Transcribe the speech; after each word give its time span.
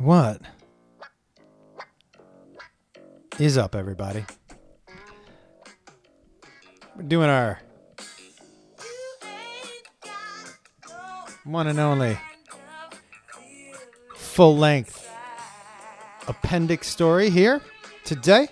What 0.00 0.40
is 3.38 3.58
up, 3.58 3.74
everybody? 3.74 4.24
We're 6.96 7.02
doing 7.02 7.28
our 7.28 7.60
one 11.44 11.66
and 11.66 11.78
only 11.78 12.16
full 14.16 14.56
length 14.56 15.06
appendix 16.28 16.88
story 16.88 17.28
here 17.28 17.60
today. 18.06 18.48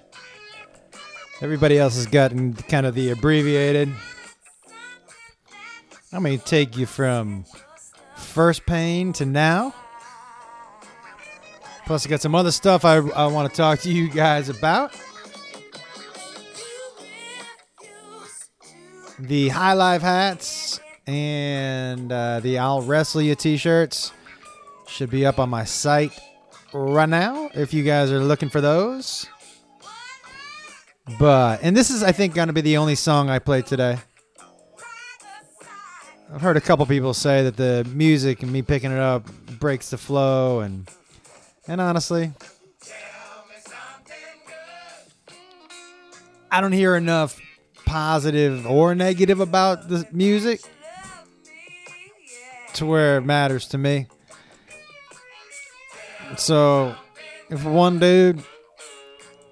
Everybody 1.40 1.78
else 1.78 1.96
has 1.96 2.04
gotten 2.04 2.52
kind 2.52 2.84
of 2.84 2.94
the 2.94 3.08
abbreviated. 3.08 3.88
I'm 6.12 6.22
going 6.22 6.38
to 6.38 6.44
take 6.44 6.76
you 6.76 6.84
from 6.84 7.46
first 8.16 8.66
pain 8.66 9.14
to 9.14 9.24
now. 9.24 9.74
Plus, 11.88 12.04
I 12.04 12.10
got 12.10 12.20
some 12.20 12.34
other 12.34 12.50
stuff 12.50 12.84
I, 12.84 12.96
I 12.96 13.28
want 13.28 13.50
to 13.50 13.56
talk 13.56 13.78
to 13.78 13.90
you 13.90 14.10
guys 14.10 14.50
about. 14.50 14.94
The 19.18 19.48
High 19.48 19.72
Life 19.72 20.02
hats 20.02 20.80
and 21.06 22.12
uh, 22.12 22.40
the 22.40 22.58
I'll 22.58 22.82
Wrestle 22.82 23.22
You 23.22 23.34
t 23.34 23.56
shirts 23.56 24.12
should 24.86 25.08
be 25.08 25.24
up 25.24 25.38
on 25.38 25.48
my 25.48 25.64
site 25.64 26.12
right 26.74 27.08
now 27.08 27.48
if 27.54 27.72
you 27.72 27.82
guys 27.84 28.12
are 28.12 28.20
looking 28.20 28.50
for 28.50 28.60
those. 28.60 29.26
But, 31.18 31.60
and 31.62 31.74
this 31.74 31.88
is, 31.88 32.02
I 32.02 32.12
think, 32.12 32.34
going 32.34 32.48
to 32.48 32.52
be 32.52 32.60
the 32.60 32.76
only 32.76 32.96
song 32.96 33.30
I 33.30 33.38
play 33.38 33.62
today. 33.62 33.96
I've 36.34 36.42
heard 36.42 36.58
a 36.58 36.60
couple 36.60 36.84
people 36.84 37.14
say 37.14 37.44
that 37.44 37.56
the 37.56 37.88
music 37.94 38.42
and 38.42 38.52
me 38.52 38.60
picking 38.60 38.92
it 38.92 38.98
up 38.98 39.26
breaks 39.58 39.88
the 39.88 39.96
flow 39.96 40.60
and 40.60 40.86
and 41.68 41.80
honestly 41.80 42.32
I 46.50 46.60
don't 46.60 46.72
hear 46.72 46.96
enough 46.96 47.38
positive 47.84 48.66
or 48.66 48.94
negative 48.94 49.40
about 49.40 49.88
the 49.88 50.08
music 50.12 50.60
to 52.74 52.86
where 52.86 53.18
it 53.18 53.22
matters 53.22 53.66
to 53.68 53.78
me. 53.78 54.06
So 56.36 56.94
if 57.50 57.64
one 57.64 57.98
dude 57.98 58.42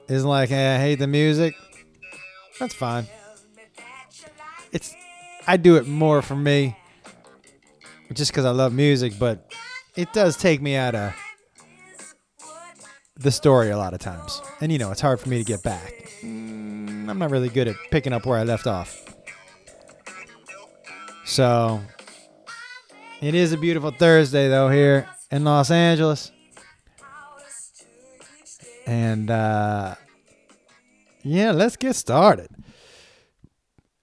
is 0.09 0.25
like, 0.25 0.49
hey, 0.49 0.77
I 0.77 0.79
hate 0.79 0.99
the 0.99 1.07
music, 1.07 1.55
that's 2.59 2.75
fine. 2.75 3.07
It's 4.73 4.95
I 5.47 5.57
do 5.57 5.77
it 5.77 5.87
more 5.87 6.23
for 6.23 6.37
me 6.37 6.77
just 8.13 8.33
because 8.33 8.45
I 8.45 8.51
love 8.51 8.73
music, 8.73 9.19
but 9.19 9.53
it 9.97 10.13
does 10.13 10.37
take 10.37 10.63
me 10.63 10.77
out 10.77 10.95
of 10.95 11.15
the 13.27 13.33
story 13.33 13.71
a 13.71 13.77
lot 13.77 13.93
of 13.93 13.99
times. 13.99 14.41
And 14.61 14.71
you 14.71 14.79
know, 14.79 14.93
it's 14.93 15.01
hard 15.01 15.19
for 15.19 15.29
me 15.29 15.39
to 15.39 15.45
get 15.45 15.61
back. 15.65 15.93
Mm, 16.23 17.09
I'm 17.11 17.19
not 17.19 17.33
really 17.33 17.49
good 17.49 17.67
at 17.67 17.75
picking 17.91 18.13
up 18.13 18.25
where 18.25 18.39
I 18.39 18.45
left 18.45 18.69
off. 18.69 19.03
So, 21.25 21.81
it 23.21 23.35
is 23.35 23.53
a 23.53 23.59
beautiful 23.59 23.91
Thursday, 23.91 24.49
though, 24.49 24.69
here 24.69 25.09
in 25.33 25.43
Los 25.43 25.73
Angeles. 25.73 26.31
And, 28.87 29.29
uh, 29.29 29.97
yeah, 31.25 31.51
let's 31.51 31.77
get 31.77 31.97
started. 31.97 32.49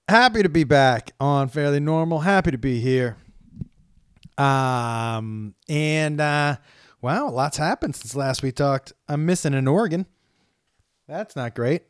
Happy 0.06 0.42
to 0.42 0.50
be 0.50 0.64
back 0.64 1.12
on 1.18 1.48
Fairly 1.48 1.80
Normal. 1.80 2.20
Happy 2.20 2.50
to 2.50 2.58
be 2.58 2.78
here. 2.78 3.16
Um, 4.36 5.54
and, 5.66 6.20
uh, 6.20 6.56
wow, 7.04 7.28
lots 7.28 7.58
happened 7.58 7.94
since 7.94 8.16
last 8.16 8.42
we 8.42 8.50
talked. 8.50 8.94
I'm 9.06 9.26
missing 9.26 9.52
an 9.52 9.68
organ. 9.68 10.06
That's 11.06 11.36
not 11.36 11.54
great. 11.54 11.82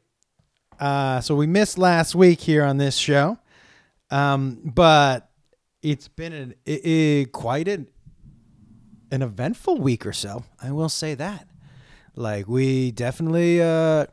Uh, 0.81 1.21
so 1.21 1.37
we 1.37 1.47
missed 1.47 1.79
last 1.79 2.17
week 2.17 2.41
here 2.41 2.65
on 2.65 2.79
this 2.79 2.97
show. 2.97 3.39
Um, 4.11 4.61
but 4.65 5.31
it's 5.83 6.09
been 6.09 6.33
an, 6.33 6.55
it, 6.67 6.85
it, 6.85 7.33
quite 7.33 7.69
an, 7.69 7.87
an 9.13 9.23
eventful 9.23 9.79
week 9.79 10.05
or 10.05 10.13
so. 10.13 10.43
I 10.61 10.73
will 10.73 10.89
say 10.89 11.15
that. 11.15 11.47
Like 12.17 12.49
we 12.49 12.91
definitely, 12.91 13.63
uh, 13.63 14.07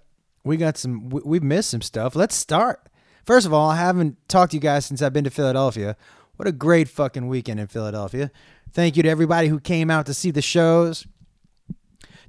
we 0.43 0.55
got 0.55 0.77
some, 0.77 1.09
we, 1.09 1.21
we've 1.25 1.43
missed 1.43 1.71
some 1.71 1.81
stuff. 1.81 2.15
Let's 2.15 2.35
start. 2.35 2.89
First 3.25 3.47
of 3.47 3.53
all, 3.53 3.71
I 3.71 3.77
haven't 3.77 4.17
talked 4.29 4.51
to 4.51 4.57
you 4.57 4.61
guys 4.61 4.85
since 4.85 5.01
I've 5.01 5.13
been 5.13 5.23
to 5.23 5.31
Philadelphia. 5.31 5.97
What 6.35 6.47
a 6.47 6.51
great 6.51 6.89
fucking 6.89 7.27
weekend 7.27 7.59
in 7.59 7.65
Philadelphia. 7.65 8.31
Thank 8.73 8.95
you 8.95 9.03
to 9.03 9.09
everybody 9.09 9.47
who 9.47 9.59
came 9.59 9.89
out 9.89 10.05
to 10.05 10.13
see 10.13 10.31
the 10.31 10.41
shows. 10.41 11.05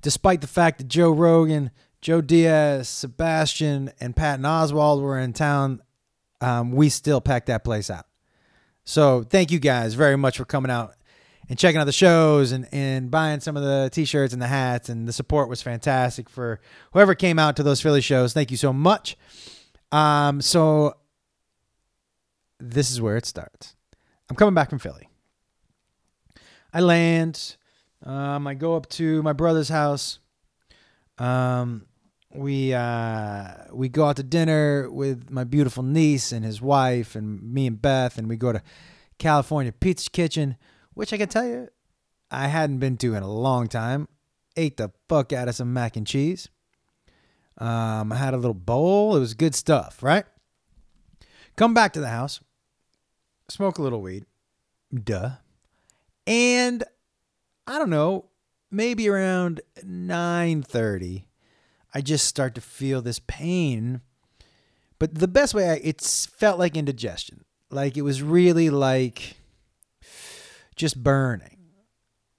Despite 0.01 0.41
the 0.41 0.49
fact 0.49 0.79
that 0.79 0.89
Joe 0.89 1.13
Rogan, 1.13 1.71
Joe 2.01 2.21
Diaz, 2.21 2.89
Sebastian, 2.89 3.93
and 4.01 4.17
Patton 4.17 4.45
Oswalt 4.45 5.01
were 5.01 5.19
in 5.19 5.33
town, 5.33 5.81
um, 6.41 6.73
we 6.73 6.89
still 6.89 7.21
packed 7.21 7.47
that 7.47 7.63
place 7.63 7.89
out. 7.89 8.07
So 8.85 9.23
thank 9.23 9.53
you 9.53 9.61
guys 9.61 9.95
very 9.95 10.17
much 10.17 10.39
for 10.39 10.45
coming 10.45 10.71
out 10.71 10.95
and 11.49 11.57
checking 11.57 11.81
out 11.81 11.85
the 11.85 11.93
shows 11.93 12.51
and, 12.51 12.67
and 12.73 13.11
buying 13.11 13.39
some 13.39 13.57
of 13.57 13.63
the 13.63 13.91
t-shirts 13.93 14.33
and 14.33 14.43
the 14.43 14.49
hats 14.49 14.89
and 14.89 15.07
the 15.07 15.13
support 15.13 15.49
was 15.49 15.63
fantastic 15.63 16.29
for 16.29 16.61
whoever 16.93 17.15
came 17.15 17.39
out 17.39 17.55
to 17.57 17.63
those 17.63 17.81
Philly 17.81 18.01
shows. 18.01 18.33
Thank 18.33 18.51
you 18.51 18.57
so 18.57 18.73
much. 18.73 19.17
Um, 19.93 20.41
so 20.41 20.95
this 22.59 22.91
is 22.91 23.01
where 23.01 23.17
it 23.17 23.27
starts. 23.27 23.77
I'm 24.29 24.35
coming 24.35 24.55
back 24.55 24.71
from 24.71 24.81
Philly. 24.81 25.09
I 26.73 26.81
land. 26.81 27.57
Um, 28.05 28.47
I 28.47 28.55
go 28.55 28.75
up 28.75 28.89
to 28.91 29.23
my 29.23 29.33
brother's 29.33 29.69
house. 29.69 30.19
Um, 31.19 31.87
we 32.35 32.73
uh, 32.73 33.49
we 33.73 33.89
go 33.89 34.07
out 34.07 34.17
to 34.17 34.23
dinner 34.23 34.91
with 34.91 35.31
my 35.31 35.45
beautiful 35.45 35.83
niece 35.83 36.33
and 36.33 36.45
his 36.45 36.61
wife 36.61 37.15
and 37.15 37.43
me 37.43 37.67
and 37.67 37.81
Beth, 37.81 38.19
and 38.19 38.29
we 38.29 38.37
go 38.37 38.53
to 38.53 38.63
California 39.19 39.73
Pizza 39.73 40.11
Kitchen, 40.11 40.57
which 40.95 41.13
I 41.13 41.19
can 41.19 41.29
tell 41.29 41.47
you 41.47 41.69
I 42.31 42.49
hadn't 42.49 42.79
been 42.79 42.97
to 42.99 43.15
in 43.15 43.23
a 43.23 43.31
long 43.31 43.69
time. 43.69 44.09
Ate 44.57 44.77
the 44.77 44.91
fuck 45.09 45.33
out 45.33 45.49
of 45.49 45.55
some 45.55 45.73
mac 45.73 45.97
and 45.97 46.07
cheese. 46.07 46.49
Um, 47.59 48.13
I 48.13 48.17
had 48.17 48.35
a 48.35 48.39
little 48.39 48.55
bowl. 48.55 49.17
It 49.17 49.21
was 49.21 49.35
good 49.35 49.55
stuff, 49.55 50.03
right? 50.03 50.25
Come 51.57 51.75
back 51.75 51.93
to 51.93 52.01
the 52.01 52.09
house, 52.09 52.41
smoke 53.49 53.77
a 53.77 53.83
little 53.83 54.01
weed, 54.01 54.25
duh, 54.93 55.33
and 56.27 56.85
I 57.67 57.79
don't 57.79 57.91
know, 57.91 58.27
maybe 58.71 59.09
around 59.09 59.61
9:30, 59.85 61.25
I 61.95 62.01
just 62.01 62.27
start 62.27 62.55
to 62.55 62.61
feel 62.61 63.03
this 63.03 63.21
pain. 63.27 64.01
But 64.99 65.17
the 65.17 65.29
best 65.29 65.55
way 65.55 65.69
I, 65.71 65.81
it's 65.83 66.27
felt 66.27 66.59
like 66.59 66.77
indigestion. 66.77 67.45
Like 67.71 67.97
it 67.97 68.03
was 68.03 68.23
really 68.23 68.71
like 68.71 69.37
just 70.77 71.03
burning. 71.03 71.59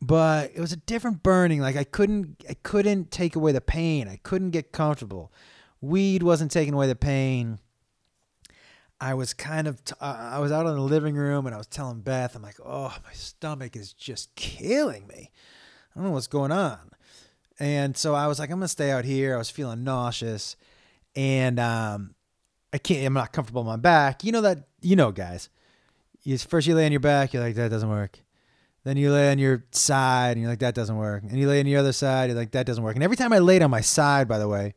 But 0.02 0.52
it 0.54 0.60
was 0.60 0.74
a 0.74 0.78
different 0.78 1.24
burning. 1.24 1.62
Like 1.62 1.76
I 1.76 1.84
couldn't 1.84 2.44
I 2.50 2.56
couldn't 2.56 3.12
take 3.12 3.36
away 3.36 3.52
the 3.52 3.62
pain. 3.62 4.08
I 4.08 4.20
couldn't 4.24 4.52
get 4.52 4.72
comfortable. 4.72 5.32
Weed 5.82 6.24
wasn't 6.24 6.52
taking 6.52 6.74
away 6.74 6.88
the 6.88 6.96
pain. 6.96 7.60
I 9.04 9.16
was 9.16 9.34
kind 9.34 9.68
of, 9.68 9.84
t- 9.84 9.96
I 10.00 10.40
was 10.40 10.54
out 10.54 10.66
in 10.66 10.76
the 10.76 10.82
living 10.82 11.16
room 11.16 11.46
and 11.46 11.54
I 11.54 11.58
was 11.58 11.68
telling 11.68 12.00
Beth, 12.00 12.38
I'm 12.38 12.42
like, 12.42 12.56
oh, 12.66 12.96
my 13.04 13.12
stomach 13.12 13.76
is 13.76 13.92
just 13.92 14.34
killing 14.36 15.06
me. 15.08 15.30
I 15.30 16.00
don't 16.00 16.06
know 16.06 16.14
what's 16.14 16.28
going 16.28 16.54
on. 16.54 16.80
And 17.60 17.98
so 17.98 18.16
I 18.16 18.28
was 18.28 18.40
like, 18.40 18.50
I'm 18.50 18.62
to 18.62 18.68
stay 18.70 18.92
out 18.92 19.04
here. 19.04 19.36
I 19.36 19.38
was 19.38 19.50
feeling 19.50 19.84
nauseous 19.84 20.56
and 21.18 21.60
um, 21.60 22.16
I 22.72 22.78
can't, 22.78 23.06
I'm 23.06 23.14
not 23.14 23.34
comfortable 23.34 23.60
on 23.60 23.68
my 23.68 23.76
back. 23.76 24.24
You 24.24 24.32
know 24.32 24.40
that, 24.40 24.70
you 24.80 24.96
know, 24.96 25.12
guys, 25.12 25.50
you, 26.24 26.38
first 26.38 26.66
you 26.66 26.74
lay 26.74 26.86
on 26.86 26.94
your 26.94 27.02
back, 27.02 27.34
you're 27.34 27.44
like, 27.44 27.56
that 27.56 27.72
doesn't 27.72 27.90
work. 27.90 28.20
Then 28.86 28.96
you 28.96 29.12
lay 29.12 29.32
on 29.32 29.38
your 29.38 29.66
side 29.72 30.38
and 30.38 30.42
you're 30.44 30.50
like, 30.50 30.60
that 30.60 30.76
doesn't 30.76 30.96
work. 30.96 31.24
And 31.24 31.38
you 31.38 31.50
lay 31.50 31.60
on 31.60 31.68
your 31.68 31.82
other 31.82 31.92
side, 31.92 32.30
you're 32.30 32.40
like, 32.40 32.52
that 32.52 32.66
doesn't 32.66 32.82
work. 32.86 32.96
And 32.96 33.04
every 33.04 33.18
time 33.18 33.34
I 33.34 33.40
laid 33.40 33.64
on 33.64 33.70
my 33.70 33.82
side, 33.82 34.30
by 34.30 34.40
the 34.40 34.48
way, 34.48 34.76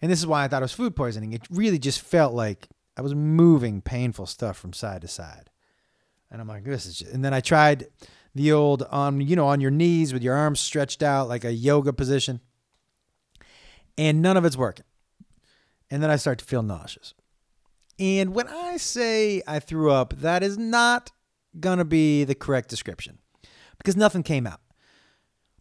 and 0.00 0.10
this 0.10 0.18
is 0.18 0.26
why 0.26 0.42
I 0.42 0.48
thought 0.48 0.62
it 0.62 0.64
was 0.64 0.72
food 0.72 0.96
poisoning, 0.96 1.32
it 1.34 1.42
really 1.52 1.78
just 1.78 2.00
felt 2.00 2.34
like 2.34 2.66
I 2.96 3.02
was 3.02 3.14
moving 3.14 3.80
painful 3.80 4.26
stuff 4.26 4.56
from 4.56 4.72
side 4.72 5.02
to 5.02 5.08
side. 5.08 5.50
And 6.30 6.40
I'm 6.40 6.48
like, 6.48 6.64
this 6.64 6.86
is 6.86 6.98
just, 6.98 7.12
and 7.12 7.24
then 7.24 7.34
I 7.34 7.40
tried 7.40 7.86
the 8.34 8.52
old 8.52 8.82
on, 8.84 9.20
you 9.20 9.36
know, 9.36 9.48
on 9.48 9.60
your 9.60 9.70
knees 9.70 10.12
with 10.12 10.22
your 10.22 10.34
arms 10.34 10.60
stretched 10.60 11.02
out 11.02 11.28
like 11.28 11.44
a 11.44 11.52
yoga 11.52 11.92
position. 11.92 12.40
And 13.98 14.22
none 14.22 14.36
of 14.36 14.44
it's 14.44 14.56
working. 14.56 14.86
And 15.90 16.02
then 16.02 16.10
I 16.10 16.16
start 16.16 16.38
to 16.38 16.44
feel 16.44 16.62
nauseous. 16.62 17.12
And 17.98 18.34
when 18.34 18.48
I 18.48 18.78
say 18.78 19.42
I 19.46 19.58
threw 19.58 19.90
up, 19.90 20.14
that 20.14 20.42
is 20.42 20.56
not 20.56 21.12
going 21.60 21.78
to 21.78 21.84
be 21.84 22.24
the 22.24 22.34
correct 22.34 22.70
description 22.70 23.18
because 23.76 23.96
nothing 23.96 24.22
came 24.22 24.46
out. 24.46 24.60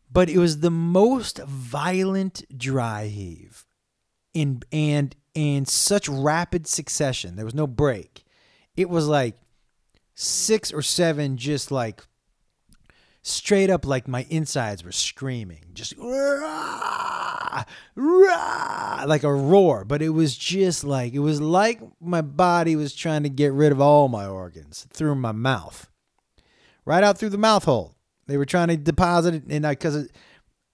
But 0.10 0.30
it 0.30 0.38
was 0.38 0.60
the 0.60 0.72
most 0.72 1.40
violent 1.40 2.44
dry 2.58 3.08
heave 3.08 3.66
in 4.34 4.62
and 4.72 5.16
in 5.34 5.66
such 5.66 6.10
rapid 6.10 6.68
succession. 6.68 7.36
There 7.36 7.46
was 7.46 7.56
no 7.56 7.68
break. 7.68 8.24
It 8.76 8.90
was 8.90 9.08
like 9.08 9.36
six 10.16 10.72
or 10.72 10.82
seven 10.82 11.38
just 11.38 11.72
like 11.72 12.04
straight 13.22 13.70
up 13.70 13.86
like 13.86 14.08
my 14.08 14.26
insides 14.30 14.84
were 14.84 14.92
screaming, 14.92 15.66
just 15.74 15.94
rah, 15.98 17.64
rah, 17.96 19.04
like 19.08 19.24
a 19.24 19.34
roar. 19.34 19.86
But 19.86 20.02
it 20.02 20.10
was 20.10 20.36
just 20.36 20.84
like 20.84 21.14
it 21.14 21.20
was 21.20 21.42
like 21.42 21.82
my 22.00 22.22
body 22.22 22.76
was 22.76 22.94
trying 22.94 23.24
to 23.24 23.30
get 23.30 23.54
rid 23.54 23.72
of 23.72 23.82
all 23.82 24.08
my 24.08 24.26
organs 24.26 24.88
through 24.90 25.16
my 25.16 25.32
mouth, 25.32 25.90
right 26.86 27.04
out 27.04 27.18
through 27.18 27.30
the 27.30 27.38
mouth 27.38 27.66
hole. 27.66 27.96
They 28.28 28.38
were 28.38 28.46
trying 28.46 28.70
to 28.70 28.78
deposit 28.78 29.34
it, 29.34 29.44
and 29.50 29.66
I 29.66 29.72
uh, 29.72 29.74
because 29.74 30.08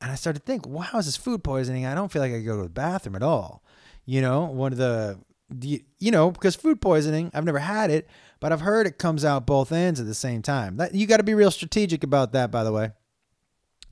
and 0.02 0.12
I 0.12 0.16
started 0.16 0.40
to 0.40 0.46
think, 0.46 0.68
wow, 0.68 0.90
is 0.96 1.06
this 1.06 1.18
food 1.18 1.44
poisoning? 1.44 1.86
I 1.86 1.96
don't 1.96 2.12
feel 2.12 2.22
like 2.22 2.34
I 2.34 2.40
go 2.40 2.58
to 2.58 2.64
the 2.64 2.70
bathroom 2.70 3.16
at 3.16 3.24
all. 3.24 3.64
You 4.06 4.22
know, 4.22 4.46
one 4.46 4.72
of 4.72 4.78
the 4.78 5.20
you 5.60 6.12
know 6.12 6.30
because 6.30 6.56
food 6.56 6.82
poisoning, 6.82 7.32
I've 7.34 7.46
never 7.46 7.60
had 7.60 7.90
it, 7.90 8.08
but 8.40 8.52
I've 8.52 8.62
heard 8.62 8.86
it 8.86 8.98
comes 8.98 9.24
out 9.26 9.46
both 9.46 9.72
ends 9.72 10.00
at 10.00 10.06
the 10.06 10.14
same 10.14 10.42
time. 10.42 10.78
That 10.78 10.94
you 10.94 11.08
got 11.08 11.18
to 11.18 11.24
be 11.24 11.34
real 11.34 11.52
strategic 11.52 12.04
about 12.04 12.34
that, 12.34 12.52
by 12.52 12.64
the 12.64 12.72
way. 12.72 12.92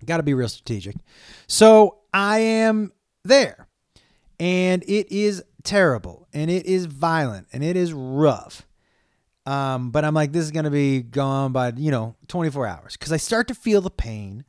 Got 0.06 0.18
to 0.18 0.24
be 0.24 0.34
real 0.34 0.50
strategic. 0.50 0.96
So 1.48 2.00
I 2.14 2.40
am 2.40 2.92
there, 3.24 3.68
and 4.40 4.84
it 4.84 5.12
is 5.12 5.44
terrible, 5.64 6.28
and 6.34 6.52
it 6.52 6.66
is 6.66 6.86
violent, 6.86 7.48
and 7.52 7.64
it 7.64 7.76
is 7.76 7.94
rough. 7.94 8.66
Um, 9.46 9.92
but 9.92 10.04
I'm 10.04 10.14
like, 10.14 10.32
this 10.32 10.44
is 10.44 10.52
gonna 10.52 10.72
be 10.72 11.02
gone 11.02 11.52
by 11.52 11.74
you 11.76 11.92
know 11.92 12.16
24 12.28 12.68
hours 12.68 12.98
because 12.98 13.12
I 13.12 13.18
start 13.18 13.48
to 13.50 13.56
feel 13.56 13.82
the 13.82 13.92
pain 13.92 14.44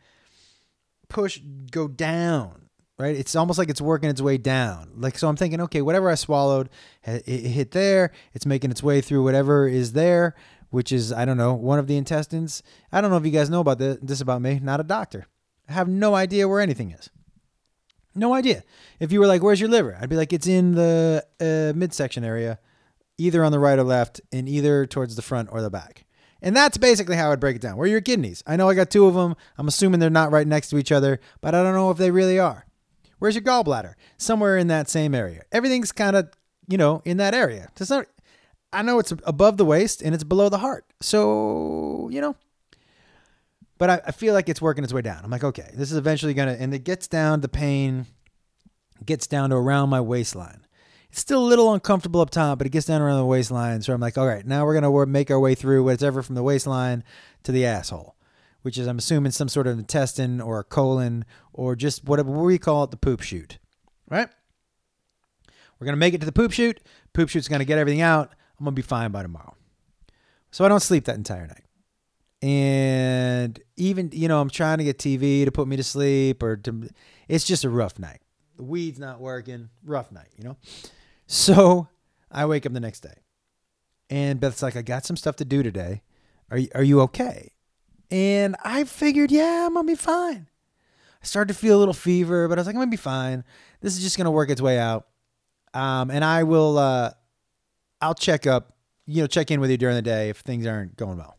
push 1.08 1.41
go 1.70 1.88
down 1.88 2.67
right? 2.99 3.17
It's 3.17 3.37
almost 3.37 3.58
like 3.58 3.69
it's 3.69 3.81
working 3.81 4.08
its 4.08 4.20
way 4.20 4.38
down. 4.38 4.91
Like 4.97 5.19
so, 5.19 5.29
I'm 5.29 5.37
thinking, 5.37 5.61
okay, 5.62 5.82
whatever 5.82 6.11
I 6.11 6.14
swallowed, 6.14 6.69
it 7.05 7.26
hit 7.26 7.73
there. 7.73 8.12
It's 8.35 8.47
making 8.47 8.70
its 8.70 8.82
way 8.82 9.00
through 9.00 9.23
whatever 9.23 9.69
is 9.69 9.93
there, 9.93 10.35
which 10.70 10.93
is 10.93 11.12
I 11.12 11.25
don't 11.25 11.37
know 11.37 11.55
one 11.55 11.79
of 11.79 11.87
the 11.87 11.97
intestines. 11.97 12.62
I 12.93 13.00
don't 13.00 13.11
know 13.11 13.17
if 13.17 13.26
you 13.26 13.32
guys 13.32 13.50
know 13.50 13.61
about 13.61 13.79
this, 13.79 14.20
about 14.20 14.43
me. 14.43 14.61
Not 14.62 14.81
a 14.81 14.85
doctor. 14.85 15.26
I 15.69 15.73
have 15.73 15.88
no 15.88 16.14
idea 16.14 16.49
where 16.49 16.61
anything 16.61 16.91
is. 16.93 17.11
No 18.14 18.32
idea. 18.32 18.62
If 18.99 19.12
you 19.12 19.20
were 19.20 19.26
like, 19.26 19.43
"Where's 19.43 19.61
your 19.61 19.69
liver?" 19.69 19.99
I'd 20.00 20.09
be 20.09 20.17
like, 20.17 20.32
"It's 20.32 20.47
in 20.47 20.73
the 20.73 21.23
uh, 21.38 21.76
midsection 21.76 22.25
area, 22.25 22.59
either 23.19 23.44
on 23.44 23.52
the 23.52 23.59
right 23.59 23.79
or 23.79 23.85
left, 23.85 24.23
and 24.32 24.49
either 24.49 24.87
towards 24.87 25.17
the 25.17 25.23
front 25.23 25.50
or 25.52 25.61
the 25.61 25.69
back." 25.69 26.06
And 26.43 26.55
that's 26.55 26.77
basically 26.77 27.17
how 27.17 27.33
I'd 27.33 27.41
break 27.41 27.56
it 27.56 27.62
down. 27.62 27.77
Where 27.77 27.87
are 27.87 27.91
your 27.91 28.00
kidneys? 28.00 28.43
I 28.47 28.56
know 28.56 28.69
I 28.69 28.75
got 28.75 28.91
two 28.91 29.06
of 29.06 29.15
them. 29.15 29.35
I'm 29.56 29.69
assuming 29.69 30.00
they're 30.00 30.11
not 30.11 30.31
right 30.31 30.47
next 30.47 30.69
to 30.71 30.79
each 30.79 30.93
other, 30.93 31.19
but 31.41 31.55
I 31.55 31.62
don't 31.62 31.75
know 31.75 31.91
if 31.91 31.99
they 31.99 32.11
really 32.11 32.38
are. 32.38 32.67
Where's 33.19 33.35
your 33.35 33.43
gallbladder? 33.43 33.94
Somewhere 34.19 34.59
in 34.59 34.67
that 34.69 34.88
same 34.88 35.15
area. 35.15 35.43
Everything's 35.50 35.93
kind 35.93 36.15
of, 36.15 36.29
you 36.69 36.77
know, 36.77 37.00
in 37.05 37.17
that 37.17 37.35
area. 37.35 37.69
It's 37.77 37.91
not, 37.91 38.06
I 38.73 38.83
know 38.83 38.99
it's 38.99 39.12
above 39.25 39.56
the 39.56 39.65
waist 39.65 40.03
and 40.03 40.15
it's 40.15 40.25
below 40.25 40.49
the 40.50 40.59
heart. 40.59 40.85
So, 41.00 42.11
you 42.12 42.21
know, 42.21 42.37
but 43.79 43.91
I, 43.91 44.00
I 44.09 44.12
feel 44.12 44.35
like 44.35 44.49
it's 44.49 44.61
working 44.61 44.85
its 44.85 44.93
way 44.93 45.03
down. 45.03 45.25
I'm 45.25 45.31
like, 45.31 45.44
okay, 45.44 45.71
this 45.75 45.91
is 45.91 45.97
eventually 45.97 46.35
going 46.35 46.49
to, 46.49 46.61
and 46.61 46.75
it 46.75 46.85
gets 46.85 47.09
down, 47.09 47.41
the 47.41 47.49
pain 47.49 48.06
gets 49.05 49.27
down 49.27 49.50
to 49.50 49.56
around 49.56 49.88
my 49.88 50.00
waistline. 50.00 50.66
Still 51.17 51.43
a 51.43 51.49
little 51.49 51.73
uncomfortable 51.73 52.21
up 52.21 52.31
top, 52.31 52.59
but 52.59 52.67
it 52.67 52.71
gets 52.71 52.87
down 52.87 53.01
around 53.01 53.19
the 53.19 53.25
waistline. 53.25 53.83
So 53.83 53.95
I'm 53.95 54.01
like, 54.01 54.19
all 54.19 54.27
right, 54.27 54.47
now 54.47 54.65
we're 54.67 54.79
going 54.79 54.85
to 54.85 55.07
make 55.07 55.31
our 55.31 55.41
way 55.41 55.55
through 55.55 55.83
whatever 55.83 56.23
from 56.23 56.35
the 56.35 56.43
waistline 56.43 57.03
to 57.45 57.53
the 57.53 57.65
asshole 57.65 58.17
which 58.67 58.79
is 58.79 58.89
I'm 58.89 58.99
assuming 58.99 59.31
some 59.31 59.49
sort 59.49 59.69
of 59.69 59.79
intestine 59.79 60.41
or 60.41 60.59
a 60.59 60.65
colon 60.65 61.25
or 61.53 61.77
just 61.77 62.05
whatever 62.05 62.33
we 62.33 62.59
call 62.59 62.83
it, 62.83 62.91
the 62.91 62.97
poop 62.97 63.21
chute, 63.21 63.59
right? 64.11 64.29
We're 65.79 65.85
gonna 65.85 65.99
make 65.99 66.15
it 66.15 66.19
to 66.19 66.27
the 66.27 66.33
poop 66.33 66.51
chute. 66.51 66.81
Poop 67.13 67.29
chute's 67.29 67.47
gonna 67.47 67.65
get 67.65 67.79
everything 67.79 68.01
out. 68.01 68.35
I'm 68.59 68.65
gonna 68.65 68.75
be 68.75 68.83
fine 68.83 69.12
by 69.12 69.23
tomorrow. 69.23 69.55
So 70.51 70.65
I 70.65 70.69
don't 70.69 70.81
sleep 70.81 71.05
that 71.05 71.15
entire 71.15 71.47
night. 71.47 71.62
And 72.43 73.61
even 73.77 74.11
you 74.12 74.27
know, 74.27 74.41
I'm 74.41 74.51
trying 74.51 74.79
to 74.79 74.85
get 74.85 74.99
TV 74.99 75.45
to 75.45 75.53
put 75.53 75.69
me 75.69 75.77
to 75.77 75.85
sleep, 75.85 76.43
or 76.43 76.57
to, 76.57 76.89
it's 77.29 77.45
just 77.45 77.62
a 77.62 77.71
rough 77.71 78.01
night. 78.01 78.19
The 78.57 78.65
weed's 78.65 78.99
not 78.99 79.21
working. 79.21 79.69
Rough 79.85 80.11
night, 80.11 80.31
you 80.37 80.43
know. 80.43 80.57
So 81.26 81.88
I 82.31 82.46
wake 82.46 82.67
up 82.67 82.73
the 82.73 82.81
next 82.81 83.00
day, 83.00 83.19
and 84.11 84.40
Beth's 84.40 84.62
like, 84.62 84.76
"I 84.76 84.82
got 84.82 85.05
some 85.05 85.17
stuff 85.17 85.37
to 85.37 85.44
do 85.44 85.62
today. 85.62 86.02
Are 86.50 86.58
you, 86.58 86.69
are 86.75 86.82
you 86.82 87.00
okay?" 87.02 87.52
And 88.11 88.56
I 88.64 88.84
figured, 88.84 89.32
yeah, 89.32 89.67
I'm 89.67 89.75
gonna 89.75 89.87
be 89.87 89.96
fine. 89.96 90.49
I 91.23 91.26
started 91.26 91.52
to 91.52 91.58
feel 91.58 91.76
a 91.76 91.81
little 91.81 91.94
fever, 91.94 92.46
but 92.49 92.58
I 92.58 92.61
was 92.61 92.67
like, 92.67 92.76
I'm 92.76 92.81
gonna 92.81 92.90
be 92.90 92.96
fine. 92.96 93.44
This 93.81 93.96
is 93.96 94.02
just 94.02 94.17
gonna 94.17 94.31
work 94.31 94.50
its 94.50 94.61
way 94.61 94.78
out. 94.78 95.08
Um, 95.75 96.11
and 96.11 96.25
I 96.25 96.44
will, 96.44 96.78
uh, 96.78 97.11
I'll 98.00 98.14
check 98.14 98.46
up, 98.46 98.76
you 99.06 99.23
know, 99.23 99.26
check 99.26 99.50
in 99.50 99.61
with 99.61 99.70
you 99.70 99.76
during 99.76 99.96
the 99.96 100.02
day 100.02 100.28
if 100.28 100.38
things 100.38 100.67
aren't 100.67 100.96
going 100.96 101.19
well. 101.19 101.37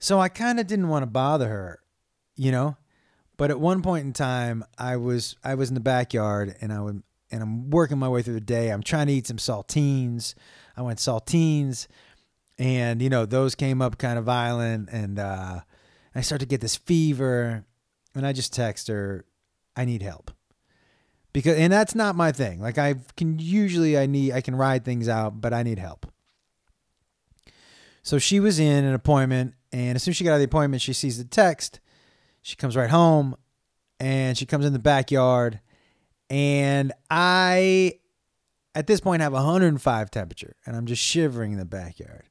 So 0.00 0.20
I 0.20 0.28
kind 0.28 0.60
of 0.60 0.66
didn't 0.66 0.88
want 0.88 1.02
to 1.02 1.06
bother 1.06 1.48
her, 1.48 1.80
you 2.36 2.52
know. 2.52 2.76
But 3.36 3.50
at 3.50 3.60
one 3.60 3.82
point 3.82 4.04
in 4.04 4.12
time, 4.12 4.64
I 4.76 4.96
was 4.96 5.36
I 5.44 5.54
was 5.54 5.68
in 5.68 5.74
the 5.74 5.80
backyard 5.80 6.56
and 6.60 6.72
I 6.72 6.80
would 6.80 7.02
and 7.30 7.42
I'm 7.42 7.70
working 7.70 7.98
my 7.98 8.08
way 8.08 8.22
through 8.22 8.34
the 8.34 8.40
day. 8.40 8.70
I'm 8.70 8.82
trying 8.82 9.08
to 9.08 9.12
eat 9.12 9.26
some 9.26 9.36
saltines. 9.36 10.34
I 10.76 10.82
went 10.82 10.98
saltines 10.98 11.86
and 12.58 13.00
you 13.00 13.08
know 13.08 13.24
those 13.24 13.54
came 13.54 13.80
up 13.80 13.98
kind 13.98 14.18
of 14.18 14.24
violent 14.24 14.88
and 14.90 15.18
uh, 15.18 15.60
i 16.14 16.20
start 16.20 16.40
to 16.40 16.46
get 16.46 16.60
this 16.60 16.76
fever 16.76 17.64
and 18.14 18.26
i 18.26 18.32
just 18.32 18.52
text 18.52 18.88
her 18.88 19.24
i 19.76 19.84
need 19.84 20.02
help 20.02 20.30
because 21.32 21.56
and 21.56 21.72
that's 21.72 21.94
not 21.94 22.16
my 22.16 22.32
thing 22.32 22.60
like 22.60 22.78
i 22.78 22.94
can 23.16 23.38
usually 23.38 23.96
i 23.96 24.06
need 24.06 24.32
i 24.32 24.40
can 24.40 24.56
ride 24.56 24.84
things 24.84 25.08
out 25.08 25.40
but 25.40 25.52
i 25.54 25.62
need 25.62 25.78
help 25.78 26.06
so 28.02 28.18
she 28.18 28.40
was 28.40 28.58
in 28.58 28.84
an 28.84 28.94
appointment 28.94 29.54
and 29.72 29.96
as 29.96 30.02
soon 30.02 30.12
as 30.12 30.16
she 30.16 30.24
got 30.24 30.32
out 30.32 30.34
of 30.34 30.40
the 30.40 30.46
appointment 30.46 30.82
she 30.82 30.92
sees 30.92 31.18
the 31.18 31.24
text 31.24 31.80
she 32.42 32.56
comes 32.56 32.76
right 32.76 32.90
home 32.90 33.36
and 34.00 34.36
she 34.36 34.46
comes 34.46 34.64
in 34.64 34.72
the 34.72 34.78
backyard 34.78 35.60
and 36.30 36.92
i 37.10 37.92
at 38.74 38.86
this 38.86 39.00
point 39.00 39.22
have 39.22 39.32
105 39.32 40.10
temperature 40.10 40.56
and 40.66 40.76
i'm 40.76 40.86
just 40.86 41.02
shivering 41.02 41.52
in 41.52 41.58
the 41.58 41.64
backyard 41.64 42.28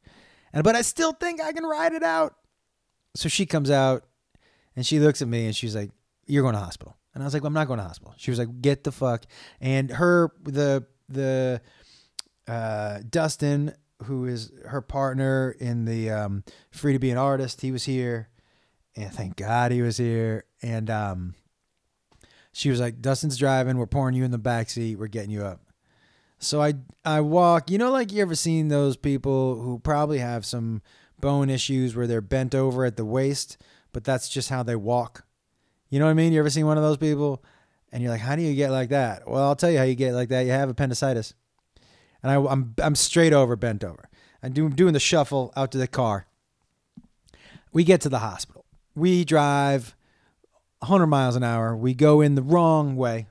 and 0.54 0.64
but 0.64 0.76
I 0.76 0.82
still 0.82 1.12
think 1.12 1.42
I 1.42 1.52
can 1.54 1.64
ride 1.66 1.94
it 1.94 2.04
out. 2.04 2.36
So 3.16 3.30
she 3.30 3.46
comes 3.46 3.70
out 3.70 4.06
and 4.76 4.86
she 4.86 5.00
looks 5.00 5.22
at 5.22 5.28
me 5.28 5.46
and 5.46 5.56
she's 5.56 5.76
like, 5.76 5.92
You're 6.26 6.44
going 6.44 6.56
to 6.56 6.60
hospital. 6.60 6.98
And 7.14 7.24
I 7.24 7.26
was 7.26 7.34
like, 7.34 7.44
well, 7.44 7.48
I'm 7.48 7.54
not 7.54 7.68
going 7.68 7.78
to 7.78 7.86
hospital. 7.86 8.14
She 8.18 8.32
was 8.32 8.40
like, 8.40 8.62
Get 8.62 8.84
the 8.84 8.92
fuck. 8.92 9.26
And 9.62 9.92
her 9.92 10.32
the 10.44 10.86
the 11.10 11.62
uh, 12.48 13.00
Dustin, 13.08 13.74
who 14.04 14.26
is 14.26 14.52
her 14.66 14.82
partner 14.82 15.56
in 15.60 15.86
the 15.86 16.10
um, 16.12 16.44
Free 16.72 16.94
to 16.94 17.00
Be 17.00 17.12
an 17.12 17.18
Artist, 17.18 17.62
he 17.62 17.72
was 17.72 17.84
here. 17.84 18.30
And 18.96 19.12
thank 19.14 19.36
God 19.36 19.72
he 19.72 19.84
was 19.84 19.98
here. 19.98 20.46
And 20.64 20.90
um, 20.90 21.36
she 22.58 22.72
was 22.72 22.80
like, 22.80 23.04
Dustin's 23.04 23.38
driving. 23.38 23.78
We're 23.78 23.86
pouring 23.86 24.16
you 24.16 24.24
in 24.24 24.32
the 24.32 24.40
back 24.40 24.72
seat. 24.72 24.98
We're 24.98 25.06
getting 25.06 25.30
you 25.30 25.46
up. 25.46 25.62
So 26.40 26.60
I 26.60 26.74
I 27.06 27.22
walk. 27.22 27.70
You 27.70 27.78
know, 27.78 27.92
like 27.92 28.12
you 28.12 28.20
ever 28.24 28.34
seen 28.34 28.70
those 28.70 28.98
people 28.98 29.62
who 29.62 29.78
probably 29.78 30.18
have 30.18 30.44
some 30.44 30.82
bone 31.20 31.52
issues 31.52 31.96
where 31.96 32.08
they're 32.08 32.20
bent 32.20 32.56
over 32.56 32.84
at 32.84 32.98
the 32.98 33.06
waist, 33.06 33.62
but 33.94 34.04
that's 34.04 34.28
just 34.28 34.50
how 34.50 34.64
they 34.64 34.76
walk. 34.76 35.24
You 35.92 36.00
know 36.00 36.06
what 36.06 36.12
I 36.12 36.16
mean? 36.16 36.34
You 36.34 36.40
ever 36.40 36.50
seen 36.50 36.66
one 36.66 36.78
of 36.78 36.84
those 36.84 36.98
people? 36.98 37.44
And 37.92 38.02
you're 38.02 38.12
like, 38.12 38.22
how 38.22 38.36
do 38.36 38.42
you 38.42 38.56
get 38.56 38.72
like 38.72 38.90
that? 38.90 39.30
Well, 39.30 39.44
I'll 39.44 39.56
tell 39.56 39.70
you 39.70 39.78
how 39.78 39.84
you 39.84 39.94
get 39.94 40.16
like 40.16 40.30
that. 40.30 40.48
You 40.48 40.52
have 40.52 40.70
appendicitis. 40.70 41.36
And 42.24 42.32
I, 42.32 42.36
am 42.38 42.48
I'm, 42.48 42.76
I'm 42.80 42.96
straight 42.96 43.34
over, 43.34 43.56
bent 43.56 43.84
over. 43.84 44.10
I'm 44.42 44.52
do, 44.52 44.68
doing 44.70 44.94
the 44.94 45.00
shuffle 45.00 45.54
out 45.56 45.72
to 45.74 45.78
the 45.78 45.88
car. 45.88 46.26
We 47.72 47.84
get 47.84 48.02
to 48.02 48.10
the 48.10 48.20
hospital. 48.20 48.66
We 48.96 49.24
drive 49.26 49.96
100 50.80 51.08
miles 51.08 51.36
an 51.36 51.44
hour. 51.44 51.76
We 51.76 51.94
go 51.94 52.22
in 52.22 52.36
the 52.36 52.42
wrong 52.42 52.96
way. 52.96 53.28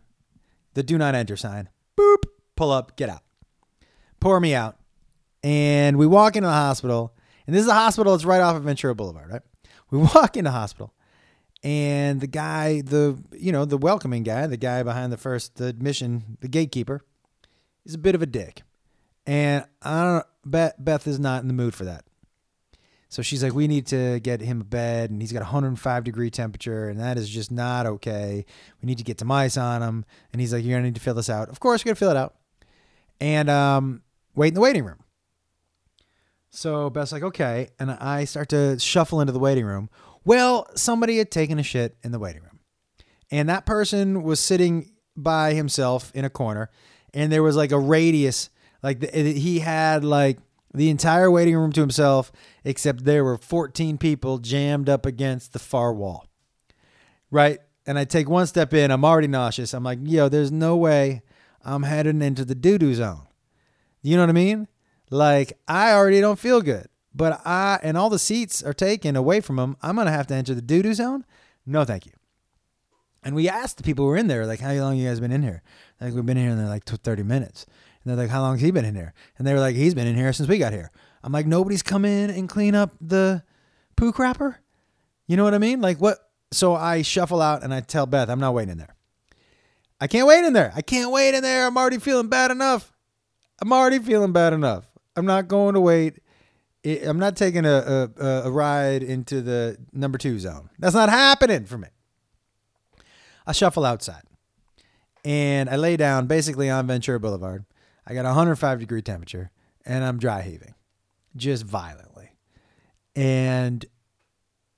The 0.75 0.83
do 0.83 0.99
not 0.99 1.15
enter 1.15 1.37
sign. 1.37 1.69
Boop 1.99 2.25
pull 2.57 2.73
up, 2.73 2.97
get 2.97 3.09
out. 3.09 3.23
Pour 4.19 4.41
me 4.41 4.55
out. 4.55 4.77
And 5.43 5.97
we 5.97 6.07
walk 6.07 6.35
into 6.35 6.49
the 6.49 6.53
hospital. 6.53 7.15
And 7.47 7.55
this 7.55 7.63
is 7.63 7.69
a 7.69 7.75
hospital 7.75 8.13
that's 8.13 8.25
right 8.25 8.41
off 8.41 8.57
of 8.57 8.65
Ventura 8.65 8.95
Boulevard, 8.95 9.31
right? 9.31 9.43
We 9.91 9.99
walk 10.15 10.37
into 10.37 10.51
hospital. 10.51 10.93
And 11.63 12.21
the 12.21 12.27
guy, 12.27 12.81
the 12.81 13.19
you 13.33 13.53
know, 13.53 13.65
the 13.65 13.79
welcoming 13.79 14.23
guy, 14.23 14.47
the 14.47 14.57
guy 14.57 14.83
behind 14.83 15.13
the 15.13 15.17
first 15.17 15.61
admission, 15.61 16.39
the 16.41 16.49
gatekeeper, 16.49 17.03
is 17.85 17.95
a 17.95 17.99
bit 17.99 18.15
of 18.15 18.23
a 18.23 18.27
dick. 18.27 18.63
And 19.27 19.65
I 19.83 20.03
don't 20.03 20.27
Beth, 20.45 20.75
Beth 20.79 21.07
is 21.07 21.19
not 21.19 21.43
in 21.43 21.49
the 21.49 21.55
mood 21.55 21.75
for 21.75 21.85
that. 21.85 22.05
So 23.17 23.23
she's 23.23 23.43
like, 23.43 23.55
we 23.55 23.67
need 23.67 23.87
to 23.87 24.21
get 24.21 24.43
him 24.43 24.61
a 24.61 24.65
bed, 24.65 25.09
and 25.09 25.23
he's 25.23 25.33
got 25.33 25.39
105 25.39 26.05
degree 26.05 26.29
temperature, 26.29 26.91
and 26.91 27.01
that 27.01 27.17
is 27.17 27.31
just 27.31 27.51
not 27.51 27.87
okay. 27.87 28.45
We 28.83 28.87
need 28.87 28.99
to 28.99 29.05
get 29.05 29.19
some 29.19 29.33
ice 29.33 29.57
on 29.57 29.81
him. 29.83 30.05
And 30.35 30.41
he's 30.43 30.53
like, 30.53 30.63
you're 30.63 30.77
gonna 30.77 30.89
need 30.89 30.97
to 30.97 31.01
fill 31.01 31.15
this 31.15 31.31
out. 31.31 31.49
Of 31.49 31.59
course, 31.59 31.83
we're 31.83 31.89
gonna 31.89 31.97
fill 31.97 32.11
it 32.11 32.19
out 32.19 32.35
and 33.19 33.49
um, 33.49 34.03
wait 34.35 34.49
in 34.49 34.55
the 34.55 34.61
waiting 34.61 34.85
room. 34.85 34.99
So 36.51 36.91
Beth's 36.91 37.11
like, 37.11 37.23
okay. 37.23 37.71
And 37.81 37.91
I 37.91 38.27
start 38.27 38.51
to 38.51 38.79
shuffle 38.79 39.23
into 39.23 39.33
the 39.33 39.39
waiting 39.39 39.65
room. 39.65 39.89
Well, 40.27 40.69
somebody 40.75 41.17
had 41.17 41.31
taken 41.31 41.59
a 41.59 41.63
shit 41.63 41.97
in 42.05 42.13
the 42.13 42.19
waiting 42.19 42.43
room. 42.43 42.61
And 43.31 43.49
that 43.49 43.65
person 43.65 44.25
was 44.25 44.41
sitting 44.41 44.91
by 45.17 45.55
himself 45.55 46.13
in 46.15 46.27
a 46.27 46.31
corner. 46.31 46.69
And 47.15 47.33
there 47.33 47.43
was 47.43 47.57
like 47.57 47.73
a 47.73 47.79
radius, 47.79 48.51
like 48.83 49.01
the, 49.01 49.33
he 49.33 49.61
had 49.61 50.05
like 50.05 50.37
the 50.77 50.91
entire 50.91 51.31
waiting 51.31 51.57
room 51.57 51.73
to 51.73 51.81
himself, 51.81 52.31
except 52.63 53.05
there 53.05 53.25
were 53.25 53.39
14 53.39 53.97
people 53.97 54.39
jammed 54.39 54.89
up 54.91 55.07
against 55.07 55.53
the 55.53 55.59
far 55.59 55.93
wall. 55.93 56.27
Right? 57.31 57.61
And 57.87 57.99
I 57.99 58.05
take 58.05 58.29
one 58.29 58.47
step 58.47 58.75
in, 58.75 58.91
I'm 58.91 59.05
already 59.05 59.27
nauseous. 59.27 59.73
I'm 59.73 59.85
like, 59.85 60.01
yo, 60.03 60.29
there's 60.29 60.53
no 60.53 60.77
way 60.77 61.23
I'm 61.65 61.85
heading 61.85 62.21
into 62.21 62.45
the 62.45 62.55
doo 62.55 62.79
doo 62.79 62.95
zone. 62.95 63.27
You 64.03 64.17
know 64.17 64.23
what 64.23 64.29
I 64.29 64.35
mean? 64.35 64.69
Like, 65.11 65.59
I 65.67 65.93
already 65.93 66.21
don't 66.21 66.39
feel 66.39 66.61
good, 66.61 66.89
but 67.15 67.41
I, 67.47 67.79
and 67.83 67.97
all 67.97 68.11
the 68.11 68.19
seats 68.19 68.63
are 68.63 68.75
taken 68.75 69.17
away 69.17 69.41
from 69.41 69.57
them. 69.57 69.77
I'm 69.81 69.95
going 69.95 70.07
to 70.07 70.13
have 70.13 70.27
to 70.29 70.35
enter 70.35 70.55
the 70.55 70.63
doo 70.63 70.83
doo 70.83 70.95
zone? 70.95 71.25
No, 71.65 71.85
thank 71.85 72.07
you. 72.07 72.13
And 73.23 73.35
we 73.35 73.49
asked 73.49 73.79
the 73.79 73.83
people 73.83 74.05
who 74.05 74.11
were 74.11 74.17
in 74.17 74.27
there, 74.27 74.47
like, 74.47 74.61
how 74.61 74.73
long 74.75 74.97
you 74.97 75.09
guys 75.09 75.21
been 75.21 75.33
in 75.33 75.43
here? 75.43 75.63
Like, 76.01 76.13
we've 76.13 76.27
been 76.27 76.37
here 76.37 76.51
in 76.51 76.59
there 76.59 76.69
like 76.69 76.85
30 76.85 77.23
minutes. 77.23 77.67
And 78.07 78.17
they're 78.17 78.25
like, 78.25 78.31
how 78.31 78.41
long 78.41 78.55
has 78.55 78.61
he 78.61 78.71
been 78.71 78.85
in 78.85 78.95
here? 78.95 79.13
And 79.37 79.45
they 79.45 79.53
were 79.53 79.59
like, 79.59 79.75
he's 79.75 79.93
been 79.93 80.07
in 80.07 80.15
here 80.15 80.33
since 80.33 80.49
we 80.49 80.59
got 80.59 80.73
here. 80.73 80.93
I'm 81.25 81.33
like, 81.33 81.45
nobody's 81.45 81.83
come 81.83 82.05
in 82.05 82.31
and 82.31 82.49
clean 82.49 82.77
up 82.77 82.93
the 83.01 83.43
poo 83.97 84.13
crapper? 84.13 84.59
You 85.27 85.37
know 85.37 85.43
what 85.43 85.55
I 85.55 85.59
mean? 85.59 85.81
Like, 85.81 86.01
what? 86.01 86.19
So 86.53 86.77
I 86.77 87.03
shuffle 87.03 87.43
out 87.43 87.65
and 87.65 87.75
I 87.75 87.81
tell 87.81 88.07
Beth, 88.07 88.31
I'm 88.31 88.39
not 88.39 88.55
waiting 88.55 88.71
in 88.71 88.79
there. 88.79 88.95
I 90.01 90.07
can't 90.07 90.29
wait 90.29 90.45
in 90.45 90.53
there. 90.53 90.73
I 90.77 90.83
can't 90.83 91.11
wait 91.11 91.35
in 91.35 91.43
there. 91.43 91.67
I'm 91.67 91.77
already 91.77 91.99
feeling 91.99 92.29
bad 92.29 92.53
enough. 92.53 92.93
I'm 93.61 93.73
already 93.73 93.99
feeling 93.99 94.33
bad 94.33 94.53
enough. 94.53 94.85
I'm 95.17 95.27
not 95.27 95.49
going 95.49 95.75
to 95.75 95.81
wait. 95.81 96.21
I'm 96.85 97.19
not 97.19 97.35
taking 97.35 97.67
a, 97.67 98.09
a, 98.21 98.25
a 98.45 98.51
ride 98.53 99.03
into 99.03 99.43
the 99.43 99.79
number 99.93 100.17
two 100.17 100.39
zone. 100.39 100.71
That's 100.79 100.95
not 100.95 101.09
happening 101.09 101.65
for 101.65 101.77
me. 101.77 101.89
I 103.49 103.51
shuffle 103.51 103.85
outside 103.85 104.23
and 105.25 105.69
I 105.69 105.75
lay 105.75 105.97
down 105.97 106.29
basically 106.29 106.71
on 106.71 106.87
Ventura 106.87 107.19
Boulevard. 107.19 107.65
I 108.07 108.15
got 108.15 108.25
105 108.25 108.79
degree 108.79 109.03
temperature 109.03 109.51
and 109.85 110.05
I'm 110.05 110.19
dry 110.19 110.43
heaving 110.43 110.75
just 111.35 111.65
violently. 111.65 112.31
And 113.15 113.85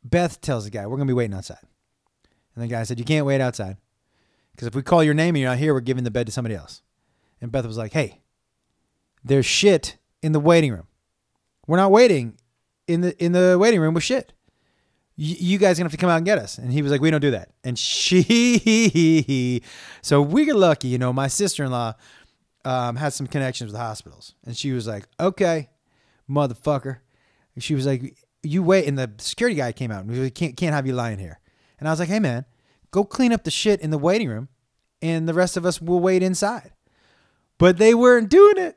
Beth 0.03 0.41
tells 0.41 0.65
the 0.65 0.71
guy, 0.71 0.87
We're 0.87 0.97
going 0.97 1.07
to 1.07 1.13
be 1.13 1.17
waiting 1.17 1.37
outside. 1.37 1.59
And 2.55 2.65
the 2.65 2.69
guy 2.69 2.83
said, 2.85 2.99
You 2.99 3.05
can't 3.05 3.27
wait 3.27 3.41
outside. 3.41 3.77
Because 4.53 4.69
if 4.69 4.75
we 4.75 4.83
call 4.83 5.05
your 5.05 5.15
name 5.15 5.35
and 5.35 5.41
you're 5.41 5.51
not 5.51 5.59
here, 5.59 5.75
we're 5.75 5.81
giving 5.81 6.05
the 6.05 6.11
bed 6.11 6.27
to 6.27 6.33
somebody 6.33 6.55
else. 6.55 6.83
And 7.41 7.53
Beth 7.53 7.67
was 7.67 7.79
like, 7.79 7.93
Hey, 7.93 8.23
there's 9.25 9.47
shit 9.47 9.99
in 10.23 10.33
the 10.33 10.41
waiting 10.41 10.73
room. 10.73 10.87
We're 11.67 11.77
not 11.77 11.91
waiting 11.91 12.39
in 12.87 13.03
the 13.03 13.23
in 13.23 13.33
the 13.33 13.59
waiting 13.61 13.81
room 13.81 13.95
with 13.95 14.05
shit 14.05 14.33
you 15.21 15.59
guys 15.59 15.77
gonna 15.79 15.87
have 15.87 15.93
to 15.93 15.99
come 15.99 16.11
out 16.11 16.19
and 16.19 16.25
get 16.25 16.39
us. 16.39 16.59
And 16.59 16.73
he 16.73 16.81
was 16.81 16.93
like, 16.93 17.01
we 17.01 17.11
don't 17.11 17.21
do 17.21 17.33
that. 17.33 17.51
And 17.65 17.77
she, 17.77 19.61
so 20.03 20.23
we 20.23 20.45
get 20.45 20.55
lucky, 20.55 20.87
you 20.87 20.99
know, 20.99 21.13
my 21.13 21.27
sister-in-law 21.27 21.95
um, 22.69 22.97
had 22.97 23.15
some 23.15 23.27
connections 23.27 23.73
with 23.73 23.81
hospitals. 23.81 24.35
And 24.45 24.55
she 24.55 24.73
was 24.73 24.87
like, 24.87 25.07
okay, 25.19 25.71
motherfucker. 26.29 26.99
And 27.55 27.65
she 27.65 27.75
was 27.75 27.87
like, 27.87 28.19
you 28.43 28.63
wait. 28.63 28.87
And 28.87 28.99
the 28.99 29.11
security 29.17 29.57
guy 29.57 29.73
came 29.73 29.91
out 29.91 30.05
and 30.05 30.11
we 30.11 30.31
can't, 30.31 30.55
can't 30.55 30.75
have 30.75 30.87
you 30.87 30.93
lying 30.93 31.19
here. 31.19 31.41
And 31.81 31.89
I 31.89 31.93
was 31.93 31.99
like, 31.99 32.11
hey 32.11 32.21
man, 32.21 32.45
go 32.91 33.05
clean 33.05 33.33
up 33.33 33.45
the 33.45 33.51
shit 33.51 33.81
in 33.81 33.91
the 33.91 33.97
waiting 33.97 34.29
room 34.29 34.49
and 35.01 35.27
the 35.27 35.33
rest 35.33 35.57
of 35.57 35.65
us 35.65 35.81
will 35.81 36.01
wait 36.01 36.23
inside. 36.23 36.73
But 37.57 37.79
they 37.79 37.95
weren't 37.95 38.29
doing 38.29 38.59
it. 38.59 38.77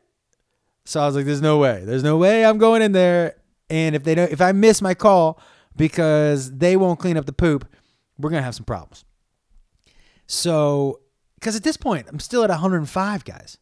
So 0.85 1.01
I 1.01 1.05
was 1.05 1.17
like, 1.17 1.25
there's 1.25 1.41
no 1.41 1.57
way. 1.57 1.83
There's 1.85 2.03
no 2.03 2.15
way 2.15 2.45
I'm 2.45 2.59
going 2.59 2.81
in 2.81 2.93
there. 2.93 3.35
And 3.69 3.93
if 3.93 4.03
they 4.03 4.15
don't, 4.15 4.31
if 4.31 4.39
I 4.39 4.53
miss 4.53 4.81
my 4.81 4.93
call, 4.93 5.37
because 5.75 6.57
they 6.57 6.77
won't 6.77 6.99
clean 6.99 7.17
up 7.17 7.25
the 7.25 7.33
poop, 7.33 7.69
we're 8.17 8.29
going 8.29 8.39
to 8.41 8.45
have 8.45 8.55
some 8.55 8.65
problems. 8.65 9.03
So, 10.27 11.01
because 11.35 11.55
at 11.55 11.63
this 11.63 11.77
point, 11.77 12.07
I'm 12.09 12.19
still 12.19 12.43
at 12.43 12.49
105, 12.49 13.25
guys. 13.25 13.57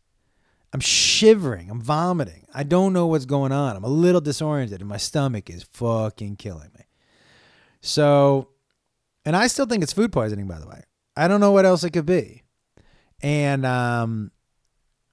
I'm 0.73 0.79
shivering. 0.79 1.69
I'm 1.69 1.81
vomiting. 1.81 2.45
I 2.53 2.63
don't 2.63 2.93
know 2.93 3.07
what's 3.07 3.25
going 3.25 3.51
on. 3.51 3.75
I'm 3.75 3.83
a 3.83 3.89
little 3.89 4.21
disoriented, 4.21 4.81
and 4.81 4.89
my 4.89 4.97
stomach 4.97 5.49
is 5.49 5.63
fucking 5.63 6.35
killing 6.35 6.69
me. 6.77 6.85
So, 7.81 8.49
and 9.25 9.35
I 9.35 9.47
still 9.47 9.65
think 9.65 9.83
it's 9.83 9.93
food 9.93 10.11
poisoning, 10.11 10.47
by 10.47 10.59
the 10.59 10.67
way. 10.67 10.83
I 11.15 11.27
don't 11.27 11.39
know 11.39 11.51
what 11.51 11.65
else 11.65 11.83
it 11.83 11.91
could 11.91 12.05
be. 12.05 12.43
And 13.21 13.65
um, 13.65 14.31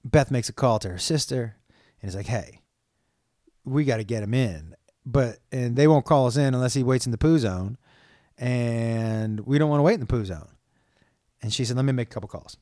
Beth 0.05 0.31
makes 0.31 0.49
a 0.49 0.53
call 0.53 0.79
to 0.79 0.89
her 0.89 0.97
sister 0.97 1.57
and 2.01 2.09
is 2.09 2.15
like, 2.15 2.27
hey, 2.27 2.61
we 3.65 3.83
got 3.83 3.97
to 3.97 4.03
get 4.03 4.23
him 4.23 4.33
in 4.33 4.75
but 5.07 5.39
and 5.53 5.75
they 5.75 5.87
won't 5.87 6.05
call 6.05 6.27
us 6.27 6.35
in 6.35 6.53
unless 6.53 6.73
he 6.73 6.83
waits 6.83 7.05
in 7.05 7.11
the 7.11 7.17
poo 7.17 7.39
zone, 7.39 7.77
and 8.37 9.39
we 9.39 9.57
don't 9.57 9.69
want 9.69 9.79
to 9.79 9.83
wait 9.83 9.93
in 9.93 10.01
the 10.01 10.05
poo 10.05 10.25
zone. 10.25 10.49
And 11.41 11.53
she 11.53 11.63
said, 11.63 11.77
"Let 11.77 11.85
me 11.85 11.93
make 11.93 12.09
a 12.09 12.13
couple 12.13 12.27
calls." 12.27 12.57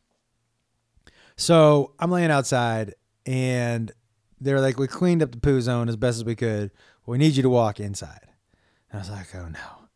So 1.37 1.93
I'm 1.99 2.11
laying 2.11 2.31
outside, 2.31 2.95
and 3.25 3.91
they're 4.39 4.61
like, 4.61 4.79
"We 4.79 4.87
cleaned 4.87 5.21
up 5.21 5.31
the 5.31 5.39
poo 5.39 5.61
zone 5.61 5.89
as 5.89 5.95
best 5.95 6.17
as 6.17 6.25
we 6.25 6.35
could. 6.35 6.71
We 7.05 7.17
need 7.17 7.35
you 7.35 7.43
to 7.43 7.49
walk 7.49 7.79
inside." 7.79 8.27
And 8.91 8.99
I 8.99 9.01
was 9.01 9.09
like, 9.09 9.33
"Oh 9.35 9.47
no!" 9.47 9.87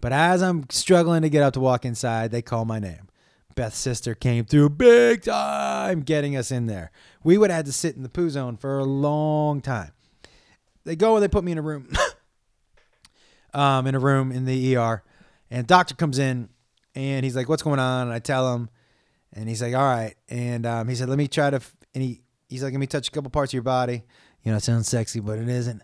But 0.00 0.12
as 0.12 0.42
I'm 0.42 0.66
struggling 0.70 1.22
to 1.22 1.30
get 1.30 1.42
up 1.42 1.54
to 1.54 1.60
walk 1.60 1.84
inside, 1.84 2.30
they 2.30 2.42
call 2.42 2.64
my 2.64 2.78
name. 2.78 3.08
Beth's 3.54 3.76
sister 3.76 4.14
came 4.14 4.44
through 4.44 4.70
big 4.70 5.22
time 5.22 6.02
getting 6.02 6.36
us 6.36 6.52
in 6.52 6.66
there. 6.66 6.92
We 7.24 7.36
would 7.36 7.50
have 7.50 7.58
had 7.58 7.66
to 7.66 7.72
sit 7.72 7.96
in 7.96 8.04
the 8.04 8.08
poo 8.08 8.30
zone 8.30 8.56
for 8.56 8.78
a 8.78 8.84
long 8.84 9.60
time. 9.60 9.90
They 10.84 10.94
go 10.94 11.16
and 11.16 11.22
they 11.22 11.28
put 11.28 11.42
me 11.42 11.52
in 11.52 11.58
a 11.58 11.62
room, 11.62 11.90
um, 13.54 13.86
in 13.88 13.96
a 13.96 13.98
room 13.98 14.30
in 14.30 14.44
the 14.44 14.76
ER, 14.76 15.02
and 15.50 15.66
doctor 15.66 15.96
comes 15.96 16.18
in 16.18 16.48
and 16.94 17.24
he's 17.24 17.34
like, 17.34 17.48
"What's 17.48 17.62
going 17.62 17.80
on?" 17.80 18.06
And 18.06 18.14
I 18.14 18.20
tell 18.20 18.54
him, 18.54 18.70
and 19.32 19.48
he's 19.48 19.62
like, 19.62 19.74
"All 19.74 19.82
right," 19.82 20.14
and 20.28 20.66
um, 20.66 20.88
he 20.88 20.94
said, 20.94 21.08
"Let 21.08 21.18
me 21.18 21.28
try 21.28 21.50
to," 21.50 21.56
f-, 21.56 21.76
and 21.94 22.02
he 22.02 22.22
he's 22.48 22.62
like, 22.62 22.72
"Let 22.72 22.80
me 22.80 22.86
touch 22.86 23.08
a 23.08 23.10
couple 23.10 23.30
parts 23.30 23.50
of 23.50 23.54
your 23.54 23.62
body." 23.62 24.04
You 24.42 24.52
know, 24.52 24.56
it 24.56 24.62
sounds 24.62 24.88
sexy, 24.88 25.20
but 25.20 25.38
it 25.38 25.48
isn't. 25.48 25.82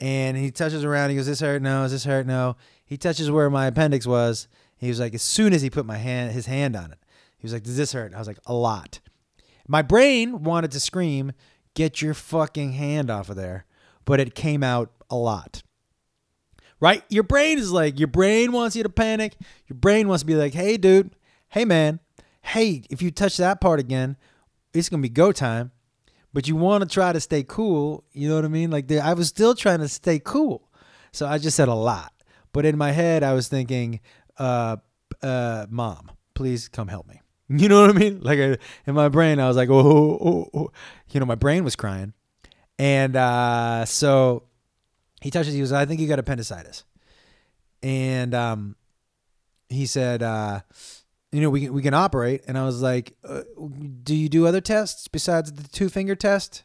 And 0.00 0.36
he 0.36 0.50
touches 0.50 0.84
around. 0.84 1.10
He 1.10 1.16
goes, 1.16 1.26
"This 1.26 1.40
hurt? 1.40 1.62
No. 1.62 1.84
Is 1.84 1.92
this 1.92 2.04
hurt? 2.04 2.26
No." 2.26 2.56
He 2.84 2.96
touches 2.96 3.30
where 3.30 3.48
my 3.48 3.66
appendix 3.66 4.06
was. 4.06 4.46
He 4.76 4.88
was 4.88 5.00
like, 5.00 5.14
as 5.14 5.22
soon 5.22 5.54
as 5.54 5.62
he 5.62 5.70
put 5.70 5.86
my 5.86 5.96
hand, 5.96 6.32
his 6.32 6.46
hand 6.46 6.76
on 6.76 6.92
it, 6.92 6.98
he 7.38 7.46
was 7.46 7.52
like, 7.52 7.62
"Does 7.62 7.76
this 7.76 7.92
hurt?" 7.92 8.14
I 8.14 8.18
was 8.18 8.28
like, 8.28 8.40
"A 8.46 8.54
lot." 8.54 9.00
My 9.66 9.82
brain 9.82 10.42
wanted 10.42 10.70
to 10.72 10.80
scream, 10.80 11.32
"Get 11.74 12.02
your 12.02 12.14
fucking 12.14 12.72
hand 12.72 13.10
off 13.10 13.28
of 13.28 13.36
there!" 13.36 13.64
but 14.04 14.20
it 14.20 14.34
came 14.34 14.62
out 14.62 14.90
a 15.10 15.16
lot. 15.16 15.62
Right? 16.80 17.02
Your 17.08 17.22
brain 17.22 17.58
is 17.58 17.72
like, 17.72 17.98
your 17.98 18.08
brain 18.08 18.52
wants 18.52 18.76
you 18.76 18.82
to 18.82 18.88
panic. 18.88 19.36
Your 19.68 19.76
brain 19.76 20.08
wants 20.08 20.22
to 20.22 20.26
be 20.26 20.34
like, 20.34 20.52
hey, 20.52 20.76
dude, 20.76 21.16
hey, 21.48 21.64
man, 21.64 22.00
hey, 22.44 22.82
if 22.90 23.02
you 23.02 23.10
touch 23.10 23.36
that 23.38 23.60
part 23.60 23.80
again, 23.80 24.16
it's 24.72 24.88
to 24.88 24.98
be 24.98 25.08
go 25.08 25.32
time. 25.32 25.72
But 26.32 26.48
you 26.48 26.56
want 26.56 26.82
to 26.82 26.88
try 26.88 27.12
to 27.12 27.20
stay 27.20 27.44
cool. 27.44 28.04
You 28.12 28.28
know 28.28 28.34
what 28.34 28.44
I 28.44 28.48
mean? 28.48 28.70
Like, 28.70 28.90
I 28.90 29.14
was 29.14 29.28
still 29.28 29.54
trying 29.54 29.78
to 29.78 29.88
stay 29.88 30.18
cool. 30.18 30.68
So 31.12 31.26
I 31.26 31.38
just 31.38 31.56
said 31.56 31.68
a 31.68 31.74
lot. 31.74 32.12
But 32.52 32.66
in 32.66 32.76
my 32.76 32.90
head, 32.90 33.22
I 33.22 33.34
was 33.34 33.46
thinking, 33.46 34.00
uh, 34.36 34.76
uh, 35.22 35.66
mom, 35.70 36.10
please 36.34 36.68
come 36.68 36.88
help 36.88 37.06
me. 37.08 37.20
You 37.46 37.68
know 37.68 37.82
what 37.82 37.90
I 37.90 37.92
mean? 37.92 38.20
Like 38.22 38.38
in 38.38 38.94
my 38.94 39.10
brain, 39.10 39.38
I 39.38 39.46
was 39.46 39.56
like, 39.56 39.68
oh, 39.68 39.78
oh, 39.78 40.50
oh, 40.54 40.72
you 41.10 41.20
know, 41.20 41.26
my 41.26 41.34
brain 41.34 41.62
was 41.62 41.76
crying. 41.76 42.14
And 42.78 43.16
uh, 43.16 43.84
so 43.84 44.44
he 45.20 45.30
touches. 45.30 45.52
He 45.52 45.60
goes, 45.60 45.70
"I 45.70 45.84
think 45.84 46.00
you 46.00 46.08
got 46.08 46.18
appendicitis." 46.18 46.84
And 47.82 48.34
um, 48.34 48.76
he 49.68 49.84
said, 49.84 50.22
uh, 50.22 50.60
"You 51.34 51.42
know, 51.42 51.50
we 51.50 51.62
can 51.62 51.72
we 51.72 51.82
can 51.82 51.94
operate." 51.94 52.42
And 52.46 52.56
I 52.56 52.64
was 52.64 52.80
like, 52.80 53.16
uh, 53.28 53.42
"Do 54.02 54.14
you 54.14 54.28
do 54.28 54.46
other 54.46 54.60
tests 54.60 55.08
besides 55.08 55.52
the 55.52 55.68
two 55.68 55.88
finger 55.88 56.14
test?" 56.14 56.64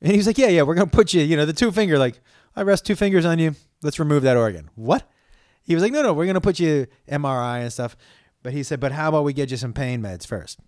And 0.00 0.10
he 0.10 0.16
was 0.18 0.26
like, 0.26 0.38
"Yeah, 0.38 0.48
yeah, 0.48 0.62
we're 0.62 0.74
gonna 0.74 0.86
put 0.86 1.14
you. 1.14 1.22
You 1.22 1.36
know, 1.36 1.46
the 1.46 1.52
two 1.52 1.72
finger. 1.72 1.98
Like, 1.98 2.20
I 2.54 2.62
rest 2.62 2.86
two 2.86 2.96
fingers 2.96 3.24
on 3.24 3.38
you. 3.38 3.54
Let's 3.82 3.98
remove 3.98 4.22
that 4.22 4.36
organ." 4.36 4.70
What? 4.74 5.08
He 5.62 5.74
was 5.74 5.82
like, 5.82 5.92
"No, 5.92 6.02
no, 6.02 6.12
we're 6.12 6.26
gonna 6.26 6.40
put 6.40 6.58
you 6.58 6.86
MRI 7.08 7.60
and 7.60 7.72
stuff." 7.72 7.96
But 8.42 8.52
he 8.52 8.62
said, 8.62 8.80
"But 8.80 8.92
how 8.92 9.08
about 9.08 9.24
we 9.24 9.32
get 9.32 9.50
you 9.50 9.56
some 9.56 9.72
pain 9.72 10.00
meds 10.02 10.26
first? 10.26 10.60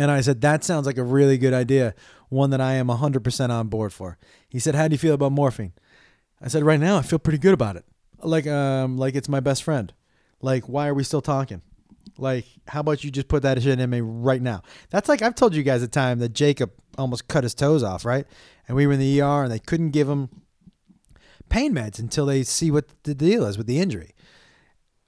And 0.00 0.10
I 0.10 0.22
said, 0.22 0.40
That 0.40 0.64
sounds 0.64 0.86
like 0.86 0.96
a 0.96 1.04
really 1.04 1.36
good 1.36 1.52
idea, 1.52 1.94
one 2.30 2.50
that 2.50 2.60
I 2.60 2.72
am 2.74 2.88
100% 2.88 3.50
on 3.50 3.68
board 3.68 3.92
for. 3.92 4.16
He 4.48 4.58
said, 4.58 4.74
How 4.74 4.88
do 4.88 4.94
you 4.94 4.98
feel 4.98 5.14
about 5.14 5.32
morphine? 5.32 5.74
I 6.40 6.48
said, 6.48 6.62
Right 6.62 6.80
now, 6.80 6.96
I 6.96 7.02
feel 7.02 7.18
pretty 7.18 7.38
good 7.38 7.52
about 7.52 7.76
it. 7.76 7.84
Like, 8.22 8.46
um, 8.46 8.96
like 8.96 9.14
it's 9.14 9.28
my 9.28 9.40
best 9.40 9.62
friend. 9.62 9.92
Like, 10.42 10.68
why 10.68 10.88
are 10.88 10.94
we 10.94 11.04
still 11.04 11.20
talking? 11.20 11.62
Like, 12.18 12.44
how 12.66 12.80
about 12.80 13.04
you 13.04 13.10
just 13.10 13.28
put 13.28 13.42
that 13.42 13.62
shit 13.62 13.78
in 13.78 13.90
me 13.90 14.00
right 14.00 14.42
now? 14.42 14.62
That's 14.90 15.08
like 15.08 15.22
I've 15.22 15.34
told 15.34 15.54
you 15.54 15.62
guys 15.62 15.82
a 15.82 15.88
time 15.88 16.18
that 16.18 16.30
Jacob 16.30 16.72
almost 16.98 17.28
cut 17.28 17.44
his 17.44 17.54
toes 17.54 17.82
off, 17.82 18.04
right? 18.04 18.26
And 18.68 18.76
we 18.76 18.86
were 18.86 18.92
in 18.94 19.00
the 19.00 19.20
ER 19.20 19.42
and 19.42 19.52
they 19.52 19.58
couldn't 19.58 19.90
give 19.90 20.08
him 20.08 20.28
pain 21.48 21.74
meds 21.74 21.98
until 21.98 22.26
they 22.26 22.42
see 22.42 22.70
what 22.70 22.86
the 23.04 23.14
deal 23.14 23.44
is 23.44 23.58
with 23.58 23.66
the 23.66 23.80
injury. 23.80 24.14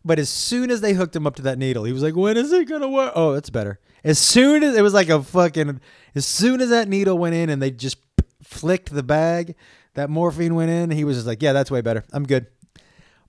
But 0.05 0.19
as 0.19 0.29
soon 0.29 0.71
as 0.71 0.81
they 0.81 0.95
hooked 0.95 1.15
him 1.15 1.27
up 1.27 1.37
to 1.37 1.43
that 1.43 1.59
needle, 1.59 1.85
he 1.85 1.93
was 1.93 2.03
like, 2.03 2.17
"When 2.17 2.37
is 2.37 2.53
it 2.53 2.69
gonna 2.69 2.89
work?" 2.89 3.13
Oh, 3.15 3.35
that's 3.35 3.51
better. 3.51 3.79
As 4.03 4.19
soon 4.19 4.65
as 4.65 4.77
it 4.77 4.83
was 4.83 4.95
like 4.95 5.09
a 5.09 5.23
fucking, 5.23 5.81
as 6.15 6.27
soon 6.27 6.61
as 6.61 6.71
that 6.71 6.89
needle 6.89 7.17
went 7.17 7.37
in 7.37 7.49
and 7.49 7.63
they 7.63 7.71
just 7.71 7.99
flicked 8.43 8.93
the 8.93 9.05
bag, 9.05 9.55
that 9.95 10.11
morphine 10.11 10.57
went 10.57 10.71
in. 10.71 10.91
He 10.91 11.05
was 11.05 11.19
just 11.19 11.27
like, 11.27 11.41
"Yeah, 11.41 11.53
that's 11.53 11.71
way 11.71 11.83
better. 11.83 12.05
I'm 12.13 12.25
good." 12.25 12.47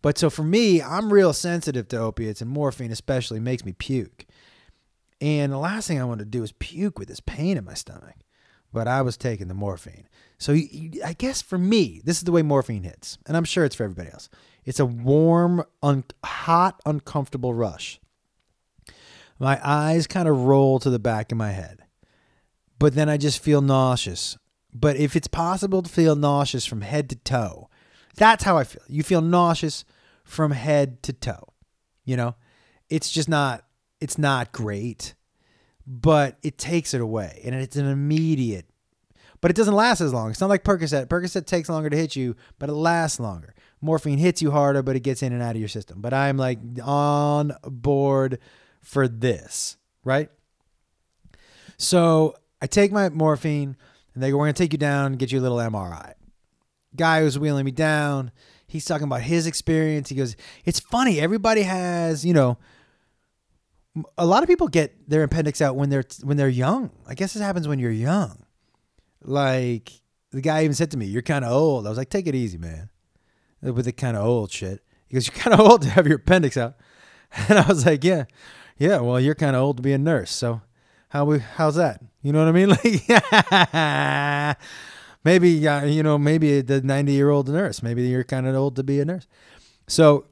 But 0.03 0.19
so 0.19 0.29
for 0.29 0.43
me, 0.43 0.81
I'm 0.81 1.11
real 1.11 1.33
sensitive 1.33 1.87
to 1.87 1.97
opiates, 1.97 2.41
and 2.41 2.51
morphine 2.51 2.91
especially 2.91 3.39
makes 3.39 3.65
me 3.65 3.73
puke. 3.73 4.25
And 5.21 5.51
the 5.51 5.57
last 5.57 5.87
thing 5.87 5.99
I 5.99 6.03
want 6.03 6.19
to 6.19 6.25
do 6.25 6.43
is 6.43 6.51
puke 6.59 6.99
with 6.99 7.07
this 7.07 7.21
pain 7.21 7.57
in 7.57 7.63
my 7.65 7.73
stomach. 7.73 8.17
but 8.73 8.87
I 8.87 9.03
was 9.03 9.15
taking 9.15 9.47
the 9.47 9.53
morphine. 9.53 10.09
So 10.39 10.53
I 10.53 11.13
guess 11.17 11.41
for 11.41 11.57
me, 11.57 12.01
this 12.03 12.17
is 12.17 12.23
the 12.23 12.31
way 12.31 12.41
morphine 12.41 12.83
hits, 12.83 13.17
and 13.27 13.37
I'm 13.37 13.45
sure 13.45 13.63
it's 13.63 13.75
for 13.75 13.83
everybody 13.83 14.09
else. 14.09 14.29
It's 14.65 14.79
a 14.79 14.85
warm, 14.85 15.63
un- 15.83 16.05
hot, 16.25 16.81
uncomfortable 16.85 17.53
rush. 17.53 18.01
My 19.39 19.59
eyes 19.63 20.07
kind 20.07 20.27
of 20.27 20.45
roll 20.45 20.79
to 20.79 20.89
the 20.89 20.99
back 20.99 21.31
of 21.31 21.37
my 21.37 21.51
head, 21.51 21.83
but 22.79 22.95
then 22.95 23.09
I 23.09 23.17
just 23.17 23.41
feel 23.41 23.61
nauseous. 23.61 24.37
But 24.73 24.97
if 24.97 25.15
it's 25.15 25.27
possible 25.27 25.83
to 25.83 25.89
feel 25.89 26.15
nauseous 26.15 26.65
from 26.65 26.81
head 26.81 27.09
to 27.11 27.15
toe, 27.15 27.69
that's 28.15 28.43
how 28.43 28.57
I 28.57 28.63
feel. 28.63 28.81
You 28.87 29.03
feel 29.03 29.21
nauseous 29.21 29.85
from 30.23 30.51
head 30.51 31.03
to 31.03 31.13
toe. 31.13 31.53
You 32.05 32.17
know, 32.17 32.35
it's 32.89 33.11
just 33.11 33.29
not. 33.29 33.65
It's 34.01 34.17
not 34.17 34.51
great, 34.51 35.13
but 35.87 36.37
it 36.43 36.57
takes 36.57 36.93
it 36.93 37.01
away, 37.01 37.41
and 37.45 37.55
it's 37.55 37.77
an 37.77 37.87
immediate. 37.87 38.65
But 39.39 39.51
it 39.51 39.57
doesn't 39.57 39.75
last 39.75 39.99
as 40.01 40.13
long. 40.13 40.29
It's 40.29 40.39
not 40.39 40.49
like 40.49 40.63
Percocet. 40.63 41.07
Percocet 41.07 41.45
takes 41.45 41.69
longer 41.69 41.89
to 41.89 41.97
hit 41.97 42.15
you, 42.15 42.35
but 42.59 42.69
it 42.69 42.73
lasts 42.73 43.19
longer. 43.19 43.53
Morphine 43.81 44.17
hits 44.17 44.41
you 44.41 44.51
harder, 44.51 44.81
but 44.81 44.95
it 44.95 45.01
gets 45.01 45.21
in 45.21 45.33
and 45.33 45.41
out 45.41 45.55
of 45.55 45.59
your 45.61 45.67
system. 45.67 45.99
But 45.99 46.13
I'm 46.13 46.37
like 46.37 46.59
on 46.81 47.53
board 47.63 48.39
for 48.81 49.07
this, 49.07 49.75
right? 50.05 50.29
So 51.77 52.35
I 52.61 52.67
take 52.67 52.93
my 52.93 53.09
morphine, 53.09 53.75
and 54.13 54.23
they 54.23 54.31
go, 54.31 54.37
"We're 54.37 54.45
gonna 54.45 54.53
take 54.53 54.71
you 54.73 54.79
down 54.79 55.07
and 55.07 55.19
get 55.19 55.31
you 55.31 55.39
a 55.39 55.41
little 55.41 55.59
MRI." 55.59 56.13
Guy 56.95 57.21
who's 57.21 57.39
wheeling 57.39 57.65
me 57.65 57.71
down, 57.71 58.31
he's 58.73 58.85
talking 58.85 59.05
about 59.05 59.21
his 59.21 59.45
experience. 59.45 60.09
He 60.09 60.15
goes, 60.15 60.35
"It's 60.65 60.79
funny. 60.79 61.19
Everybody 61.19 61.61
has, 61.61 62.25
you 62.25 62.33
know, 62.33 62.57
a 64.17 64.25
lot 64.25 64.41
of 64.41 64.49
people 64.49 64.67
get 64.67 65.07
their 65.07 65.21
appendix 65.21 65.61
out 65.61 65.75
when 65.75 65.89
they're 65.89 66.03
when 66.23 66.37
they're 66.37 66.49
young. 66.49 66.89
I 67.07 67.13
guess 67.13 67.33
this 67.33 67.41
happens 67.43 67.67
when 67.67 67.77
you're 67.77 67.91
young. 67.91 68.43
Like 69.21 69.91
the 70.31 70.41
guy 70.41 70.63
even 70.63 70.73
said 70.73 70.89
to 70.91 70.97
me, 70.97 71.05
"You're 71.05 71.21
kind 71.21 71.45
of 71.45 71.51
old." 71.51 71.85
I 71.85 71.89
was 71.89 71.97
like, 71.97 72.09
"Take 72.09 72.25
it 72.27 72.35
easy, 72.35 72.57
man." 72.57 72.89
With 73.61 73.85
the 73.85 73.93
kind 73.93 74.17
of 74.17 74.25
old 74.25 74.51
shit, 74.51 74.83
he 75.07 75.13
goes, 75.13 75.27
"You're 75.27 75.35
kind 75.37 75.53
of 75.53 75.59
old 75.67 75.83
to 75.83 75.89
have 75.91 76.07
your 76.07 76.17
appendix 76.17 76.57
out," 76.57 76.75
and 77.47 77.59
I 77.59 77.67
was 77.67 77.85
like, 77.85 78.03
"Yeah, 78.03 78.25
yeah. 78.77 78.97
Well, 78.99 79.19
you're 79.19 79.35
kind 79.35 79.55
of 79.55 79.61
old 79.61 79.77
to 79.77 79.83
be 79.83 79.93
a 79.93 79.99
nurse, 79.99 80.31
so 80.31 80.61
how 81.09 81.25
we 81.25 81.39
how's 81.39 81.75
that? 81.75 82.01
You 82.23 82.33
know 82.33 82.39
what 82.39 82.47
I 82.47 82.51
mean? 82.51 82.69
Like, 82.83 84.57
maybe 85.23 85.49
you 85.49 86.03
know, 86.03 86.17
maybe 86.17 86.61
the 86.61 86.81
90 86.81 87.11
year 87.11 87.29
old 87.29 87.49
nurse. 87.49 87.83
Maybe 87.83 88.03
you're 88.03 88.23
kind 88.23 88.47
of 88.47 88.55
old 88.55 88.75
to 88.77 88.83
be 88.83 88.99
a 88.99 89.05
nurse." 89.05 89.27
So, 89.87 90.25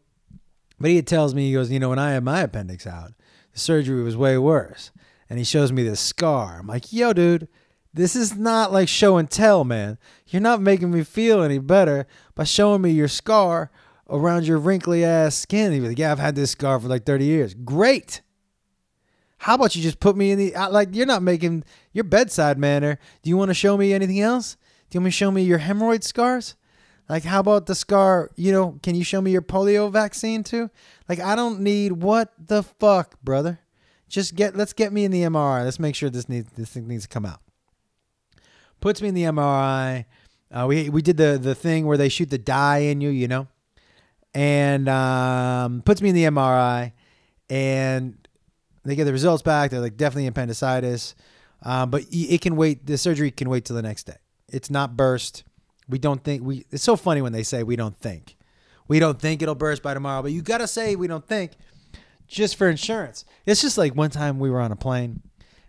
but 0.79 0.91
he 0.91 1.01
tells 1.01 1.33
me, 1.33 1.47
he 1.47 1.53
goes, 1.53 1.71
"You 1.71 1.79
know, 1.79 1.89
when 1.89 1.99
I 1.99 2.11
had 2.11 2.23
my 2.23 2.41
appendix 2.41 2.87
out, 2.87 3.13
the 3.53 3.59
surgery 3.59 4.03
was 4.03 4.17
way 4.17 4.37
worse," 4.37 4.91
and 5.29 5.39
he 5.39 5.45
shows 5.45 5.71
me 5.71 5.83
this 5.83 5.99
scar. 5.99 6.59
I'm 6.59 6.67
like, 6.67 6.91
"Yo, 6.91 7.13
dude." 7.13 7.47
This 7.93 8.15
is 8.15 8.37
not 8.37 8.71
like 8.71 8.87
show 8.87 9.17
and 9.17 9.29
tell, 9.29 9.65
man. 9.65 9.97
You're 10.27 10.41
not 10.41 10.61
making 10.61 10.91
me 10.91 11.03
feel 11.03 11.43
any 11.43 11.59
better 11.59 12.07
by 12.35 12.45
showing 12.45 12.81
me 12.81 12.91
your 12.91 13.09
scar 13.09 13.69
around 14.09 14.45
your 14.45 14.57
wrinkly 14.59 15.03
ass 15.03 15.35
skin. 15.35 15.71
He's 15.73 15.83
like, 15.83 15.99
yeah, 15.99 16.11
I've 16.11 16.19
had 16.19 16.35
this 16.35 16.51
scar 16.51 16.79
for 16.79 16.87
like 16.87 17.05
30 17.05 17.25
years. 17.25 17.53
Great. 17.53 18.21
How 19.39 19.55
about 19.55 19.75
you 19.75 19.81
just 19.81 19.99
put 19.99 20.15
me 20.15 20.31
in 20.31 20.37
the 20.37 20.53
like? 20.69 20.89
You're 20.91 21.07
not 21.07 21.23
making 21.23 21.63
your 21.93 22.03
bedside 22.03 22.59
manner. 22.59 22.99
Do 23.23 23.29
you 23.29 23.37
want 23.37 23.49
to 23.49 23.55
show 23.55 23.75
me 23.75 23.91
anything 23.91 24.19
else? 24.19 24.55
Do 24.91 24.97
you 24.97 24.99
want 24.99 25.05
me 25.05 25.09
to 25.09 25.15
show 25.15 25.31
me 25.31 25.41
your 25.41 25.59
hemorrhoid 25.59 26.03
scars? 26.03 26.55
Like, 27.09 27.23
how 27.23 27.39
about 27.39 27.65
the 27.65 27.73
scar? 27.73 28.29
You 28.35 28.51
know, 28.51 28.79
can 28.83 28.93
you 28.93 29.03
show 29.03 29.19
me 29.19 29.31
your 29.31 29.41
polio 29.41 29.91
vaccine 29.91 30.43
too? 30.43 30.69
Like, 31.09 31.19
I 31.19 31.35
don't 31.35 31.61
need 31.61 31.93
what 31.93 32.33
the 32.37 32.61
fuck, 32.61 33.19
brother. 33.23 33.59
Just 34.07 34.35
get 34.35 34.55
let's 34.55 34.73
get 34.73 34.93
me 34.93 35.05
in 35.05 35.11
the 35.11 35.23
MRI. 35.23 35.65
Let's 35.65 35.79
make 35.79 35.95
sure 35.95 36.11
this 36.11 36.29
needs 36.29 36.51
this 36.53 36.69
thing 36.69 36.87
needs 36.87 37.03
to 37.03 37.09
come 37.09 37.25
out 37.25 37.41
puts 38.81 39.01
me 39.01 39.07
in 39.07 39.15
the 39.15 39.23
MRI. 39.23 40.05
Uh, 40.51 40.65
we 40.67 40.89
we 40.89 41.01
did 41.01 41.15
the 41.15 41.39
the 41.41 41.55
thing 41.55 41.85
where 41.85 41.97
they 41.97 42.09
shoot 42.09 42.29
the 42.29 42.37
dye 42.37 42.79
in 42.79 42.99
you, 42.99 43.09
you 43.09 43.27
know, 43.27 43.47
and 44.33 44.89
um, 44.89 45.81
puts 45.83 46.01
me 46.01 46.09
in 46.09 46.15
the 46.15 46.25
MRI, 46.25 46.91
and 47.49 48.27
they 48.83 48.95
get 48.95 49.05
the 49.05 49.13
results 49.13 49.41
back. 49.41 49.71
They're 49.71 49.79
like 49.79 49.95
definitely 49.95 50.27
appendicitis, 50.27 51.15
um, 51.63 51.89
but 51.89 52.03
it 52.11 52.41
can 52.41 52.57
wait. 52.57 52.85
The 52.85 52.97
surgery 52.97 53.31
can 53.31 53.49
wait 53.49 53.63
till 53.63 53.77
the 53.77 53.81
next 53.81 54.07
day. 54.07 54.17
It's 54.51 54.69
not 54.69 54.95
burst. 54.95 55.43
We 55.87 55.97
don't 55.97 56.23
think 56.23 56.43
we. 56.43 56.65
It's 56.71 56.83
so 56.83 56.95
funny 56.95 57.21
when 57.21 57.33
they 57.33 57.43
say 57.43 57.63
we 57.63 57.75
don't 57.75 57.97
think. 57.97 58.37
We 58.87 58.99
don't 58.99 59.19
think 59.19 59.41
it'll 59.41 59.55
burst 59.55 59.81
by 59.81 59.93
tomorrow, 59.93 60.21
but 60.21 60.31
you 60.31 60.41
gotta 60.41 60.67
say 60.67 60.95
we 60.95 61.07
don't 61.07 61.25
think, 61.25 61.53
just 62.27 62.55
for 62.55 62.69
insurance. 62.69 63.25
It's 63.45 63.61
just 63.61 63.77
like 63.77 63.95
one 63.95 64.09
time 64.09 64.39
we 64.39 64.49
were 64.49 64.59
on 64.59 64.71
a 64.71 64.75
plane. 64.75 65.21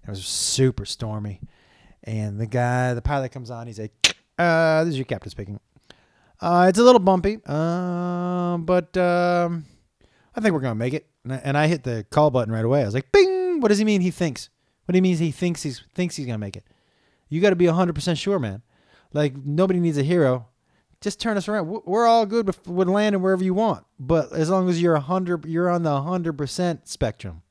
It 0.04 0.10
was 0.10 0.24
super 0.24 0.84
stormy. 0.84 1.40
And 2.04 2.40
the 2.40 2.46
guy, 2.46 2.94
the 2.94 3.02
pilot 3.02 3.30
comes 3.30 3.50
on. 3.50 3.68
He's 3.68 3.78
like, 3.78 4.16
uh, 4.38 4.82
"This 4.84 4.92
is 4.92 4.98
your 4.98 5.04
captain 5.04 5.30
speaking. 5.30 5.60
Uh, 6.40 6.66
it's 6.68 6.78
a 6.78 6.82
little 6.82 6.98
bumpy, 6.98 7.38
uh, 7.46 8.56
but 8.58 8.96
um, 8.96 9.64
I 10.34 10.40
think 10.40 10.52
we're 10.52 10.60
gonna 10.60 10.74
make 10.74 10.94
it." 10.94 11.06
And 11.22 11.32
I, 11.32 11.36
and 11.44 11.56
I 11.56 11.68
hit 11.68 11.84
the 11.84 12.04
call 12.10 12.30
button 12.30 12.52
right 12.52 12.64
away. 12.64 12.82
I 12.82 12.84
was 12.84 12.94
like, 12.94 13.12
"Bing! 13.12 13.60
What 13.60 13.68
does 13.68 13.78
he 13.78 13.84
mean? 13.84 14.00
He 14.00 14.10
thinks? 14.10 14.48
What 14.84 14.92
do 14.92 14.96
he 14.96 15.00
means? 15.00 15.20
He 15.20 15.30
thinks 15.30 15.62
he's 15.62 15.82
thinks 15.94 16.16
he's 16.16 16.26
gonna 16.26 16.38
make 16.38 16.56
it? 16.56 16.64
You 17.28 17.40
got 17.40 17.50
to 17.50 17.56
be 17.56 17.66
hundred 17.66 17.94
percent 17.94 18.18
sure, 18.18 18.40
man. 18.40 18.62
Like 19.12 19.36
nobody 19.36 19.80
needs 19.80 19.98
a 19.98 20.02
hero. 20.02 20.48
Just 21.00 21.20
turn 21.20 21.36
us 21.36 21.48
around. 21.48 21.82
We're 21.84 22.06
all 22.06 22.26
good 22.26 22.46
with, 22.46 22.66
landing 22.66 23.22
wherever 23.22 23.42
you 23.42 23.54
want, 23.54 23.84
but 23.98 24.32
as 24.32 24.48
long 24.48 24.68
as 24.68 24.80
you're 24.80 24.94
a 24.94 25.00
hundred, 25.00 25.44
you're 25.46 25.68
on 25.68 25.82
the 25.82 26.02
hundred 26.02 26.34
percent 26.38 26.86
spectrum. 26.86 27.42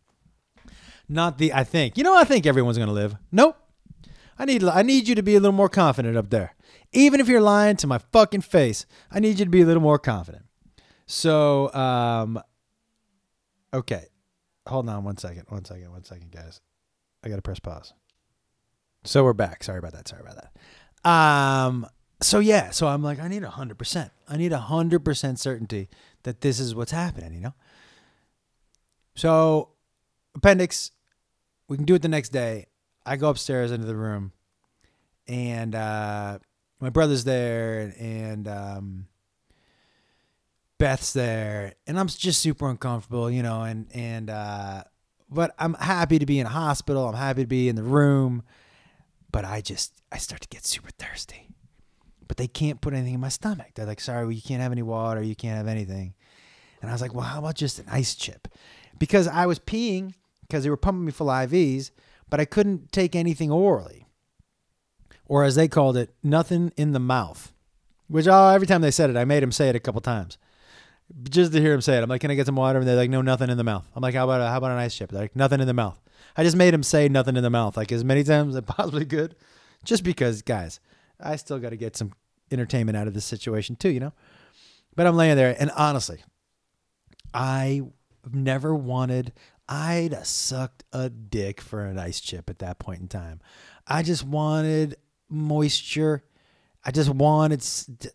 Not 1.10 1.38
the 1.38 1.54
I 1.54 1.64
think. 1.66 1.98
You 1.98 2.04
know, 2.04 2.16
I 2.16 2.24
think 2.24 2.46
everyone's 2.46 2.78
gonna 2.78 2.94
live. 2.94 3.16
Nope. 3.32 3.58
I 4.40 4.46
need 4.46 4.64
I 4.64 4.82
need 4.82 5.08
you 5.08 5.16
to 5.16 5.24
be 5.24 5.36
a 5.36 5.40
little 5.40 5.56
more 5.56 5.70
confident 5.70 6.18
up 6.18 6.30
there. 6.30 6.56
Even 6.94 7.20
if 7.20 7.28
you're 7.28 7.42
lying 7.42 7.76
to 7.78 7.88
my 7.88 8.00
fucking 8.12 8.42
face, 8.42 8.86
I 9.12 9.20
need 9.20 9.40
you 9.40 9.46
to 9.46 9.52
be 9.52 9.62
a 9.62 9.66
little 9.66 9.84
more 9.84 10.00
confident. 10.00 10.46
So, 11.06 11.74
um 11.74 12.42
okay. 13.74 14.06
Hold 14.68 14.88
on 14.90 15.04
one 15.04 15.18
second. 15.18 15.46
One 15.50 15.66
second. 15.66 15.92
One 15.92 16.04
second, 16.04 16.32
guys. 16.32 16.62
I 17.24 17.30
got 17.30 17.36
to 17.36 17.42
press 17.42 17.60
pause. 17.60 17.94
So 19.04 19.24
we're 19.24 19.34
back. 19.34 19.64
Sorry 19.64 19.80
about 19.80 19.94
that. 19.94 20.08
Sorry 20.08 20.22
about 20.22 20.36
that. 20.36 20.56
Um 21.04 21.88
so 22.22 22.40
yeah, 22.40 22.70
so 22.70 22.88
I'm 22.88 23.04
like 23.04 23.20
I 23.20 23.28
need 23.28 23.44
a 23.44 23.50
100%. 23.50 24.12
I 24.28 24.38
need 24.38 24.54
a 24.54 24.66
100% 24.70 25.38
certainty 25.38 25.90
that 26.24 26.42
this 26.42 26.60
is 26.60 26.76
what's 26.76 26.92
happening, 26.92 27.34
you 27.34 27.42
know? 27.42 27.54
So 29.16 29.70
appendix 30.36 30.92
we 31.72 31.78
can 31.78 31.86
do 31.86 31.96
it 31.96 32.02
the 32.02 32.10
next 32.10 32.30
day. 32.30 32.68
I 33.06 33.16
go 33.16 33.30
upstairs 33.30 33.72
into 33.72 33.88
the 33.88 33.96
room, 33.96 34.34
and 35.26 35.74
uh, 35.74 36.40
my 36.82 36.90
brother's 36.90 37.24
there, 37.24 37.94
and 37.98 38.46
um, 38.46 39.08
Beth's 40.78 41.14
there, 41.14 41.76
and 41.88 41.98
I'm 41.98 42.08
just 42.08 42.42
super 42.42 42.70
uncomfortable, 42.70 43.32
you 43.32 43.42
know, 43.42 43.62
and 43.62 43.88
and 43.94 44.30
uh, 44.30 44.84
but 45.30 45.56
I'm 45.58 45.76
happy 45.76 46.20
to 46.20 46.26
be 46.26 46.40
in 46.40 46.46
a 46.46 46.50
hospital. 46.50 47.08
I'm 47.08 47.16
happy 47.16 47.44
to 47.44 47.48
be 47.48 47.70
in 47.70 47.78
the 47.78 47.84
room, 47.84 48.44
but 49.32 49.46
I 49.46 49.62
just 49.62 49.94
I 50.12 50.18
start 50.18 50.42
to 50.42 50.50
get 50.50 50.66
super 50.66 50.92
thirsty. 50.92 51.48
But 52.28 52.38
they 52.38 52.48
can't 52.48 52.82
put 52.82 52.94
anything 52.94 53.16
in 53.16 53.20
my 53.20 53.30
stomach. 53.30 53.72
They're 53.76 53.86
like, 53.86 54.00
"Sorry, 54.00 54.24
well, 54.24 54.32
you 54.32 54.42
can't 54.42 54.62
have 54.62 54.72
any 54.72 54.82
water. 54.82 55.22
You 55.22 55.36
can't 55.36 55.58
have 55.58 55.68
anything." 55.68 56.14
And 56.82 56.90
I 56.90 56.94
was 56.94 57.02
like, 57.02 57.14
"Well, 57.14 57.26
how 57.26 57.40
about 57.40 57.56
just 57.56 57.80
an 57.80 57.86
ice 57.90 58.16
chip?" 58.16 58.48
Because 58.98 59.28
I 59.28 59.46
was 59.46 59.60
peeing 59.60 60.14
because 60.42 60.64
they 60.64 60.70
were 60.70 60.78
pumping 60.78 61.06
me 61.06 61.12
full 61.12 61.28
IVs, 61.28 61.92
but 62.30 62.40
I 62.40 62.46
couldn't 62.46 62.92
take 62.92 63.16
anything 63.16 63.52
orally, 63.52 64.08
or 65.26 65.44
as 65.44 65.56
they 65.56 65.68
called 65.68 65.98
it, 65.98 66.14
nothing 66.24 66.72
in 66.78 66.92
the 66.92 67.00
mouth. 67.00 67.54
Which 68.08 68.28
oh, 68.28 68.50
every 68.50 68.68
time 68.68 68.82
they 68.82 68.92
said 68.92 69.10
it, 69.10 69.18
I 69.18 69.26
made 69.26 69.44
them 69.44 69.52
say 69.52 69.70
it 69.70 69.76
a 69.76 69.80
couple 69.80 70.02
times, 70.02 70.38
just 71.24 71.52
to 71.54 71.62
hear 71.62 71.74
him 71.74 71.82
say 71.82 71.98
it. 71.98 72.04
I'm 72.04 72.10
like, 72.10 72.22
"Can 72.22 72.32
I 72.32 72.36
get 72.36 72.46
some 72.46 72.56
water?" 72.56 72.80
And 72.80 72.88
they're 72.88 72.96
like, 72.96 73.10
"No, 73.10 73.22
nothing 73.22 73.50
in 73.50 73.58
the 73.58 73.64
mouth." 73.64 73.88
I'm 73.96 74.02
like, 74.02 74.16
"How 74.16 74.26
about 74.26 74.42
a, 74.42 74.48
how 74.48 74.58
about 74.58 74.72
an 74.72 74.78
ice 74.78 74.96
chip?" 74.96 75.12
They're 75.12 75.22
like, 75.22 75.36
"Nothing 75.36 75.60
in 75.60 75.68
the 75.68 75.74
mouth." 75.74 76.00
I 76.38 76.44
just 76.44 76.56
made 76.56 76.74
him 76.74 76.84
say 76.84 77.10
nothing 77.10 77.36
in 77.36 77.44
the 77.44 77.50
mouth, 77.50 77.78
like 77.78 77.92
as 77.92 78.04
many 78.04 78.24
times 78.26 78.56
as 78.56 78.64
I 78.64 78.74
possibly 78.74 79.06
could, 79.06 79.36
just 79.84 80.04
because, 80.04 80.42
guys, 80.42 80.80
I 81.20 81.36
still 81.36 81.60
got 81.60 81.70
to 81.70 81.78
get 81.78 81.98
some 81.98 82.14
entertainment 82.52 82.98
out 82.98 83.08
of 83.08 83.14
this 83.14 83.26
situation 83.26 83.76
too, 83.76 83.90
you 83.90 84.00
know. 84.00 84.14
But 84.96 85.08
I'm 85.08 85.16
laying 85.16 85.36
there, 85.36 85.56
and 85.58 85.72
honestly, 85.72 86.24
I 87.34 87.82
never 88.32 88.76
wanted. 88.76 89.34
I'd 89.70 90.26
sucked 90.26 90.84
a 90.92 91.10
dick 91.10 91.62
for 91.62 91.86
an 91.86 91.98
ice 91.98 92.20
chip 92.20 92.50
at 92.50 92.60
that 92.60 92.78
point 92.78 93.02
in 93.02 93.08
time. 93.08 93.40
I 93.88 94.04
just 94.04 94.24
wanted 94.24 94.98
moisture. 95.30 96.24
I 96.84 96.92
just 96.92 97.10
wanted 97.10 97.64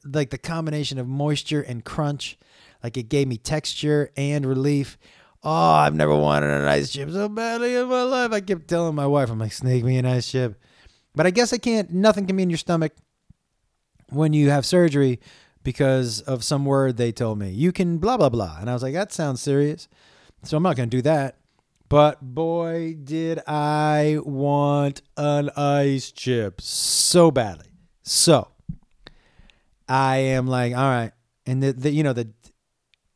like 0.04 0.30
the 0.30 0.38
combination 0.38 0.98
of 0.98 1.08
moisture 1.08 1.62
and 1.62 1.84
crunch. 1.84 2.38
Like 2.82 2.96
it 2.96 3.08
gave 3.08 3.28
me 3.28 3.36
texture 3.36 4.10
and 4.16 4.46
relief. 4.46 4.98
Oh, 5.42 5.50
I've 5.50 5.94
never 5.94 6.14
wanted 6.14 6.50
an 6.50 6.66
ice 6.66 6.92
chip 6.92 7.10
so 7.10 7.28
badly 7.28 7.76
in 7.76 7.88
my 7.88 8.02
life. 8.02 8.32
I 8.32 8.40
kept 8.40 8.68
telling 8.68 8.94
my 8.94 9.06
wife, 9.06 9.30
I'm 9.30 9.38
like, 9.38 9.52
snake 9.52 9.84
me 9.84 9.96
an 9.96 10.06
ice 10.06 10.30
chip. 10.30 10.60
But 11.14 11.26
I 11.26 11.30
guess 11.30 11.52
I 11.52 11.58
can't, 11.58 11.90
nothing 11.90 12.26
can 12.26 12.36
be 12.36 12.42
in 12.42 12.50
your 12.50 12.58
stomach 12.58 12.92
when 14.10 14.32
you 14.32 14.50
have 14.50 14.66
surgery 14.66 15.20
because 15.62 16.20
of 16.20 16.44
some 16.44 16.64
word 16.64 16.96
they 16.96 17.12
told 17.12 17.38
me. 17.38 17.50
You 17.50 17.72
can 17.72 17.98
blah, 17.98 18.16
blah, 18.16 18.28
blah. 18.28 18.58
And 18.60 18.68
I 18.68 18.72
was 18.72 18.82
like, 18.82 18.94
that 18.94 19.12
sounds 19.12 19.40
serious. 19.40 19.88
So 20.42 20.56
I'm 20.56 20.62
not 20.62 20.76
going 20.76 20.90
to 20.90 20.96
do 20.96 21.02
that. 21.02 21.38
But 21.88 22.20
boy, 22.20 22.96
did 23.02 23.40
I 23.46 24.18
want 24.24 25.02
an 25.16 25.50
ice 25.56 26.10
chip 26.10 26.60
so 26.60 27.30
badly. 27.30 27.66
So 28.02 28.48
I 29.88 30.16
am 30.16 30.46
like, 30.46 30.74
all 30.74 30.88
right. 30.88 31.12
And 31.46 31.62
the, 31.62 31.72
the 31.72 31.90
you 31.90 32.02
know, 32.02 32.12
the 32.12 32.28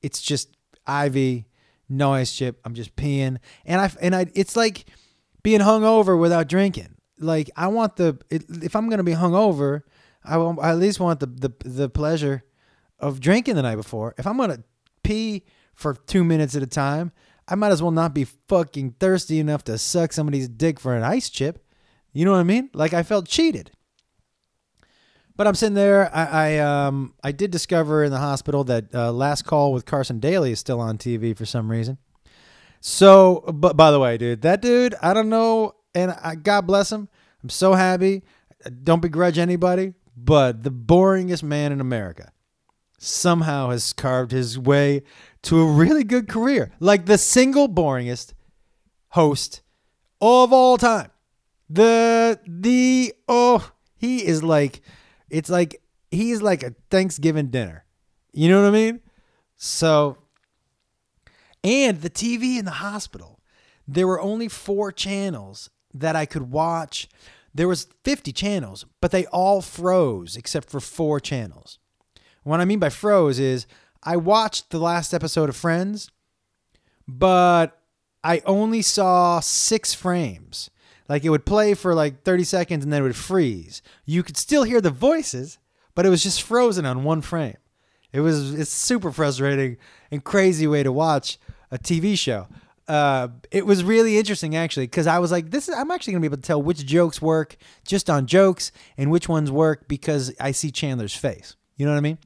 it's 0.03 0.21
just 0.21 0.57
IV, 0.89 1.45
no 1.89 2.13
ice 2.13 2.35
chip. 2.35 2.61
I'm 2.65 2.75
just 2.75 2.95
peeing. 2.97 3.39
And 3.65 3.81
I 3.81 3.91
and 4.01 4.15
I 4.15 4.27
it's 4.35 4.57
like 4.57 4.87
being 5.43 5.61
hungover 5.61 6.19
without 6.19 6.49
drinking. 6.49 6.97
Like 7.19 7.51
I 7.57 7.69
want 7.69 7.97
the 7.97 8.19
if 8.31 8.75
I'm 8.75 8.89
gonna 8.89 9.05
be 9.05 9.15
hungover, 9.15 9.83
I, 10.25 10.37
will, 10.37 10.59
I 10.61 10.71
at 10.71 10.79
least 10.79 11.01
want 11.01 11.21
the, 11.21 11.27
the 11.27 11.53
the 11.65 11.89
pleasure 11.89 12.45
of 12.99 13.21
drinking 13.21 13.57
the 13.57 13.63
night 13.63 13.77
before. 13.77 14.15
If 14.19 14.27
I'm 14.27 14.37
gonna 14.37 14.63
pee 15.03 15.45
for 15.75 15.95
two 15.95 16.25
minutes 16.25 16.55
at 16.55 16.63
a 16.63 16.67
time, 16.67 17.13
I 17.49 17.55
might 17.55 17.73
as 17.73 17.83
well 17.83 17.91
not 17.91 18.15
be 18.15 18.25
fucking 18.25 18.97
thirsty 19.01 19.41
enough 19.41 19.65
to 19.65 19.79
suck 19.79 20.13
somebody's 20.13 20.49
dick 20.49 20.79
for 20.79 20.95
an 20.95 21.03
ice 21.03 21.29
chip. 21.29 21.65
You 22.13 22.25
know 22.25 22.33
what 22.33 22.39
I 22.39 22.45
mean? 22.45 22.71
Like 22.73 22.95
I 22.95 23.03
felt 23.03 23.29
cheated. 23.29 23.73
But 25.41 25.47
I'm 25.47 25.55
sitting 25.55 25.75
there. 25.75 26.15
I, 26.15 26.25
I 26.27 26.59
um 26.59 27.15
I 27.25 27.33
did 27.33 27.51
discover 27.51 28.05
in 28.05 28.11
the 28.11 28.19
hospital 28.19 28.63
that 28.65 28.95
uh, 28.95 29.11
Last 29.11 29.47
Call 29.47 29.73
with 29.73 29.87
Carson 29.87 30.21
Daly 30.21 30.53
is 30.53 30.61
still 30.61 30.81
on 30.81 30.99
TV 30.99 31.35
for 31.35 31.47
some 31.47 31.71
reason. 31.71 31.97
So, 32.81 33.43
but 33.51 33.75
by 33.75 33.91
the 33.91 33.99
way, 33.99 34.19
dude, 34.19 34.43
that 34.43 34.61
dude, 34.61 34.95
I 35.01 35.15
don't 35.15 35.31
know, 35.31 35.77
and 35.95 36.11
I, 36.11 36.35
God 36.35 36.67
bless 36.67 36.93
him. 36.93 37.09
I'm 37.43 37.49
so 37.49 37.73
happy. 37.73 38.23
Don't 38.85 39.01
begrudge 39.01 39.39
anybody, 39.39 39.95
but 40.15 40.63
the 40.63 40.71
boringest 40.71 41.43
man 41.43 41.73
in 41.73 41.81
America 41.81 42.33
somehow 42.99 43.71
has 43.71 43.95
carved 43.95 44.33
his 44.33 44.59
way 44.59 45.05
to 45.45 45.63
a 45.63 45.65
really 45.65 46.05
good 46.05 46.29
career. 46.29 46.71
Like 46.81 47.07
the 47.07 47.17
single 47.17 47.67
boringest 47.67 48.35
host 49.09 49.63
of 50.21 50.53
all 50.53 50.77
time. 50.77 51.11
The 51.71 52.39
the 52.47 53.15
oh, 53.27 53.73
he 53.97 54.27
is 54.27 54.43
like 54.43 54.83
it's 55.31 55.51
like 55.51 55.81
he's 56.11 56.43
like 56.43 56.63
a 56.63 56.75
Thanksgiving 56.91 57.49
dinner. 57.49 57.85
You 58.33 58.49
know 58.49 58.63
what 58.63 58.69
I 58.69 58.73
mean? 58.73 59.01
So 59.57 60.19
and 61.63 62.01
the 62.01 62.11
TV 62.11 62.59
in 62.59 62.65
the 62.65 62.71
hospital. 62.73 63.41
There 63.87 64.07
were 64.07 64.21
only 64.21 64.49
4 64.49 64.93
channels 64.93 65.71
that 65.93 66.15
I 66.15 66.25
could 66.27 66.51
watch. 66.51 67.09
There 67.53 67.69
was 67.69 67.89
50 68.05 68.33
channels, 68.33 68.87
but 69.01 69.11
they 69.11 69.27
all 69.27 69.61
froze 69.61 70.37
except 70.37 70.71
for 70.71 70.81
4 70.81 71.19
channels. 71.21 71.79
What 72.45 72.61
I 72.61 72.65
mean 72.65 72.79
by 72.79 72.89
froze 72.89 73.39
is 73.39 73.67
I 74.03 74.17
watched 74.17 74.71
the 74.71 74.79
last 74.79 75.13
episode 75.13 75.49
of 75.49 75.57
Friends, 75.57 76.11
but 77.07 77.83
I 78.25 78.43
only 78.47 78.83
saw 78.83 79.41
six 79.41 79.93
frames. 79.93 80.71
Like 81.11 81.25
it 81.25 81.31
would 81.31 81.45
play 81.45 81.75
for 81.75 81.93
like 81.93 82.23
30 82.23 82.45
seconds 82.45 82.85
and 82.85 82.93
then 82.93 83.01
it 83.01 83.03
would 83.03 83.17
freeze. 83.17 83.83
You 84.07 84.23
could 84.23 84.37
still 84.37 84.63
hear 84.63 84.81
the 84.81 84.93
voices, 84.93 85.59
but 85.97 86.07
it 86.07 86.09
was 86.09 86.23
just 86.23 86.41
frozen 86.41 86.87
on 86.87 87.03
one 87.03 87.21
frame. 87.21 87.57
It 88.13 88.21
was 88.21 88.55
it's 88.55 88.71
super 88.71 89.11
frustrating 89.11 89.77
and 90.13 90.23
crazy 90.23 90.69
way 90.69 90.85
to 90.85 90.93
watch 90.93 91.41
a 91.73 91.79
TV 91.79 92.17
show. 92.17 92.47
Uh, 92.87 93.27
it 93.51 93.67
was 93.67 93.83
really 93.83 94.19
interesting 94.19 94.55
actually 94.55 94.87
because 94.87 95.09
I 95.09 95.19
was 95.19 95.33
like, 95.33 95.51
this 95.51 95.69
is 95.69 95.75
I'm 95.75 95.91
actually 95.91 96.13
gonna 96.13 96.21
be 96.21 96.27
able 96.29 96.37
to 96.37 96.43
tell 96.43 96.63
which 96.63 96.87
jokes 96.87 97.21
work 97.21 97.57
just 97.85 98.09
on 98.09 98.27
jokes 98.27 98.71
and 98.97 99.11
which 99.11 99.29
ones 99.29 99.51
work 99.51 99.89
because 99.89 100.33
I 100.39 100.53
see 100.53 100.71
Chandler's 100.71 101.17
face. 101.17 101.57
You 101.77 101.87
know 101.87 101.93
what 101.93 101.99
I 101.99 102.03
mean? 102.03 102.19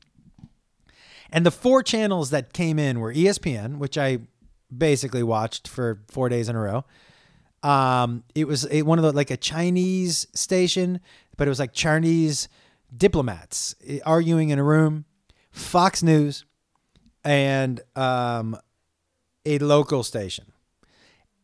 And 1.32 1.46
the 1.46 1.50
four 1.50 1.82
channels 1.82 2.28
that 2.30 2.52
came 2.52 2.78
in 2.78 3.00
were 3.00 3.14
ESPN, 3.14 3.78
which 3.78 3.96
I 3.96 4.18
basically 4.76 5.22
watched 5.22 5.68
for 5.68 6.02
four 6.10 6.28
days 6.28 6.50
in 6.50 6.56
a 6.56 6.60
row. 6.60 6.84
Um, 7.64 8.22
it 8.34 8.46
was 8.46 8.68
a, 8.70 8.82
one 8.82 8.98
of 8.98 9.04
the 9.04 9.12
like 9.12 9.30
a 9.30 9.36
Chinese 9.36 10.28
station, 10.34 11.00
but 11.36 11.48
it 11.48 11.50
was 11.50 11.58
like 11.58 11.72
Chinese 11.72 12.48
diplomats 12.94 13.74
eh, 13.86 13.98
arguing 14.04 14.50
in 14.50 14.58
a 14.58 14.62
room. 14.62 15.06
Fox 15.50 16.02
News 16.02 16.44
and 17.24 17.80
um, 17.96 18.56
a 19.46 19.58
local 19.58 20.02
station. 20.02 20.46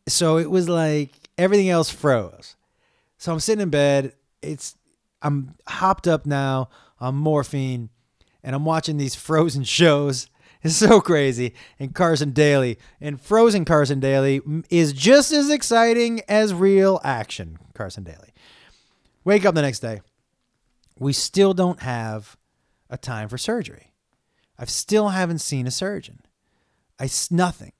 So 0.08 0.36
it 0.36 0.50
was 0.50 0.68
like 0.68 1.12
everything 1.38 1.70
else 1.70 1.90
froze. 1.90 2.56
So 3.16 3.32
I'm 3.32 3.40
sitting 3.40 3.62
in 3.62 3.70
bed. 3.70 4.12
It's 4.42 4.76
I'm 5.22 5.54
hopped 5.66 6.08
up 6.08 6.26
now 6.26 6.68
on 6.98 7.14
morphine 7.14 7.88
and 8.42 8.54
I'm 8.54 8.64
watching 8.64 8.96
these 8.96 9.14
frozen 9.14 9.64
shows. 9.78 10.28
It's 10.62 10.76
so 10.76 11.00
crazy. 11.00 11.54
And 11.78 11.94
Carson 11.94 12.32
Daly. 12.32 12.78
And 13.00 13.20
Frozen 13.20 13.64
Carson 13.64 14.00
Daly 14.00 14.42
is 14.68 14.92
just 14.92 15.32
as 15.32 15.48
exciting 15.48 16.20
as 16.28 16.52
real 16.52 17.00
action 17.02 17.58
Carson 17.74 18.04
Daly. 18.04 18.34
Wake 19.24 19.44
up 19.44 19.54
the 19.54 19.62
next 19.62 19.80
day. 19.80 20.00
We 20.98 21.12
still 21.14 21.54
don't 21.54 21.80
have 21.80 22.36
a 22.90 22.98
time 22.98 23.28
for 23.28 23.38
surgery. 23.38 23.92
I 24.58 24.66
still 24.66 25.08
haven't 25.08 25.38
seen 25.38 25.66
a 25.66 25.70
surgeon. 25.70 26.20
I 26.98 27.08
nothing. 27.30 27.72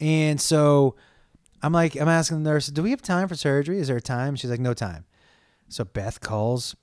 And 0.00 0.40
so 0.40 0.96
I'm 1.62 1.72
like, 1.72 1.94
I'm 1.94 2.08
asking 2.08 2.42
the 2.42 2.50
nurse, 2.50 2.66
do 2.66 2.82
we 2.82 2.90
have 2.90 3.02
time 3.02 3.28
for 3.28 3.36
surgery? 3.36 3.78
Is 3.78 3.86
there 3.86 3.98
a 3.98 4.02
time? 4.02 4.34
She's 4.34 4.50
like, 4.50 4.58
no 4.58 4.74
time. 4.74 5.04
So 5.68 5.84
Beth 5.84 6.20
calls 6.20 6.74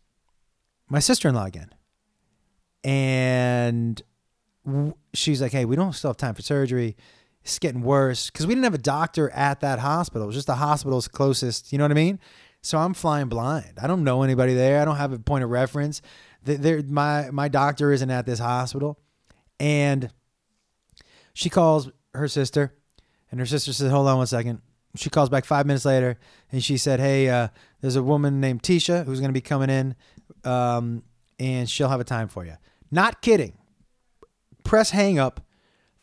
my 0.90 1.00
sister 1.00 1.28
in 1.28 1.36
law 1.36 1.46
again 1.46 1.72
and 2.88 4.02
she's 5.14 5.42
like, 5.42 5.52
"Hey, 5.52 5.66
we 5.66 5.76
don't 5.76 5.94
still 5.94 6.10
have 6.10 6.18
time 6.18 6.36
for 6.36 6.42
surgery. 6.42 6.96
It's 7.44 7.60
getting 7.60 7.82
worse 7.82 8.30
because 8.30 8.46
we 8.46 8.54
didn't 8.54 8.66
have 8.66 8.74
a 8.74 8.80
doctor 8.80 9.30
at 9.30 9.62
that 9.62 9.80
hospital. 9.80 10.24
It 10.24 10.28
was 10.28 10.36
just 10.36 10.48
the 10.48 10.56
hospital's 10.56 11.08
closest. 11.08 11.72
You 11.72 11.78
know 11.78 11.86
what 11.86 11.92
I 11.92 11.96
mean? 11.96 12.20
So 12.62 12.78
I'm 12.78 12.94
flying 12.94 13.30
blind. 13.30 13.80
I 13.82 13.88
don't 13.88 14.04
know 14.04 14.24
anybody 14.24 14.54
there. 14.54 14.82
I 14.82 14.86
don't 14.86 14.98
have 14.98 15.14
a 15.14 15.20
point 15.20 15.44
of 15.44 15.50
reference. 15.50 16.02
There, 16.44 16.82
my 16.84 17.30
my 17.32 17.48
doctor 17.48 17.92
isn't 17.92 18.10
at 18.10 18.26
this 18.26 18.40
hospital, 18.40 19.00
and 19.60 20.12
she 21.34 21.50
calls 21.50 21.90
her 22.14 22.28
sister, 22.28 22.76
and 23.32 23.40
her 23.40 23.46
sister 23.46 23.74
says, 23.74 23.92
"Hold 23.92 24.08
on 24.08 24.18
one 24.18 24.28
second. 24.28 24.62
She 24.96 25.10
calls 25.10 25.30
back 25.30 25.46
five 25.46 25.66
minutes 25.66 25.86
later, 25.86 26.18
and 26.52 26.64
she 26.64 26.78
said, 26.78 27.00
"Hey, 27.00 27.30
uh, 27.30 27.50
there's 27.82 27.96
a 27.96 28.04
woman 28.04 28.40
named 28.40 28.64
Tisha 28.64 29.06
who's 29.06 29.20
going 29.20 29.30
to 29.30 29.34
be 29.34 29.42
coming 29.42 29.70
in, 29.70 29.96
um, 30.44 31.04
and 31.40 31.70
she'll 31.70 31.90
have 31.90 32.00
a 32.00 32.06
time 32.06 32.28
for 32.28 32.46
you." 32.46 32.56
Not 32.92 33.22
kidding. 33.22 33.57
Press 34.68 34.90
hang 34.92 35.18
up. 35.18 35.40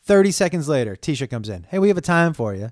30 0.05 0.31
seconds 0.31 0.67
later, 0.67 0.95
Tisha 0.95 1.29
comes 1.29 1.49
in. 1.49 1.67
Hey, 1.69 1.77
we 1.77 1.87
have 1.87 1.97
a 1.97 2.01
time 2.01 2.33
for 2.33 2.55
you 2.55 2.71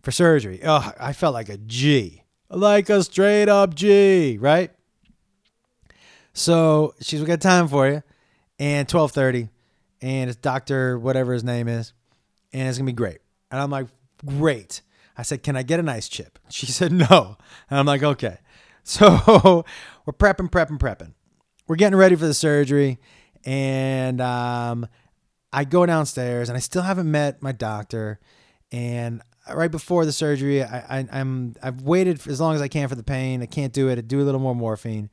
for 0.00 0.12
surgery. 0.12 0.60
Oh, 0.64 0.92
I 0.98 1.12
felt 1.12 1.34
like 1.34 1.48
a 1.48 1.56
G. 1.58 2.22
Like 2.48 2.88
a 2.88 3.02
straight 3.02 3.48
up 3.48 3.74
G, 3.74 4.38
right? 4.40 4.70
So 6.32 6.94
she's 7.00 7.20
we 7.20 7.26
got 7.26 7.40
time 7.40 7.66
for 7.66 7.88
you. 7.88 8.02
And 8.58 8.90
1230. 8.90 9.48
And 10.00 10.30
it's 10.30 10.38
Dr. 10.38 10.98
whatever 10.98 11.32
his 11.32 11.42
name 11.42 11.66
is. 11.66 11.92
And 12.52 12.68
it's 12.68 12.78
gonna 12.78 12.86
be 12.86 12.92
great. 12.92 13.18
And 13.50 13.60
I'm 13.60 13.70
like, 13.70 13.88
great. 14.24 14.82
I 15.16 15.22
said, 15.22 15.42
Can 15.42 15.56
I 15.56 15.62
get 15.64 15.80
an 15.80 15.88
ice 15.88 16.08
chip? 16.08 16.38
She 16.50 16.66
said 16.66 16.92
no. 16.92 17.36
And 17.68 17.80
I'm 17.80 17.86
like, 17.86 18.02
okay. 18.02 18.38
So 18.84 19.64
we're 20.04 20.12
prepping, 20.12 20.50
prepping, 20.50 20.78
prepping. 20.78 21.14
We're 21.68 21.76
getting 21.76 21.96
ready 21.96 22.16
for 22.16 22.26
the 22.26 22.34
surgery 22.34 22.98
and 23.44 24.20
um, 24.20 24.88
I 25.52 25.64
go 25.64 25.84
downstairs 25.84 26.48
and 26.48 26.56
I 26.56 26.60
still 26.60 26.82
haven't 26.82 27.10
met 27.10 27.42
my 27.42 27.52
doctor. 27.52 28.18
And 28.70 29.22
right 29.52 29.70
before 29.70 30.04
the 30.04 30.12
surgery, 30.12 30.62
I, 30.62 31.04
I, 31.12 31.18
am 31.18 31.54
I've 31.62 31.82
waited 31.82 32.26
as 32.26 32.40
long 32.40 32.54
as 32.54 32.62
I 32.62 32.68
can 32.68 32.88
for 32.88 32.94
the 32.94 33.02
pain. 33.02 33.42
I 33.42 33.46
can't 33.46 33.72
do 33.72 33.88
it. 33.88 33.98
I 33.98 34.00
do 34.00 34.20
a 34.20 34.24
little 34.24 34.40
more 34.40 34.54
morphine, 34.54 35.10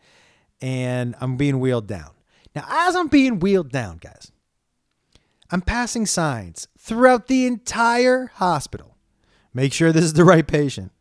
and 0.62 1.16
I'm 1.20 1.36
being 1.36 1.60
wheeled 1.60 1.88
down. 1.88 2.12
Now, 2.56 2.66
as 2.70 2.96
I'm 2.96 3.08
being 3.08 3.40
wheeled 3.40 3.72
down, 3.72 3.98
guys, 3.98 4.32
I'm 5.52 5.62
passing 5.62 6.06
signs 6.06 6.68
throughout 6.78 7.28
the 7.28 7.46
entire 7.46 8.28
hospital. 8.36 8.96
Make 9.54 9.74
sure 9.74 9.92
this 9.92 10.06
is 10.06 10.14
the 10.14 10.26
right 10.26 10.48
patient. 10.48 10.92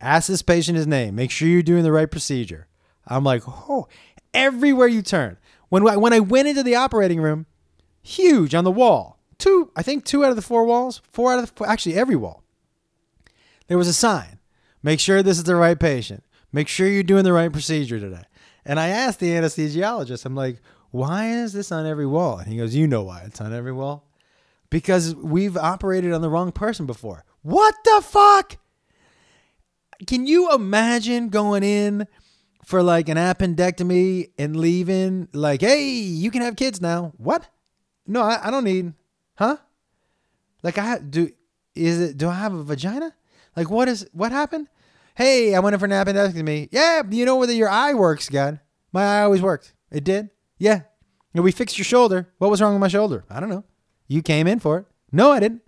Ask 0.00 0.28
this 0.28 0.42
patient 0.42 0.76
his 0.76 0.86
name. 0.86 1.14
Make 1.14 1.30
sure 1.30 1.48
you're 1.48 1.62
doing 1.62 1.84
the 1.84 1.92
right 1.92 2.10
procedure. 2.10 2.66
I'm 3.06 3.24
like, 3.24 3.42
oh, 3.46 3.88
everywhere 4.32 4.88
you 4.88 5.02
turn. 5.02 5.38
When 5.68 5.84
when 5.84 6.12
I 6.12 6.20
went 6.20 6.48
into 6.48 6.62
the 6.62 6.74
operating 6.74 7.20
room, 7.20 7.46
huge 8.04 8.54
on 8.54 8.62
the 8.62 8.70
wall. 8.70 9.18
Two, 9.38 9.72
I 9.74 9.82
think 9.82 10.04
two 10.04 10.24
out 10.24 10.30
of 10.30 10.36
the 10.36 10.42
four 10.42 10.64
walls, 10.64 11.02
four 11.10 11.32
out 11.32 11.42
of 11.42 11.54
the, 11.54 11.68
actually 11.68 11.96
every 11.96 12.14
wall. 12.14 12.44
There 13.66 13.78
was 13.78 13.88
a 13.88 13.92
sign. 13.92 14.38
Make 14.82 15.00
sure 15.00 15.22
this 15.22 15.38
is 15.38 15.44
the 15.44 15.56
right 15.56 15.78
patient. 15.78 16.22
Make 16.52 16.68
sure 16.68 16.86
you're 16.86 17.02
doing 17.02 17.24
the 17.24 17.32
right 17.32 17.50
procedure 17.50 17.98
today. 17.98 18.22
And 18.64 18.78
I 18.78 18.88
asked 18.88 19.18
the 19.18 19.30
anesthesiologist, 19.30 20.24
I'm 20.24 20.36
like, 20.36 20.60
why 20.90 21.30
is 21.30 21.52
this 21.52 21.72
on 21.72 21.86
every 21.86 22.06
wall? 22.06 22.38
And 22.38 22.46
he 22.46 22.56
goes, 22.56 22.74
You 22.76 22.86
know 22.86 23.02
why 23.02 23.22
it's 23.26 23.40
on 23.40 23.52
every 23.52 23.72
wall? 23.72 24.06
Because 24.70 25.14
we've 25.16 25.56
operated 25.56 26.12
on 26.12 26.20
the 26.20 26.30
wrong 26.30 26.52
person 26.52 26.86
before. 26.86 27.24
What 27.42 27.74
the 27.84 28.00
fuck? 28.00 28.58
Can 30.06 30.26
you 30.26 30.52
imagine 30.52 31.30
going 31.30 31.64
in 31.64 32.06
for 32.64 32.82
like 32.82 33.08
an 33.08 33.16
appendectomy 33.16 34.30
and 34.38 34.56
leaving, 34.56 35.28
like, 35.32 35.60
hey, 35.60 35.88
you 35.88 36.30
can 36.30 36.42
have 36.42 36.56
kids 36.56 36.80
now. 36.80 37.12
What? 37.16 37.48
No, 38.06 38.22
I, 38.22 38.48
I 38.48 38.50
don't 38.50 38.64
need, 38.64 38.92
huh? 39.36 39.56
Like 40.62 40.78
I 40.78 40.98
do, 40.98 41.30
is 41.74 42.00
it? 42.00 42.18
Do 42.18 42.28
I 42.28 42.34
have 42.34 42.54
a 42.54 42.62
vagina? 42.62 43.14
Like, 43.56 43.70
what 43.70 43.88
is 43.88 44.08
what 44.12 44.32
happened? 44.32 44.68
Hey, 45.14 45.54
I 45.54 45.60
went 45.60 45.74
in 45.74 45.80
for 45.80 45.86
an 45.86 45.92
appendectomy. 45.92 46.68
Yeah, 46.72 47.02
you 47.08 47.24
know 47.24 47.36
whether 47.36 47.52
your 47.52 47.68
eye 47.68 47.94
works, 47.94 48.28
God. 48.28 48.60
My 48.92 49.04
eye 49.04 49.22
always 49.22 49.42
worked. 49.42 49.74
It 49.90 50.04
did. 50.04 50.30
Yeah. 50.58 50.82
And 51.34 51.44
we 51.44 51.52
fixed 51.52 51.78
your 51.78 51.84
shoulder. 51.84 52.32
What 52.38 52.50
was 52.50 52.60
wrong 52.60 52.74
with 52.74 52.80
my 52.80 52.88
shoulder? 52.88 53.24
I 53.30 53.40
don't 53.40 53.48
know. 53.48 53.64
You 54.08 54.22
came 54.22 54.46
in 54.46 54.58
for 54.60 54.78
it. 54.78 54.86
No, 55.12 55.30
I 55.30 55.40
didn't. 55.40 55.62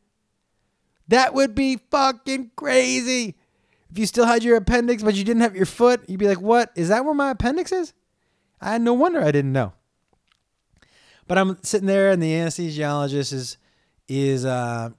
That 1.08 1.34
would 1.34 1.54
be 1.54 1.78
fucking 1.90 2.52
crazy. 2.56 3.36
If 3.90 3.98
you 3.98 4.06
still 4.06 4.26
had 4.26 4.42
your 4.42 4.56
appendix, 4.56 5.02
but 5.02 5.14
you 5.14 5.22
didn't 5.22 5.42
have 5.42 5.54
your 5.54 5.66
foot, 5.66 6.02
you'd 6.08 6.18
be 6.18 6.26
like, 6.26 6.40
what? 6.40 6.72
Is 6.74 6.88
that 6.88 7.04
where 7.04 7.14
my 7.14 7.30
appendix 7.30 7.70
is? 7.70 7.92
I 8.60 8.78
no 8.78 8.94
wonder 8.94 9.22
I 9.22 9.30
didn't 9.30 9.52
know. 9.52 9.72
But 11.28 11.38
I'm 11.38 11.58
sitting 11.62 11.86
there, 11.86 12.10
and 12.10 12.22
the 12.22 12.32
anesthesiologist 12.32 13.32
is 13.32 13.56
is 14.08 14.44
uh, 14.44 14.90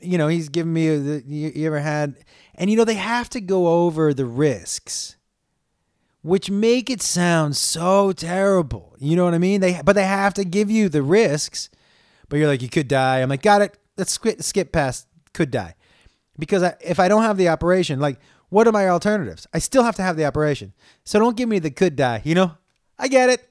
you 0.00 0.18
know, 0.18 0.28
he's 0.28 0.48
giving 0.48 0.72
me 0.72 0.96
the 0.96 1.22
you, 1.26 1.52
you 1.54 1.66
ever 1.66 1.80
had, 1.80 2.16
and 2.54 2.70
you 2.70 2.76
know 2.76 2.84
they 2.84 2.94
have 2.94 3.28
to 3.30 3.40
go 3.40 3.84
over 3.84 4.14
the 4.14 4.24
risks, 4.26 5.16
which 6.22 6.50
make 6.50 6.90
it 6.90 7.02
sound 7.02 7.56
so 7.56 8.12
terrible. 8.12 8.96
You 8.98 9.16
know 9.16 9.24
what 9.24 9.34
I 9.34 9.38
mean? 9.38 9.60
They 9.60 9.80
but 9.84 9.94
they 9.94 10.06
have 10.06 10.34
to 10.34 10.44
give 10.44 10.70
you 10.70 10.88
the 10.88 11.02
risks, 11.02 11.70
but 12.28 12.38
you're 12.38 12.48
like 12.48 12.62
you 12.62 12.68
could 12.68 12.88
die. 12.88 13.20
I'm 13.20 13.28
like 13.28 13.42
got 13.42 13.62
it. 13.62 13.78
Let's 13.96 14.12
skip, 14.12 14.42
skip 14.42 14.72
past 14.72 15.08
could 15.32 15.50
die, 15.50 15.74
because 16.38 16.62
I, 16.62 16.74
if 16.80 17.00
I 17.00 17.08
don't 17.08 17.22
have 17.22 17.36
the 17.36 17.48
operation, 17.48 18.00
like 18.00 18.18
what 18.48 18.66
are 18.66 18.72
my 18.72 18.88
alternatives? 18.88 19.46
I 19.52 19.58
still 19.58 19.82
have 19.82 19.96
to 19.96 20.02
have 20.02 20.16
the 20.16 20.24
operation. 20.24 20.72
So 21.04 21.18
don't 21.18 21.36
give 21.36 21.48
me 21.48 21.58
the 21.58 21.70
could 21.70 21.96
die. 21.96 22.22
You 22.24 22.34
know, 22.34 22.52
I 22.98 23.08
get 23.08 23.28
it. 23.28 23.48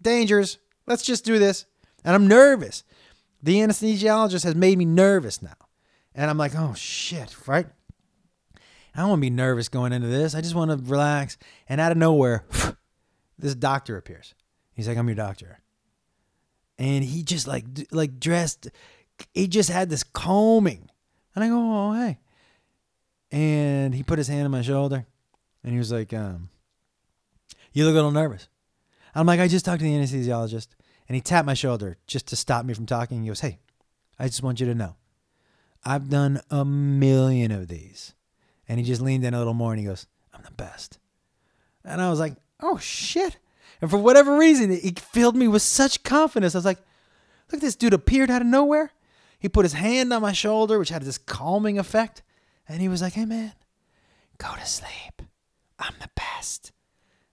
Dangers. 0.00 0.58
Let's 0.90 1.04
just 1.04 1.24
do 1.24 1.38
this. 1.38 1.66
And 2.04 2.16
I'm 2.16 2.26
nervous. 2.26 2.82
The 3.44 3.60
anesthesiologist 3.60 4.42
has 4.42 4.56
made 4.56 4.76
me 4.76 4.84
nervous 4.84 5.40
now. 5.40 5.54
And 6.16 6.28
I'm 6.28 6.36
like, 6.36 6.52
oh 6.56 6.74
shit, 6.74 7.36
right? 7.46 7.66
I 8.92 8.98
don't 8.98 9.10
want 9.10 9.20
to 9.20 9.22
be 9.22 9.30
nervous 9.30 9.68
going 9.68 9.92
into 9.92 10.08
this. 10.08 10.34
I 10.34 10.40
just 10.40 10.56
want 10.56 10.72
to 10.72 10.90
relax. 10.90 11.38
And 11.68 11.80
out 11.80 11.92
of 11.92 11.98
nowhere, 11.98 12.44
this 13.38 13.54
doctor 13.54 13.96
appears. 13.96 14.34
He's 14.72 14.88
like, 14.88 14.98
I'm 14.98 15.06
your 15.06 15.14
doctor. 15.14 15.60
And 16.76 17.04
he 17.04 17.22
just 17.22 17.46
like 17.46 17.66
like 17.92 18.18
dressed, 18.18 18.68
he 19.32 19.46
just 19.46 19.70
had 19.70 19.90
this 19.90 20.02
combing. 20.02 20.90
And 21.36 21.44
I 21.44 21.48
go, 21.48 21.56
oh 21.56 21.92
hey. 21.92 22.18
And 23.30 23.94
he 23.94 24.02
put 24.02 24.18
his 24.18 24.26
hand 24.26 24.44
on 24.44 24.50
my 24.50 24.62
shoulder 24.62 25.06
and 25.62 25.72
he 25.72 25.78
was 25.78 25.92
like, 25.92 26.12
um, 26.12 26.48
you 27.72 27.84
look 27.84 27.92
a 27.92 27.94
little 27.94 28.10
nervous. 28.10 28.48
I'm 29.14 29.26
like, 29.26 29.38
I 29.38 29.46
just 29.46 29.64
talked 29.64 29.78
to 29.80 29.84
the 29.84 29.92
anesthesiologist 29.92 30.68
and 31.10 31.16
he 31.16 31.20
tapped 31.20 31.44
my 31.44 31.54
shoulder 31.54 31.96
just 32.06 32.28
to 32.28 32.36
stop 32.36 32.64
me 32.64 32.72
from 32.72 32.86
talking. 32.86 33.22
He 33.22 33.26
goes, 33.26 33.40
Hey, 33.40 33.58
I 34.16 34.28
just 34.28 34.44
want 34.44 34.60
you 34.60 34.66
to 34.66 34.76
know 34.76 34.94
I've 35.84 36.08
done 36.08 36.40
a 36.50 36.64
million 36.64 37.50
of 37.50 37.66
these. 37.66 38.14
And 38.68 38.78
he 38.78 38.86
just 38.86 39.00
leaned 39.00 39.24
in 39.24 39.34
a 39.34 39.38
little 39.38 39.52
more 39.52 39.72
and 39.72 39.80
he 39.80 39.86
goes, 39.86 40.06
I'm 40.32 40.44
the 40.44 40.52
best. 40.52 41.00
And 41.84 42.00
I 42.00 42.10
was 42.10 42.20
like, 42.20 42.36
Oh 42.60 42.78
shit. 42.78 43.38
And 43.80 43.90
for 43.90 43.96
whatever 43.96 44.38
reason, 44.38 44.70
it 44.70 45.00
filled 45.00 45.34
me 45.34 45.48
with 45.48 45.62
such 45.62 46.04
confidence. 46.04 46.54
I 46.54 46.58
was 46.58 46.64
like, 46.64 46.78
Look, 47.50 47.60
this 47.60 47.74
dude 47.74 47.92
appeared 47.92 48.30
out 48.30 48.42
of 48.42 48.46
nowhere. 48.46 48.92
He 49.40 49.48
put 49.48 49.64
his 49.64 49.72
hand 49.72 50.12
on 50.12 50.22
my 50.22 50.30
shoulder, 50.30 50.78
which 50.78 50.90
had 50.90 51.02
this 51.02 51.18
calming 51.18 51.76
effect. 51.76 52.22
And 52.68 52.80
he 52.80 52.88
was 52.88 53.02
like, 53.02 53.14
Hey 53.14 53.24
man, 53.24 53.54
go 54.38 54.54
to 54.54 54.64
sleep. 54.64 55.22
I'm 55.76 55.94
the 56.00 56.10
best. 56.14 56.70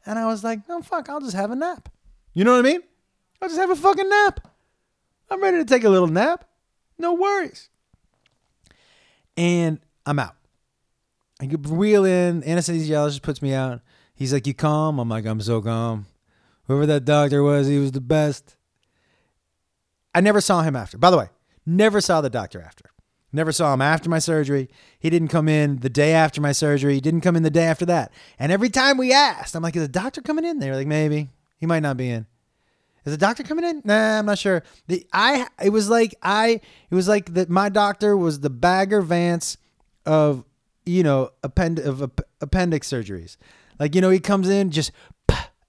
And 0.03 0.17
I 0.17 0.25
was 0.25 0.43
like, 0.43 0.61
Oh 0.67 0.81
fuck, 0.81 1.09
I'll 1.09 1.21
just 1.21 1.35
have 1.35 1.51
a 1.51 1.55
nap. 1.55 1.89
You 2.33 2.43
know 2.43 2.53
what 2.53 2.65
I 2.65 2.69
mean? 2.71 2.81
I'll 3.41 3.49
just 3.49 3.59
have 3.59 3.69
a 3.69 3.75
fucking 3.75 4.09
nap. 4.09 4.47
I'm 5.29 5.41
ready 5.41 5.57
to 5.57 5.65
take 5.65 5.83
a 5.83 5.89
little 5.89 6.07
nap. 6.07 6.45
No 6.97 7.13
worries. 7.13 7.69
And 9.35 9.79
I'm 10.05 10.19
out. 10.19 10.35
I 11.39 11.45
get 11.45 11.65
wheel 11.67 12.05
in. 12.05 12.41
Anesthesiologist 12.41 13.21
puts 13.21 13.41
me 13.41 13.53
out. 13.53 13.81
He's 14.15 14.33
like, 14.33 14.47
"You 14.47 14.55
calm?" 14.55 14.97
I'm 14.97 15.09
like, 15.09 15.25
"I'm 15.25 15.41
so 15.41 15.61
calm." 15.61 16.07
Whoever 16.65 16.87
that 16.87 17.05
doctor 17.05 17.43
was, 17.43 17.67
he 17.67 17.77
was 17.77 17.91
the 17.91 18.01
best. 18.01 18.55
I 20.15 20.21
never 20.21 20.41
saw 20.41 20.63
him 20.63 20.75
after. 20.75 20.97
By 20.97 21.11
the 21.11 21.17
way, 21.17 21.29
never 21.65 22.01
saw 22.01 22.21
the 22.21 22.29
doctor 22.29 22.59
after. 22.61 22.89
Never 23.31 23.51
saw 23.51 23.73
him 23.73 23.81
after 23.81 24.09
my 24.09 24.19
surgery. 24.19 24.69
He 24.97 25.11
didn't 25.11 25.27
come 25.27 25.47
in 25.47 25.79
the 25.79 25.89
day 25.89 26.13
after 26.13 26.41
my 26.41 26.53
surgery. 26.53 26.95
He 26.95 27.01
didn't 27.01 27.21
come 27.21 27.35
in 27.35 27.43
the 27.43 27.51
day 27.51 27.65
after 27.65 27.85
that. 27.85 28.11
And 28.39 28.51
every 28.51 28.69
time 28.69 28.97
we 28.97 29.13
asked, 29.13 29.55
I'm 29.55 29.61
like, 29.61 29.75
"Is 29.75 29.83
the 29.83 29.87
doctor 29.87 30.21
coming 30.21 30.45
in?" 30.45 30.57
They 30.57 30.71
were 30.71 30.77
like, 30.77 30.87
"Maybe. 30.87 31.29
He 31.57 31.67
might 31.67 31.81
not 31.81 31.97
be 31.97 32.09
in." 32.09 32.25
Is 33.07 33.13
the 33.13 33.17
doctor 33.17 33.41
coming 33.41 33.63
in? 33.63 33.81
Nah, 33.85 34.19
I'm 34.19 34.25
not 34.25 34.37
sure. 34.37 34.63
The 34.87 35.07
I 35.13 35.47
it 35.63 35.69
was 35.69 35.89
like 35.89 36.13
I 36.21 36.59
it 36.89 36.95
was 36.95 37.07
like 37.07 37.35
that 37.35 37.49
my 37.49 37.69
doctor 37.69 38.17
was 38.17 38.41
the 38.41 38.49
Bagger 38.49 39.01
Vance 39.01 39.57
of 40.05 40.43
you 40.85 41.03
know 41.03 41.29
append 41.41 41.79
of 41.79 42.11
appendix 42.41 42.89
surgeries. 42.89 43.37
Like 43.79 43.95
you 43.95 44.01
know 44.01 44.09
he 44.09 44.19
comes 44.19 44.49
in 44.49 44.71
just 44.71 44.91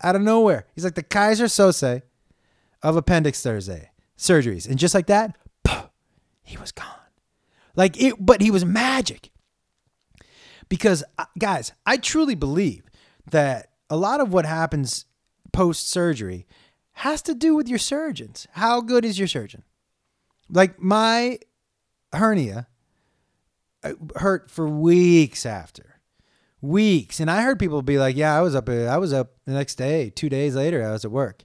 out 0.02 0.16
of 0.16 0.22
nowhere. 0.22 0.66
He's 0.74 0.82
like 0.82 0.96
the 0.96 1.02
Keyser 1.04 1.46
Söze 1.46 2.02
of 2.82 2.96
appendix 2.96 3.40
Thursday 3.40 3.92
surgeries, 4.16 4.68
and 4.68 4.76
just 4.76 4.92
like 4.92 5.06
that, 5.06 5.36
he 6.42 6.56
was 6.56 6.72
gone. 6.72 6.86
Like 7.76 8.02
it, 8.02 8.16
but 8.18 8.40
he 8.40 8.50
was 8.50 8.64
magic. 8.64 9.30
Because 10.68 11.04
uh, 11.18 11.26
guys, 11.38 11.70
I 11.86 11.98
truly 11.98 12.34
believe 12.34 12.90
that 13.30 13.70
a 13.88 13.96
lot 13.96 14.20
of 14.20 14.32
what 14.32 14.44
happens 14.44 15.04
post 15.52 15.88
surgery 15.88 16.48
has 16.98 17.22
to 17.22 17.34
do 17.34 17.54
with 17.54 17.68
your 17.68 17.78
surgeons. 17.78 18.48
How 18.52 18.80
good 18.80 19.04
is 19.04 19.20
your 19.20 19.28
surgeon? 19.28 19.62
Like 20.50 20.80
my 20.80 21.38
hernia 22.12 22.66
uh, 23.84 23.92
hurt 24.16 24.50
for 24.50 24.68
weeks 24.68 25.46
after. 25.46 26.00
Weeks. 26.60 27.20
And 27.20 27.30
I 27.30 27.42
heard 27.42 27.60
people 27.60 27.82
be 27.82 27.98
like, 27.98 28.16
"Yeah, 28.16 28.36
I 28.36 28.40
was 28.40 28.56
up 28.56 28.68
I 28.68 28.98
was 28.98 29.12
up 29.12 29.34
the 29.44 29.52
next 29.52 29.76
day, 29.76 30.10
2 30.10 30.28
days 30.28 30.56
later 30.56 30.84
I 30.84 30.90
was 30.90 31.04
at 31.04 31.12
work." 31.12 31.44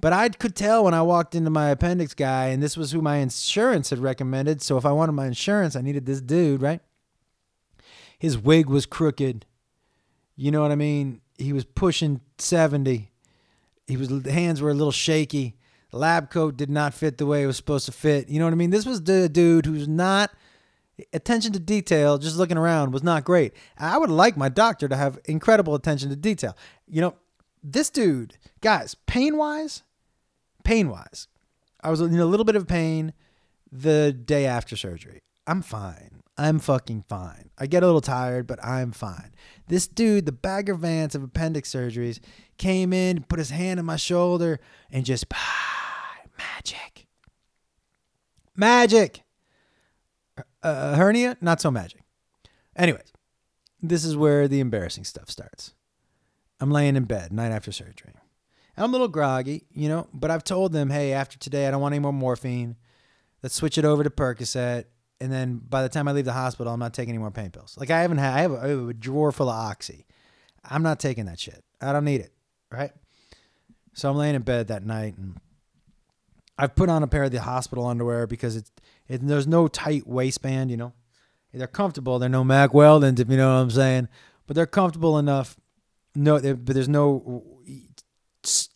But 0.00 0.12
I 0.12 0.28
could 0.28 0.54
tell 0.54 0.84
when 0.84 0.94
I 0.94 1.02
walked 1.02 1.34
into 1.34 1.50
my 1.50 1.70
appendix 1.70 2.14
guy 2.14 2.46
and 2.46 2.62
this 2.62 2.76
was 2.76 2.92
who 2.92 3.02
my 3.02 3.16
insurance 3.16 3.90
had 3.90 3.98
recommended, 3.98 4.62
so 4.62 4.76
if 4.76 4.86
I 4.86 4.92
wanted 4.92 5.12
my 5.12 5.26
insurance, 5.26 5.74
I 5.74 5.80
needed 5.80 6.06
this 6.06 6.20
dude, 6.20 6.62
right? 6.62 6.80
His 8.16 8.38
wig 8.38 8.66
was 8.66 8.86
crooked. 8.86 9.44
You 10.36 10.52
know 10.52 10.62
what 10.62 10.70
I 10.70 10.76
mean? 10.76 11.20
He 11.36 11.52
was 11.52 11.64
pushing 11.64 12.20
70 12.38 13.10
he 13.86 13.96
was 13.96 14.08
hands 14.26 14.60
were 14.60 14.70
a 14.70 14.74
little 14.74 14.92
shaky. 14.92 15.56
Lab 15.92 16.30
coat 16.30 16.56
did 16.56 16.70
not 16.70 16.92
fit 16.92 17.18
the 17.18 17.26
way 17.26 17.42
it 17.42 17.46
was 17.46 17.56
supposed 17.56 17.86
to 17.86 17.92
fit. 17.92 18.28
You 18.28 18.38
know 18.38 18.46
what 18.46 18.52
I 18.52 18.56
mean? 18.56 18.70
This 18.70 18.86
was 18.86 19.02
the 19.02 19.28
dude 19.28 19.66
who's 19.66 19.86
not 19.86 20.32
attention 21.12 21.52
to 21.52 21.60
detail, 21.60 22.18
just 22.18 22.36
looking 22.36 22.56
around 22.56 22.92
was 22.92 23.02
not 23.02 23.24
great. 23.24 23.52
I 23.78 23.98
would 23.98 24.10
like 24.10 24.36
my 24.36 24.48
doctor 24.48 24.88
to 24.88 24.96
have 24.96 25.18
incredible 25.24 25.74
attention 25.74 26.10
to 26.10 26.16
detail. 26.16 26.56
You 26.88 27.00
know, 27.00 27.14
this 27.62 27.90
dude, 27.90 28.36
guys, 28.60 28.94
pain 29.06 29.36
wise, 29.36 29.82
pain 30.64 30.88
wise, 30.88 31.28
I 31.80 31.90
was 31.90 32.00
in 32.00 32.18
a 32.18 32.26
little 32.26 32.44
bit 32.44 32.56
of 32.56 32.66
pain 32.66 33.12
the 33.70 34.12
day 34.12 34.46
after 34.46 34.76
surgery. 34.76 35.20
I'm 35.46 35.62
fine. 35.62 36.22
I'm 36.36 36.58
fucking 36.58 37.04
fine. 37.08 37.50
I 37.58 37.66
get 37.66 37.82
a 37.82 37.86
little 37.86 38.00
tired, 38.00 38.46
but 38.46 38.62
I'm 38.64 38.92
fine. 38.92 39.34
This 39.68 39.86
dude, 39.86 40.26
the 40.26 40.32
Bagger 40.32 40.74
Vance 40.74 41.14
of 41.14 41.22
appendix 41.22 41.72
surgeries, 41.72 42.20
came 42.58 42.92
in, 42.92 43.22
put 43.24 43.38
his 43.38 43.50
hand 43.50 43.80
on 43.80 43.86
my 43.86 43.96
shoulder, 43.96 44.60
and 44.90 45.04
just 45.04 45.24
ah, 45.32 46.16
magic. 46.38 47.06
Magic. 48.56 49.22
Uh, 50.62 50.96
hernia, 50.96 51.36
not 51.40 51.60
so 51.60 51.70
magic. 51.70 52.02
Anyways, 52.76 53.12
this 53.82 54.04
is 54.04 54.16
where 54.16 54.48
the 54.48 54.60
embarrassing 54.60 55.04
stuff 55.04 55.30
starts. 55.30 55.74
I'm 56.60 56.70
laying 56.70 56.96
in 56.96 57.04
bed 57.04 57.32
night 57.32 57.52
after 57.52 57.72
surgery. 57.72 58.12
I'm 58.76 58.90
a 58.90 58.92
little 58.92 59.08
groggy, 59.08 59.66
you 59.70 59.88
know, 59.88 60.08
but 60.12 60.30
I've 60.30 60.44
told 60.44 60.72
them, 60.72 60.90
hey, 60.90 61.12
after 61.12 61.38
today, 61.38 61.68
I 61.68 61.70
don't 61.70 61.80
want 61.80 61.94
any 61.94 62.00
more 62.00 62.12
morphine. 62.12 62.76
Let's 63.42 63.54
switch 63.54 63.78
it 63.78 63.84
over 63.84 64.02
to 64.02 64.10
Percocet 64.10 64.86
and 65.20 65.32
then 65.32 65.60
by 65.68 65.82
the 65.82 65.88
time 65.88 66.08
I 66.08 66.12
leave 66.12 66.24
the 66.24 66.32
hospital, 66.32 66.72
I'm 66.72 66.80
not 66.80 66.94
taking 66.94 67.14
any 67.14 67.18
more 67.18 67.30
pain 67.30 67.50
pills. 67.50 67.76
Like 67.78 67.90
I 67.90 68.02
haven't 68.02 68.18
had, 68.18 68.34
I 68.34 68.40
have 68.40 68.52
a, 68.52 68.56
I 68.56 68.68
have 68.68 68.88
a 68.88 68.94
drawer 68.94 69.32
full 69.32 69.48
of 69.48 69.54
oxy. 69.54 70.06
I'm 70.68 70.82
not 70.82 70.98
taking 70.98 71.26
that 71.26 71.38
shit. 71.38 71.62
I 71.80 71.92
don't 71.92 72.04
need 72.04 72.20
it. 72.20 72.32
Right. 72.70 72.92
So 73.92 74.10
I'm 74.10 74.16
laying 74.16 74.34
in 74.34 74.42
bed 74.42 74.68
that 74.68 74.84
night 74.84 75.16
and 75.16 75.38
I've 76.58 76.74
put 76.74 76.88
on 76.88 77.02
a 77.02 77.06
pair 77.06 77.24
of 77.24 77.32
the 77.32 77.40
hospital 77.40 77.86
underwear 77.86 78.26
because 78.26 78.56
it's, 78.56 78.70
it, 79.08 79.26
there's 79.26 79.46
no 79.46 79.68
tight 79.68 80.06
waistband, 80.06 80.70
you 80.70 80.76
know. 80.76 80.92
They're 81.52 81.66
comfortable. 81.68 82.18
They're 82.18 82.28
no 82.28 82.42
Mack 82.42 82.72
Weldons, 82.72 83.20
if 83.20 83.28
you 83.28 83.36
know 83.36 83.54
what 83.54 83.60
I'm 83.60 83.70
saying, 83.70 84.08
but 84.46 84.56
they're 84.56 84.66
comfortable 84.66 85.18
enough. 85.18 85.56
No, 86.16 86.40
but 86.40 86.66
there's 86.66 86.88
no 86.88 87.44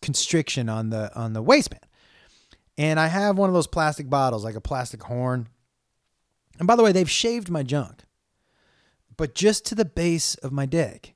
constriction 0.01 0.69
on 0.69 0.91
the 0.91 1.15
on 1.17 1.33
the 1.33 1.43
waistband. 1.43 1.85
And 2.77 3.01
I 3.01 3.09
have 3.09 3.37
one 3.37 3.51
of 3.51 3.55
those 3.55 3.67
plastic 3.67 4.09
bottles, 4.09 4.45
like 4.45 4.55
a 4.55 4.61
plastic 4.61 5.03
horn, 5.03 5.49
and 6.59 6.67
by 6.67 6.77
the 6.77 6.83
way, 6.83 6.93
they've 6.93 7.11
shaved 7.11 7.49
my 7.51 7.63
junk, 7.63 8.05
but 9.17 9.35
just 9.35 9.65
to 9.67 9.75
the 9.75 9.85
base 9.85 10.35
of 10.37 10.53
my 10.53 10.67
dick, 10.67 11.15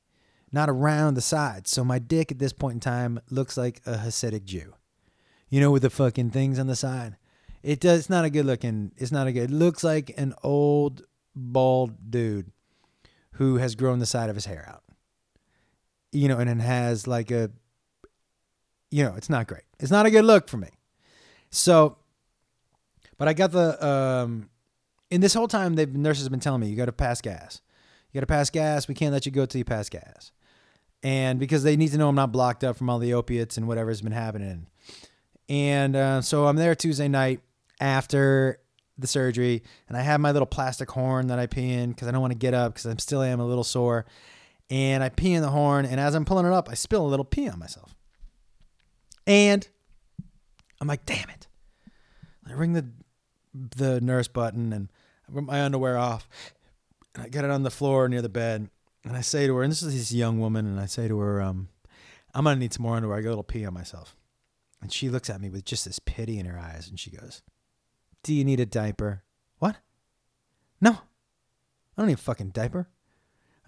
not 0.50 0.68
around 0.70 1.14
the 1.14 1.20
sides. 1.20 1.70
So 1.70 1.84
my 1.84 1.98
dick 1.98 2.30
at 2.30 2.38
this 2.38 2.52
point 2.52 2.74
in 2.74 2.80
time 2.80 3.20
looks 3.30 3.56
like 3.56 3.80
a 3.86 3.94
Hasidic 3.96 4.44
Jew. 4.44 4.74
You 5.48 5.60
know, 5.60 5.70
with 5.70 5.82
the 5.82 5.90
fucking 5.90 6.30
things 6.30 6.58
on 6.58 6.66
the 6.66 6.76
side. 6.76 7.16
It 7.62 7.78
does. 7.78 8.00
It's 8.00 8.10
not 8.10 8.24
a 8.24 8.30
good 8.30 8.46
looking. 8.46 8.92
It's 8.96 9.12
not 9.12 9.26
a 9.26 9.32
good. 9.32 9.50
It 9.50 9.54
looks 9.54 9.84
like 9.84 10.12
an 10.16 10.34
old 10.42 11.02
bald 11.34 12.10
dude. 12.10 12.50
who 13.32 13.56
has 13.56 13.74
grown 13.74 13.98
the 13.98 14.06
side 14.06 14.30
of 14.30 14.36
his 14.36 14.46
hair 14.46 14.66
out. 14.68 14.82
You 16.12 16.28
know, 16.28 16.38
and 16.38 16.50
it 16.50 16.62
has 16.62 17.06
like 17.06 17.30
a, 17.30 17.50
you 18.90 19.04
know, 19.04 19.14
it's 19.16 19.30
not 19.30 19.46
great. 19.46 19.64
It's 19.80 19.90
not 19.90 20.06
a 20.06 20.10
good 20.10 20.24
look 20.24 20.48
for 20.48 20.58
me. 20.58 20.68
So, 21.50 21.96
but 23.18 23.28
I 23.28 23.32
got 23.32 23.52
the, 23.52 23.84
um, 23.84 24.50
in 25.12 25.20
this 25.20 25.34
whole 25.34 25.46
time, 25.46 25.74
the 25.74 25.84
nurses 25.86 26.24
have 26.24 26.30
been 26.30 26.40
telling 26.40 26.62
me, 26.62 26.68
you 26.68 26.76
got 26.76 26.86
to 26.86 26.92
pass 26.92 27.20
gas. 27.20 27.60
You 28.10 28.18
got 28.18 28.22
to 28.22 28.26
pass 28.26 28.48
gas. 28.48 28.88
We 28.88 28.94
can't 28.94 29.12
let 29.12 29.26
you 29.26 29.32
go 29.32 29.44
till 29.44 29.58
you 29.58 29.64
pass 29.64 29.90
gas. 29.90 30.32
And 31.02 31.38
because 31.38 31.62
they 31.64 31.76
need 31.76 31.90
to 31.90 31.98
know 31.98 32.08
I'm 32.08 32.14
not 32.14 32.32
blocked 32.32 32.64
up 32.64 32.78
from 32.78 32.88
all 32.88 32.98
the 32.98 33.12
opiates 33.12 33.58
and 33.58 33.68
whatever's 33.68 34.00
been 34.00 34.12
happening. 34.12 34.68
And 35.50 35.94
uh, 35.94 36.22
so 36.22 36.46
I'm 36.46 36.56
there 36.56 36.74
Tuesday 36.74 37.08
night 37.08 37.40
after 37.78 38.58
the 38.96 39.06
surgery, 39.06 39.62
and 39.88 39.98
I 39.98 40.00
have 40.00 40.20
my 40.20 40.32
little 40.32 40.46
plastic 40.46 40.90
horn 40.90 41.26
that 41.26 41.38
I 41.38 41.46
pee 41.46 41.72
in 41.72 41.90
because 41.90 42.08
I 42.08 42.10
don't 42.10 42.22
want 42.22 42.32
to 42.32 42.38
get 42.38 42.54
up 42.54 42.72
because 42.72 42.86
I 42.86 42.94
still 42.96 43.22
am 43.22 43.38
a 43.38 43.46
little 43.46 43.64
sore. 43.64 44.06
And 44.70 45.04
I 45.04 45.10
pee 45.10 45.34
in 45.34 45.42
the 45.42 45.50
horn, 45.50 45.84
and 45.84 46.00
as 46.00 46.14
I'm 46.14 46.24
pulling 46.24 46.46
it 46.46 46.52
up, 46.52 46.70
I 46.70 46.74
spill 46.74 47.04
a 47.04 47.08
little 47.08 47.24
pee 47.24 47.48
on 47.48 47.58
myself. 47.58 47.94
And 49.26 49.68
I'm 50.80 50.88
like, 50.88 51.04
damn 51.04 51.28
it. 51.28 51.48
I 52.48 52.52
ring 52.54 52.72
the 52.72 52.86
the 53.76 54.00
nurse 54.00 54.28
button 54.28 54.72
and 54.72 54.88
My 55.32 55.62
underwear 55.62 55.96
off. 55.96 56.28
And 57.14 57.24
I 57.24 57.28
get 57.28 57.44
it 57.44 57.50
on 57.50 57.62
the 57.62 57.70
floor 57.70 58.08
near 58.08 58.22
the 58.22 58.28
bed. 58.28 58.68
And 59.04 59.16
I 59.16 59.20
say 59.20 59.46
to 59.46 59.56
her, 59.56 59.62
and 59.62 59.70
this 59.70 59.82
is 59.82 59.94
this 59.94 60.12
young 60.12 60.38
woman, 60.38 60.66
and 60.66 60.78
I 60.78 60.86
say 60.86 61.08
to 61.08 61.18
her, 61.18 61.42
um, 61.42 61.68
I'm 62.34 62.44
gonna 62.44 62.56
need 62.56 62.72
some 62.72 62.84
more 62.84 62.96
underwear. 62.96 63.18
I 63.18 63.20
got 63.20 63.28
a 63.28 63.30
little 63.30 63.42
pee 63.42 63.66
on 63.66 63.74
myself. 63.74 64.16
And 64.80 64.92
she 64.92 65.08
looks 65.08 65.30
at 65.30 65.40
me 65.40 65.48
with 65.48 65.64
just 65.64 65.84
this 65.84 65.98
pity 65.98 66.38
in 66.38 66.46
her 66.46 66.58
eyes, 66.58 66.88
and 66.88 66.98
she 66.98 67.10
goes, 67.10 67.42
Do 68.22 68.34
you 68.34 68.44
need 68.44 68.60
a 68.60 68.66
diaper? 68.66 69.22
What? 69.58 69.76
No. 70.80 70.90
I 70.90 70.98
don't 71.96 72.06
need 72.06 72.14
a 72.14 72.16
fucking 72.16 72.50
diaper. 72.50 72.88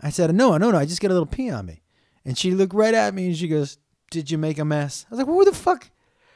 I 0.00 0.10
said, 0.10 0.34
No, 0.34 0.56
no, 0.56 0.70
no, 0.70 0.78
I 0.78 0.86
just 0.86 1.00
get 1.00 1.10
a 1.10 1.14
little 1.14 1.26
pee 1.26 1.50
on 1.50 1.66
me. 1.66 1.82
And 2.24 2.38
she 2.38 2.52
looked 2.52 2.74
right 2.74 2.94
at 2.94 3.14
me 3.14 3.26
and 3.26 3.36
she 3.36 3.48
goes, 3.48 3.78
Did 4.10 4.30
you 4.30 4.38
make 4.38 4.58
a 4.58 4.64
mess? 4.64 5.06
I 5.08 5.14
was 5.14 5.18
like, 5.18 5.28
What 5.28 5.44
the 5.44 5.52
fuck? 5.52 5.90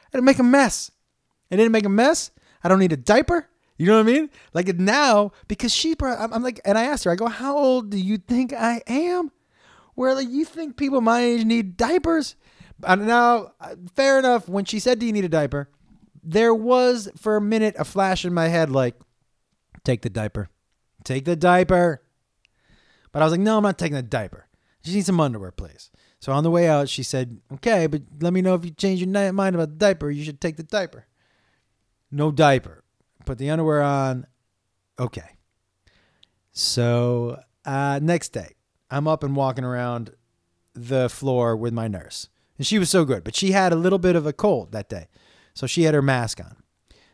I 0.07 0.17
didn't 0.17 0.25
make 0.25 0.39
a 0.39 0.43
mess. 0.43 0.91
I 1.51 1.55
didn't 1.55 1.71
make 1.71 1.85
a 1.85 1.89
mess. 1.89 2.31
I 2.63 2.69
don't 2.69 2.79
need 2.79 2.93
a 2.93 2.97
diaper. 2.97 3.49
You 3.79 3.87
know 3.87 3.95
what 3.95 4.09
I 4.09 4.11
mean? 4.11 4.29
Like 4.53 4.67
now, 4.77 5.31
because 5.47 5.73
she, 5.73 5.95
I'm, 6.01 6.33
I'm 6.33 6.43
like, 6.43 6.59
and 6.65 6.77
I 6.77 6.83
asked 6.83 7.05
her, 7.05 7.11
I 7.11 7.15
go, 7.15 7.27
how 7.27 7.57
old 7.57 7.89
do 7.89 7.97
you 7.97 8.17
think 8.17 8.53
I 8.53 8.83
am? 8.85 9.31
Where 9.95 10.13
like 10.13 10.29
you 10.29 10.45
think 10.45 10.77
people 10.77 11.01
my 11.01 11.21
age 11.21 11.45
need 11.45 11.77
diapers? 11.77 12.35
And 12.83 13.07
now, 13.07 13.53
uh, 13.59 13.75
fair 13.95 14.19
enough. 14.19 14.47
When 14.47 14.65
she 14.65 14.79
said, 14.79 14.99
"Do 14.99 15.05
you 15.05 15.11
need 15.11 15.25
a 15.25 15.29
diaper?" 15.29 15.69
There 16.23 16.53
was 16.53 17.09
for 17.17 17.35
a 17.35 17.41
minute 17.41 17.75
a 17.77 17.83
flash 17.83 18.23
in 18.23 18.33
my 18.33 18.47
head, 18.47 18.69
like, 18.69 18.95
"Take 19.83 20.01
the 20.01 20.09
diaper, 20.09 20.49
take 21.03 21.25
the 21.25 21.35
diaper." 21.35 22.01
But 23.11 23.21
I 23.21 23.25
was 23.25 23.31
like, 23.31 23.41
"No, 23.41 23.57
I'm 23.57 23.63
not 23.63 23.77
taking 23.77 23.95
the 23.95 24.01
diaper. 24.01 24.47
She 24.83 24.93
needs 24.93 25.07
some 25.07 25.19
underwear, 25.19 25.51
please." 25.51 25.91
So 26.21 26.31
on 26.31 26.43
the 26.43 26.51
way 26.51 26.69
out, 26.69 26.87
she 26.87 27.03
said, 27.03 27.41
"Okay, 27.55 27.87
but 27.87 28.03
let 28.21 28.31
me 28.31 28.41
know 28.41 28.55
if 28.55 28.63
you 28.63 28.71
change 28.71 29.01
your 29.01 29.33
mind 29.33 29.55
about 29.55 29.69
the 29.71 29.75
diaper. 29.75 30.09
You 30.09 30.23
should 30.23 30.39
take 30.39 30.55
the 30.55 30.63
diaper." 30.63 31.07
No 32.11 32.31
diaper. 32.31 32.83
Put 33.25 33.37
the 33.37 33.49
underwear 33.49 33.81
on. 33.81 34.25
Okay. 34.97 35.35
So 36.51 37.41
uh, 37.65 37.99
next 38.01 38.29
day, 38.29 38.55
I'm 38.89 39.07
up 39.07 39.23
and 39.23 39.35
walking 39.35 39.63
around 39.63 40.11
the 40.73 41.09
floor 41.09 41.55
with 41.55 41.73
my 41.73 41.87
nurse. 41.87 42.29
And 42.57 42.65
she 42.65 42.79
was 42.79 42.89
so 42.89 43.05
good, 43.05 43.23
but 43.23 43.35
she 43.35 43.51
had 43.51 43.71
a 43.71 43.77
little 43.77 43.99
bit 43.99 44.15
of 44.15 44.25
a 44.25 44.33
cold 44.33 44.71
that 44.71 44.89
day. 44.89 45.07
So 45.53 45.67
she 45.67 45.83
had 45.83 45.93
her 45.93 46.01
mask 46.01 46.39
on. 46.39 46.57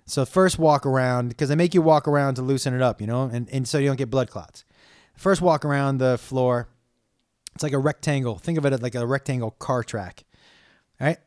So 0.06 0.26
first 0.26 0.60
walk 0.60 0.86
around, 0.86 1.30
because 1.30 1.50
they 1.50 1.56
make 1.56 1.74
you 1.74 1.82
walk 1.82 2.08
around 2.08 2.36
to 2.36 2.42
loosen 2.42 2.74
it 2.74 2.82
up, 2.82 3.02
you 3.02 3.08
know, 3.08 3.24
and, 3.24 3.50
and 3.50 3.68
so 3.68 3.78
you 3.78 3.88
don't 3.88 3.98
get 3.98 4.10
blood 4.10 4.30
clots. 4.30 4.64
First 5.16 5.42
walk 5.42 5.66
around 5.66 5.98
the 5.98 6.18
floor. 6.18 6.68
It's 7.56 7.64
like 7.64 7.74
a 7.74 7.80
rectangle. 7.80 8.38
Think 8.38 8.58
of 8.58 8.66
it 8.66 8.82
like 8.82 8.96
a 8.96 9.06
rectangle 9.06 9.52
car 9.52 9.84
track. 9.84 10.24
Right? 11.00 11.18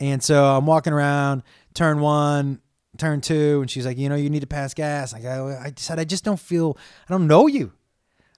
And 0.00 0.22
so 0.22 0.44
I'm 0.44 0.66
walking 0.66 0.92
around, 0.92 1.42
turn 1.72 2.00
one, 2.00 2.60
turn 2.96 3.20
two, 3.20 3.60
and 3.60 3.70
she's 3.70 3.86
like, 3.86 3.98
you 3.98 4.08
know, 4.08 4.14
you 4.14 4.30
need 4.30 4.40
to 4.40 4.46
pass 4.46 4.74
gas. 4.74 5.12
Like 5.12 5.24
I, 5.24 5.38
I 5.38 5.72
said, 5.76 5.98
I 5.98 6.04
just 6.04 6.24
don't 6.24 6.40
feel, 6.40 6.76
I 7.08 7.12
don't 7.12 7.26
know 7.26 7.46
you. 7.46 7.72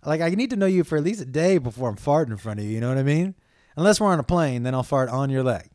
Like 0.04 0.20
I 0.20 0.30
need 0.30 0.50
to 0.50 0.56
know 0.56 0.66
you 0.66 0.84
for 0.84 0.96
at 0.96 1.04
least 1.04 1.20
a 1.20 1.26
day 1.26 1.58
before 1.58 1.88
I'm 1.88 1.96
farting 1.96 2.30
in 2.30 2.36
front 2.36 2.60
of 2.60 2.66
you. 2.66 2.72
You 2.72 2.80
know 2.80 2.88
what 2.88 2.98
I 2.98 3.02
mean? 3.02 3.34
Unless 3.76 4.00
we're 4.00 4.08
on 4.08 4.18
a 4.18 4.24
plane, 4.24 4.62
then 4.62 4.74
I'll 4.74 4.82
fart 4.82 5.08
on 5.08 5.30
your 5.30 5.42
leg. 5.42 5.70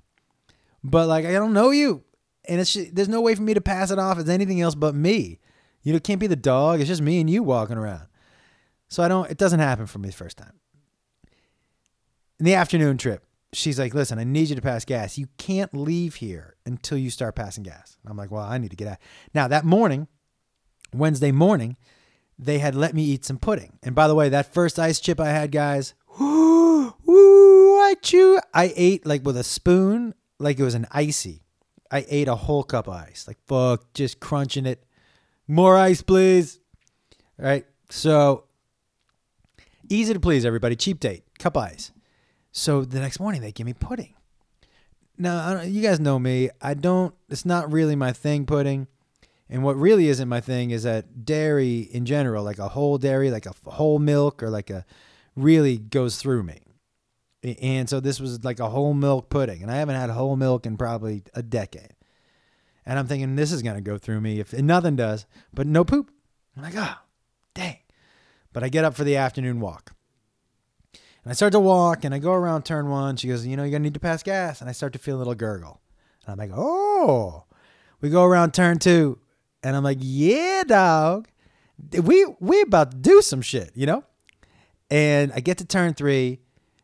But 0.83 1.07
like 1.07 1.25
I 1.25 1.33
don't 1.33 1.53
know 1.53 1.71
you, 1.71 2.03
and 2.45 2.59
it's 2.59 2.73
just, 2.73 2.95
there's 2.95 3.09
no 3.09 3.21
way 3.21 3.35
for 3.35 3.41
me 3.41 3.53
to 3.53 3.61
pass 3.61 3.91
it 3.91 3.99
off 3.99 4.17
as 4.17 4.29
anything 4.29 4.61
else 4.61 4.75
but 4.75 4.95
me. 4.95 5.39
You 5.83 5.91
know, 5.91 5.97
it 5.97 6.03
can't 6.03 6.19
be 6.19 6.27
the 6.27 6.35
dog. 6.35 6.79
It's 6.79 6.87
just 6.87 7.01
me 7.01 7.19
and 7.19 7.29
you 7.29 7.43
walking 7.43 7.77
around. 7.77 8.07
So 8.87 9.03
I 9.03 9.07
don't. 9.07 9.29
It 9.29 9.37
doesn't 9.37 9.59
happen 9.59 9.85
for 9.85 9.99
me 9.99 10.09
the 10.09 10.15
first 10.15 10.37
time. 10.37 10.53
In 12.39 12.45
the 12.45 12.55
afternoon 12.55 12.97
trip, 12.97 13.25
she's 13.51 13.79
like, 13.79 13.93
"Listen, 13.93 14.19
I 14.19 14.23
need 14.23 14.49
you 14.49 14.55
to 14.55 14.61
pass 14.61 14.85
gas. 14.85 15.17
You 15.17 15.27
can't 15.37 15.73
leave 15.73 16.15
here 16.15 16.52
until 16.65 16.97
you 16.97 17.09
start 17.09 17.35
passing 17.35 17.63
gas." 17.63 17.97
I'm 18.05 18.17
like, 18.17 18.31
"Well, 18.31 18.43
I 18.43 18.57
need 18.57 18.71
to 18.71 18.77
get 18.77 18.87
out." 18.87 18.97
Now 19.33 19.47
that 19.47 19.65
morning, 19.65 20.07
Wednesday 20.93 21.31
morning, 21.31 21.77
they 22.37 22.59
had 22.59 22.75
let 22.75 22.93
me 22.93 23.03
eat 23.03 23.25
some 23.25 23.37
pudding. 23.37 23.79
And 23.83 23.95
by 23.95 24.07
the 24.07 24.15
way, 24.15 24.29
that 24.29 24.53
first 24.53 24.79
ice 24.79 24.99
chip 24.99 25.19
I 25.19 25.29
had, 25.29 25.51
guys, 25.51 25.93
I 27.93 27.95
chew. 28.01 28.39
I 28.53 28.73
ate 28.75 29.05
like 29.05 29.25
with 29.25 29.37
a 29.37 29.43
spoon, 29.43 30.13
like 30.39 30.59
it 30.59 30.63
was 30.63 30.75
an 30.75 30.87
icy. 30.91 31.43
I 31.91 32.05
ate 32.09 32.27
a 32.27 32.35
whole 32.35 32.63
cup 32.63 32.87
of 32.87 32.93
ice, 32.95 33.25
like 33.27 33.37
fuck, 33.45 33.93
just 33.93 34.19
crunching 34.19 34.65
it. 34.65 34.83
More 35.47 35.77
ice, 35.77 36.01
please. 36.01 36.59
All 37.39 37.45
right. 37.45 37.65
So 37.89 38.45
easy 39.89 40.13
to 40.13 40.19
please 40.19 40.45
everybody. 40.45 40.75
Cheap 40.75 40.99
date, 40.99 41.23
cup 41.37 41.55
ice. 41.55 41.91
So 42.51 42.83
the 42.83 42.99
next 42.99 43.19
morning 43.19 43.41
they 43.41 43.51
give 43.51 43.65
me 43.65 43.73
pudding. 43.73 44.15
Now 45.17 45.61
you 45.61 45.81
guys 45.81 45.99
know 45.99 46.19
me. 46.19 46.49
I 46.61 46.73
don't. 46.73 47.13
It's 47.29 47.45
not 47.45 47.71
really 47.71 47.95
my 47.95 48.11
thing, 48.11 48.45
pudding. 48.45 48.87
And 49.49 49.63
what 49.63 49.75
really 49.75 50.07
isn't 50.07 50.27
my 50.27 50.41
thing 50.41 50.71
is 50.71 50.83
that 50.83 51.25
dairy 51.25 51.81
in 51.81 52.05
general, 52.05 52.43
like 52.43 52.57
a 52.57 52.69
whole 52.69 52.97
dairy, 52.97 53.29
like 53.29 53.45
a 53.45 53.53
whole 53.69 53.99
milk 53.99 54.41
or 54.41 54.49
like 54.49 54.69
a 54.69 54.85
really 55.35 55.77
goes 55.77 56.17
through 56.17 56.43
me. 56.43 56.61
And 57.61 57.89
so 57.89 57.99
this 57.99 58.19
was 58.19 58.43
like 58.43 58.59
a 58.59 58.69
whole 58.69 58.93
milk 58.93 59.29
pudding. 59.29 59.61
And 59.61 59.69
I 59.69 59.75
haven't 59.75 59.95
had 59.95 60.09
whole 60.09 60.35
milk 60.35 60.65
in 60.65 60.77
probably 60.77 61.23
a 61.33 61.43
decade. 61.43 61.93
And 62.85 62.97
I'm 62.97 63.07
thinking 63.07 63.35
this 63.35 63.51
is 63.51 63.61
going 63.61 63.75
to 63.75 63.81
go 63.81 63.97
through 63.97 64.21
me 64.21 64.39
if 64.39 64.53
nothing 64.53 64.95
does, 64.95 65.25
but 65.53 65.67
no 65.67 65.83
poop. 65.83 66.09
I'm 66.55 66.63
like, 66.63 66.75
oh, 66.75 66.95
dang. 67.53 67.77
But 68.53 68.63
I 68.63 68.69
get 68.69 68.85
up 68.85 68.95
for 68.95 69.03
the 69.03 69.17
afternoon 69.17 69.59
walk. 69.59 69.93
And 71.23 71.31
I 71.31 71.33
start 71.33 71.53
to 71.53 71.59
walk 71.59 72.03
and 72.03 72.13
I 72.13 72.19
go 72.19 72.33
around 72.33 72.63
turn 72.63 72.89
one. 72.89 73.15
She 73.15 73.27
goes, 73.27 73.45
You 73.45 73.55
know, 73.55 73.63
you're 73.63 73.71
going 73.71 73.83
to 73.83 73.87
need 73.87 73.93
to 73.93 73.99
pass 73.99 74.23
gas. 74.23 74.61
And 74.61 74.69
I 74.69 74.73
start 74.73 74.93
to 74.93 74.99
feel 74.99 75.15
a 75.15 75.19
little 75.19 75.35
gurgle. 75.35 75.81
And 76.25 76.33
I'm 76.33 76.37
like, 76.37 76.57
Oh. 76.57 77.45
We 78.03 78.09
go 78.09 78.25
around 78.25 78.53
turn 78.53 78.79
two 78.79 79.17
and 79.63 79.77
I'm 79.77 79.83
like, 79.83 79.99
yeah, 80.01 80.63
dog. 80.67 81.29
We 81.91 82.25
we 82.41 82.61
about 82.61 82.91
to 82.91 82.97
do 82.97 83.21
some 83.21 83.41
shit, 83.41 83.71
you 83.75 83.85
know? 83.85 84.03
And 84.91 85.31
I 85.33 85.39
get 85.39 85.57
to 85.59 85.65
turn 85.65 85.93
three 85.93 86.41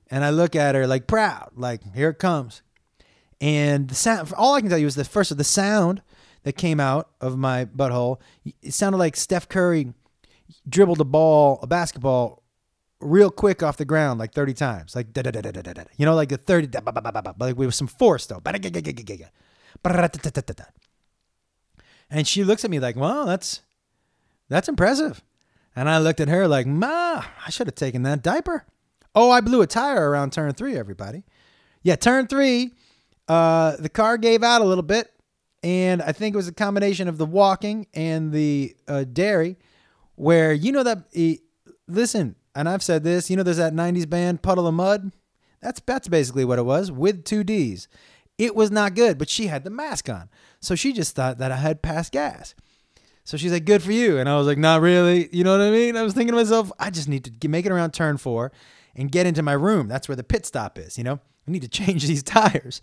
and 0.10 0.24
I 0.24 0.30
look 0.30 0.56
at 0.56 0.76
her 0.76 0.88
like 0.88 1.08
proud, 1.08 1.52
like 1.56 1.82
here 1.94 2.10
it 2.10 2.20
comes. 2.20 2.62
And 3.42 3.90
the 3.90 3.96
sound 3.96 4.34
all 4.38 4.56
I 4.56 4.62
can 4.62 4.70
tell 4.70 4.80
you 4.80 4.88
is 4.88 4.96
the 4.96 5.04
first 5.04 5.30
of 5.30 5.38
the 5.38 5.44
sound 5.44 6.02
that 6.44 6.54
came 6.54 6.80
out 6.80 7.10
of 7.20 7.38
my 7.38 7.66
butthole, 7.66 8.22
it 8.62 8.74
sounded 8.74 8.98
like 8.98 9.18
Steph 9.18 9.50
Curry 9.50 9.94
dribbled 10.68 11.02
a 11.02 11.06
ball, 11.06 11.60
a 11.62 11.68
basketball, 11.68 12.39
real 13.02 13.32
quick 13.32 13.64
off 13.64 13.78
the 13.78 13.86
ground, 13.86 14.20
like 14.20 14.34
30 14.34 14.54
times. 14.54 14.96
Like 14.96 15.14
da 15.14 15.22
da 15.22 15.32
da 15.32 15.42
da 15.42 15.52
da 15.52 15.74
da. 15.74 15.84
You 15.98 16.06
know, 16.06 16.16
like 16.16 16.32
a 16.32 16.38
30 16.38 16.70
like 17.40 17.58
we 17.58 17.66
with 17.66 17.76
some 17.76 17.88
force 17.88 18.26
though. 18.28 18.42
And 22.12 22.28
she 22.28 22.44
looks 22.44 22.66
at 22.66 22.72
me 22.72 22.80
like, 22.80 22.96
"Well, 22.96 23.26
that's 23.26 23.62
that's 24.48 24.68
impressive." 24.68 25.24
And 25.76 25.88
I 25.88 26.00
looked 26.00 26.20
at 26.20 26.28
her 26.28 26.48
like, 26.48 26.66
"Ma, 26.66 27.24
I 27.46 27.50
should 27.50 27.68
have 27.68 27.76
taken 27.76 28.04
that 28.04 28.24
diaper." 28.24 28.66
Oh, 29.14 29.30
I 29.30 29.42
blew 29.42 29.62
a 29.62 29.68
tire 29.68 30.10
around 30.10 30.34
turn 30.34 30.52
three. 30.54 30.76
Everybody, 30.76 31.24
yeah, 31.84 31.96
turn 31.96 32.28
three. 32.28 32.72
Uh, 33.28 33.76
the 33.78 33.90
car 33.90 34.18
gave 34.18 34.42
out 34.42 34.62
a 34.62 34.66
little 34.66 34.84
bit, 34.84 35.12
and 35.62 36.02
I 36.02 36.12
think 36.12 36.34
it 36.34 36.38
was 36.38 36.48
a 36.48 36.54
combination 36.54 37.08
of 37.08 37.20
the 37.20 37.28
walking 37.28 37.86
and 37.94 38.32
the 38.32 38.76
uh, 38.88 39.04
dairy, 39.04 39.58
where 40.16 40.52
you 40.52 40.72
know 40.72 40.84
that. 40.84 40.98
Uh, 41.16 41.40
listen, 41.88 42.36
and 42.60 42.68
I've 42.68 42.84
said 42.84 43.04
this. 43.04 43.30
You 43.30 43.38
know, 43.38 43.44
there's 43.44 43.58
that 43.58 43.74
'90s 43.74 44.10
band 44.10 44.42
Puddle 44.42 44.68
of 44.68 44.74
Mudd? 44.74 45.12
That's 45.62 45.80
that's 45.86 46.08
basically 46.08 46.46
what 46.46 46.60
it 46.60 46.66
was 46.66 46.92
with 46.92 47.24
two 47.24 47.44
D's. 47.44 47.88
It 48.38 48.56
was 48.56 48.70
not 48.70 48.96
good, 48.96 49.18
but 49.18 49.30
she 49.30 49.48
had 49.48 49.64
the 49.64 49.70
mask 49.70 50.10
on. 50.10 50.30
So 50.60 50.76
she 50.76 50.94
just 50.94 51.16
thought 51.16 51.38
that 51.40 51.52
I 51.52 51.58
had 51.58 51.82
passed 51.82 52.12
gas. 52.12 52.56
So 53.26 53.38
she's 53.38 53.52
like, 53.52 53.66
good 53.66 53.84
for 53.84 53.92
you. 53.92 54.18
And 54.18 54.28
I 54.28 54.38
was 54.38 54.48
like, 54.48 54.58
not 54.58 54.82
really. 54.82 55.30
You 55.32 55.44
know 55.44 55.52
what 55.52 55.62
I 55.62 55.72
mean? 55.72 55.96
I 55.96 56.04
was 56.04 56.14
thinking 56.14 56.34
to 56.34 56.38
myself, 56.38 56.72
I 56.80 56.90
just 56.90 57.08
need 57.08 57.42
to 57.42 57.50
make 57.50 57.66
it 57.66 57.72
around 57.72 57.92
turn 57.92 58.18
four 58.18 58.52
and 58.96 59.12
get 59.12 59.26
into 59.26 59.44
my 59.44 59.54
room. 59.54 59.88
That's 59.88 60.08
where 60.08 60.16
the 60.16 60.24
pit 60.24 60.46
stop 60.46 60.80
is, 60.80 60.98
you 60.98 61.04
know? 61.04 61.20
I 61.48 61.52
need 61.52 61.62
to 61.62 61.68
change 61.70 62.08
these 62.08 62.24
tires. 62.24 62.82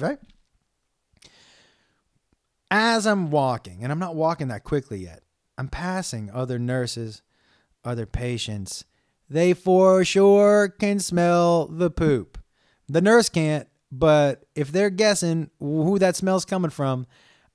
right? 0.00 0.18
As 2.70 3.06
I'm 3.06 3.30
walking, 3.30 3.82
and 3.82 3.90
I'm 3.92 3.98
not 3.98 4.14
walking 4.14 4.48
that 4.48 4.62
quickly 4.62 5.00
yet, 5.00 5.22
I'm 5.60 5.68
passing 5.68 6.30
other 6.32 6.58
nurses, 6.58 7.20
other 7.84 8.06
patients, 8.06 8.86
they 9.28 9.52
for 9.52 10.02
sure 10.06 10.70
can 10.70 11.00
smell 11.00 11.66
the 11.66 11.90
poop. 11.90 12.38
The 12.88 13.02
nurse 13.02 13.28
can't, 13.28 13.68
but 13.92 14.46
if 14.54 14.72
they're 14.72 14.88
guessing 14.88 15.50
who 15.60 15.98
that 15.98 16.16
smell's 16.16 16.46
coming 16.46 16.70
from, 16.70 17.06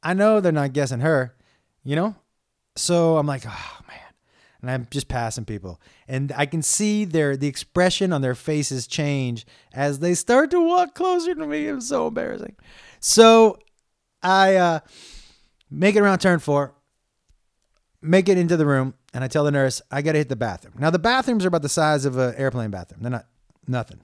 I 0.04 0.14
know 0.14 0.40
they're 0.40 0.52
not 0.52 0.74
guessing 0.74 1.00
her, 1.00 1.36
you 1.84 1.96
know? 1.96 2.16
So 2.76 3.18
I'm 3.18 3.26
like, 3.26 3.42
oh 3.48 3.78
man. 3.88 3.98
And 4.62 4.70
I'm 4.70 4.88
just 4.92 5.08
passing 5.08 5.46
people. 5.46 5.82
And 6.08 6.32
I 6.38 6.46
can 6.46 6.62
see 6.62 7.06
their 7.06 7.36
the 7.36 7.48
expression 7.48 8.14
on 8.14 8.22
their 8.22 8.36
faces 8.36 8.86
change 8.86 9.48
as 9.74 9.98
they 9.98 10.14
start 10.14 10.52
to 10.52 10.64
walk 10.64 10.94
closer 10.94 11.34
to 11.34 11.48
me. 11.48 11.72
Was 11.72 11.88
so 11.88 12.10
embarrassing. 12.10 12.56
So 13.00 13.58
I 14.22 14.58
uh, 14.58 14.80
make 15.72 15.96
it 15.96 16.02
around 16.02 16.20
turn 16.20 16.38
four, 16.38 16.76
make 18.06 18.30
it 18.30 18.38
into 18.38 18.58
the 18.58 18.66
room, 18.66 18.94
and 19.14 19.24
I 19.24 19.28
tell 19.28 19.44
the 19.44 19.52
nurse, 19.52 19.82
I 19.92 20.02
gotta 20.02 20.20
hit 20.20 20.30
the 20.30 20.36
bathroom. 20.36 20.76
Now 20.78 20.90
the 20.90 21.00
bathrooms 21.00 21.44
are 21.46 21.48
about 21.48 21.62
the 21.62 21.70
size 21.70 22.06
of 22.06 22.18
an 22.18 22.36
airplane 22.36 22.72
bathroom. 22.72 23.02
They're 23.02 23.12
not 23.12 23.28
nothing. 23.68 24.02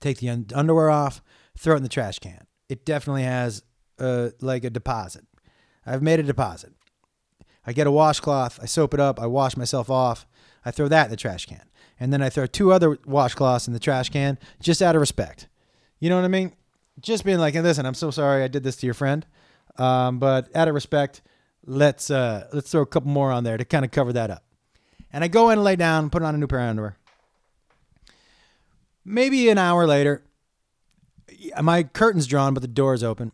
Take 0.00 0.18
the 0.18 0.30
un- 0.30 0.46
underwear 0.54 0.90
off, 0.90 1.22
throw 1.58 1.74
it 1.74 1.78
in 1.78 1.82
the 1.82 1.88
trash 1.88 2.18
can. 2.18 2.46
It 2.68 2.84
definitely 2.84 3.24
has 3.24 3.62
uh, 3.98 4.30
like 4.40 4.64
a 4.64 4.70
deposit. 4.70 5.24
I've 5.84 6.02
made 6.02 6.20
a 6.20 6.22
deposit. 6.22 6.72
I 7.66 7.72
get 7.72 7.86
a 7.86 7.90
washcloth, 7.90 8.58
I 8.62 8.66
soap 8.66 8.94
it 8.94 9.00
up, 9.00 9.20
I 9.20 9.26
wash 9.26 9.56
myself 9.56 9.90
off, 9.90 10.26
I 10.64 10.70
throw 10.70 10.88
that 10.88 11.06
in 11.06 11.10
the 11.10 11.16
trash 11.16 11.46
can. 11.46 11.64
And 12.00 12.12
then 12.12 12.22
I 12.22 12.28
throw 12.28 12.46
two 12.46 12.72
other 12.72 12.96
washcloths 12.96 13.66
in 13.66 13.74
the 13.74 13.80
trash 13.80 14.08
can 14.10 14.38
just 14.60 14.80
out 14.80 14.94
of 14.94 15.00
respect. 15.00 15.48
You 15.98 16.08
know 16.08 16.16
what 16.16 16.24
I 16.24 16.28
mean? 16.28 16.54
Just 17.00 17.24
being 17.24 17.38
like, 17.38 17.54
listen, 17.54 17.86
I'm 17.86 17.94
so 17.94 18.10
sorry 18.10 18.42
I 18.42 18.48
did 18.48 18.62
this 18.62 18.76
to 18.76 18.86
your 18.86 18.94
friend. 18.94 19.26
Um, 19.76 20.18
but 20.18 20.54
out 20.56 20.68
of 20.68 20.74
respect, 20.74 21.22
let's 21.68 22.10
uh, 22.10 22.48
let's 22.52 22.70
throw 22.70 22.82
a 22.82 22.86
couple 22.86 23.10
more 23.10 23.30
on 23.30 23.44
there 23.44 23.56
to 23.56 23.64
kind 23.64 23.84
of 23.84 23.90
cover 23.90 24.12
that 24.14 24.30
up. 24.30 24.44
And 25.12 25.22
I 25.22 25.28
go 25.28 25.50
in 25.50 25.58
and 25.58 25.64
lay 25.64 25.76
down, 25.76 26.10
put 26.10 26.22
on 26.22 26.34
a 26.34 26.38
new 26.38 26.46
pair 26.46 26.60
of 26.60 26.70
underwear. 26.70 26.98
Maybe 29.04 29.48
an 29.48 29.58
hour 29.58 29.86
later, 29.86 30.22
my 31.62 31.82
curtain's 31.82 32.26
drawn, 32.26 32.52
but 32.52 32.60
the 32.60 32.68
door's 32.68 33.02
open 33.02 33.32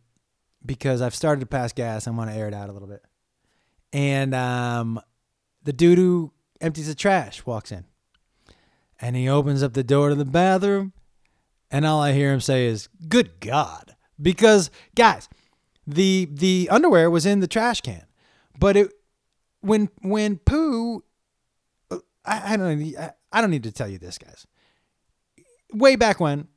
because 0.65 1.03
I've 1.03 1.15
started 1.15 1.41
to 1.41 1.47
pass 1.47 1.73
gas. 1.73 2.07
I 2.07 2.11
want 2.11 2.31
to 2.31 2.37
air 2.37 2.47
it 2.47 2.55
out 2.55 2.69
a 2.69 2.73
little 2.73 2.89
bit. 2.89 3.03
And 3.93 4.35
um, 4.35 5.01
the 5.63 5.73
dude 5.73 5.99
who 5.99 6.33
empties 6.61 6.87
the 6.87 6.95
trash 6.95 7.45
walks 7.45 7.73
in. 7.73 7.85
And 9.01 9.17
he 9.17 9.29
opens 9.29 9.63
up 9.63 9.73
the 9.73 9.85
door 9.85 10.11
to 10.11 10.15
the 10.15 10.25
bathroom. 10.25 10.93
And 11.71 11.85
all 11.85 12.01
I 12.01 12.13
hear 12.13 12.33
him 12.33 12.41
say 12.41 12.67
is, 12.67 12.89
Good 13.09 13.41
God. 13.41 13.97
Because, 14.21 14.71
guys, 14.95 15.29
the 15.87 16.29
the 16.31 16.69
underwear 16.71 17.11
was 17.11 17.27
in 17.27 17.41
the 17.41 17.49
trash 17.49 17.81
can. 17.81 18.05
But 18.59 18.77
it 18.77 18.93
when 19.61 19.89
when 20.03 20.39
poo 20.39 21.03
uh, 21.91 21.99
I, 22.25 22.55
I 22.55 22.57
don't 22.57 22.97
I, 22.97 23.13
I 23.33 23.41
don't 23.41 23.51
need 23.51 23.65
to 23.65 23.73
tell 23.73 23.89
you 23.89 23.99
this, 23.99 24.19
guys. 24.19 24.47
Way 25.73 25.97
back 25.97 26.21
when, 26.21 26.49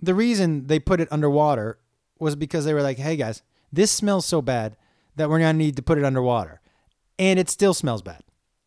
the 0.00 0.14
reason 0.14 0.66
they 0.66 0.78
put 0.78 1.00
it 1.00 1.08
underwater 1.10 1.78
was 2.18 2.36
because 2.36 2.64
they 2.64 2.74
were 2.74 2.82
like, 2.82 2.98
hey 2.98 3.16
guys, 3.16 3.42
this 3.72 3.90
smells 3.90 4.26
so 4.26 4.42
bad 4.42 4.76
that 5.16 5.30
we're 5.30 5.38
gonna 5.38 5.54
need 5.54 5.76
to 5.76 5.82
put 5.82 5.98
it 5.98 6.04
underwater. 6.04 6.60
And 7.18 7.38
it 7.38 7.48
still 7.48 7.74
smells 7.74 8.02
bad. 8.02 8.22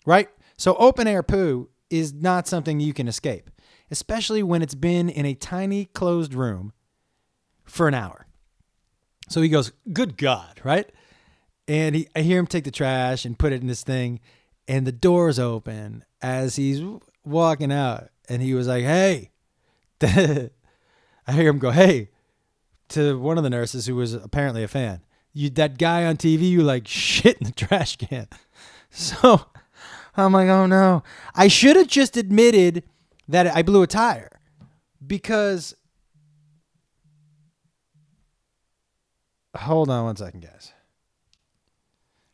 Right? 0.06 0.30
So 0.58 0.76
open 0.76 1.08
air 1.08 1.24
poo 1.24 1.70
is 1.90 2.14
not 2.14 2.48
something 2.48 2.80
you 2.80 2.94
can 2.94 3.08
escape, 3.08 3.50
especially 3.92 4.44
when 4.44 4.62
it's 4.62 4.76
been 4.76 5.10
in 5.10 5.26
a 5.26 5.36
tiny 5.36 5.86
closed 5.86 6.34
room 6.34 6.74
for 7.64 7.88
an 7.88 7.94
hour. 7.94 8.28
So 9.30 9.42
he 9.42 9.50
goes, 9.50 9.72
Good 9.92 10.18
God, 10.18 10.60
right? 10.64 10.92
And 11.68 11.96
he, 11.96 12.08
I 12.16 12.22
hear 12.22 12.40
him 12.40 12.48
take 12.48 12.66
the 12.66 12.72
trash 12.72 13.26
and 13.26 13.40
put 13.40 13.54
it 13.54 13.62
in 13.62 13.68
this 13.68 13.84
thing, 13.84 14.20
and 14.68 14.86
the 14.86 14.92
door's 14.92 15.40
open 15.40 16.04
as 16.22 16.56
he's 16.58 16.82
walking 17.24 17.72
out. 17.72 18.10
And 18.28 18.42
he 18.42 18.54
was 18.54 18.68
like, 18.68 18.84
Hey, 18.84 19.32
I 20.02 20.50
hear 21.32 21.50
him 21.50 21.60
go, 21.60 21.72
Hey, 21.72 22.10
to 22.90 23.18
one 23.18 23.38
of 23.38 23.44
the 23.44 23.50
nurses 23.50 23.86
who 23.86 23.96
was 23.96 24.14
apparently 24.14 24.64
a 24.64 24.68
fan. 24.68 25.02
You 25.34 25.50
that 25.52 25.78
guy 25.78 26.06
on 26.06 26.18
TV, 26.18 26.50
you 26.50 26.62
like 26.62 26.88
shit 26.88 27.38
in 27.38 27.46
the 27.46 27.52
trash 27.56 27.96
can. 27.98 28.28
So 28.96 29.48
I'm 30.16 30.34
like, 30.34 30.50
oh 30.50 30.68
no. 30.68 31.02
I 31.34 31.48
should 31.48 31.76
have 31.78 31.88
just 31.88 32.16
admitted 32.16 32.84
that 33.28 33.48
I 33.48 33.64
blew 33.64 33.82
a 33.82 33.88
tire 33.88 34.30
because 35.06 35.74
hold 39.56 39.90
on 39.90 40.06
one 40.06 40.16
second, 40.16 40.42
guys. 40.42 40.72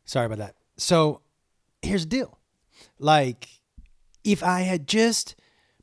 Sorry 0.09 0.25
about 0.25 0.39
that. 0.39 0.55
So 0.77 1.21
here's 1.83 2.01
the 2.01 2.09
deal. 2.09 2.39
Like, 2.97 3.47
if 4.23 4.41
I 4.41 4.61
had 4.61 4.87
just 4.87 5.35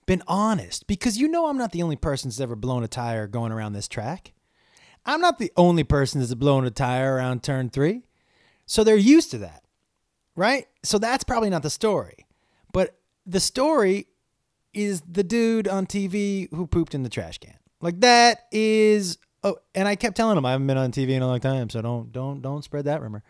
been 0.05 0.21
honest, 0.27 0.89
because 0.89 1.17
you 1.17 1.29
know 1.29 1.47
I'm 1.47 1.57
not 1.57 1.71
the 1.71 1.85
only 1.85 1.95
person 1.95 2.29
that's 2.29 2.41
ever 2.41 2.57
blown 2.57 2.83
a 2.83 2.89
tire 2.89 3.29
going 3.29 3.53
around 3.53 3.75
this 3.75 3.87
track. 3.87 4.33
I'm 5.05 5.21
not 5.21 5.39
the 5.39 5.53
only 5.57 5.85
person 5.85 6.21
that's 6.21 6.35
blown 6.35 6.65
a 6.67 6.73
tire 6.73 7.15
around 7.15 7.45
turn 7.45 7.71
three. 7.71 8.03
So 8.67 8.83
they're 8.83 8.97
used 8.97 9.31
to 9.31 9.39
that, 9.39 9.63
right? 10.35 10.67
So 10.83 10.99
that's 10.99 11.23
probably 11.23 11.49
not 11.49 11.63
the 11.63 11.71
story. 11.71 12.27
But 12.73 12.99
the 13.27 13.39
story 13.39 14.09
is 14.75 15.03
the 15.09 15.23
dude 15.23 15.69
on 15.69 15.87
TV 15.87 16.53
who 16.53 16.67
pooped 16.67 16.97
in 16.97 17.05
the 17.05 17.09
trash 17.09 17.39
can. 17.39 17.55
Like 17.81 18.01
that 18.01 18.47
is 18.51 19.19
oh, 19.45 19.59
and 19.73 19.87
I 19.87 19.95
kept 19.95 20.17
telling 20.17 20.37
him 20.37 20.45
I 20.45 20.51
haven't 20.51 20.67
been 20.67 20.79
on 20.79 20.91
TV 20.91 21.11
in 21.11 21.23
a 21.23 21.29
long 21.29 21.39
time, 21.39 21.71
so 21.71 21.81
don't 21.81 22.11
don't 22.11 22.43
don't 22.43 22.65
spread 22.65 22.87
that 22.87 23.01
rumor. 23.01 23.23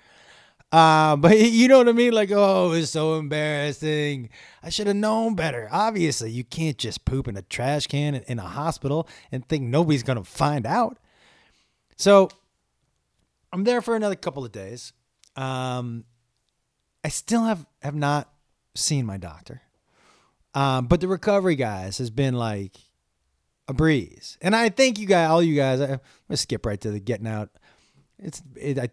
Uh, 0.76 1.16
but 1.16 1.38
you 1.40 1.68
know 1.68 1.78
what 1.78 1.88
I 1.88 1.92
mean? 1.92 2.12
Like, 2.12 2.30
oh, 2.30 2.72
it's 2.72 2.90
so 2.90 3.14
embarrassing. 3.14 4.28
I 4.62 4.68
should 4.68 4.88
have 4.88 4.96
known 4.96 5.34
better. 5.34 5.70
Obviously, 5.72 6.30
you 6.30 6.44
can't 6.44 6.76
just 6.76 7.06
poop 7.06 7.28
in 7.28 7.36
a 7.38 7.40
trash 7.40 7.86
can 7.86 8.16
in 8.16 8.38
a 8.38 8.42
hospital 8.42 9.08
and 9.32 9.48
think 9.48 9.64
nobody's 9.64 10.02
gonna 10.02 10.22
find 10.22 10.66
out. 10.66 10.98
So 11.96 12.28
I'm 13.54 13.64
there 13.64 13.80
for 13.80 13.96
another 13.96 14.16
couple 14.16 14.44
of 14.44 14.52
days. 14.52 14.92
Um, 15.34 16.04
I 17.02 17.08
still 17.08 17.44
have 17.44 17.64
have 17.80 17.94
not 17.94 18.30
seen 18.74 19.06
my 19.06 19.16
doctor. 19.16 19.62
Um, 20.52 20.88
but 20.88 21.00
the 21.00 21.08
recovery 21.08 21.56
guys 21.56 21.96
has 21.96 22.10
been 22.10 22.34
like 22.34 22.76
a 23.66 23.72
breeze. 23.72 24.36
And 24.42 24.54
I 24.54 24.68
thank 24.68 24.98
you 24.98 25.06
guys, 25.06 25.30
all 25.30 25.42
you 25.42 25.56
guys. 25.56 25.80
I, 25.80 25.84
am 25.84 26.00
gonna 26.28 26.36
skip 26.36 26.66
right 26.66 26.80
to 26.82 26.90
the 26.90 27.00
getting 27.00 27.26
out. 27.26 27.48
It's 28.18 28.42
it, 28.56 28.78
I 28.78 28.90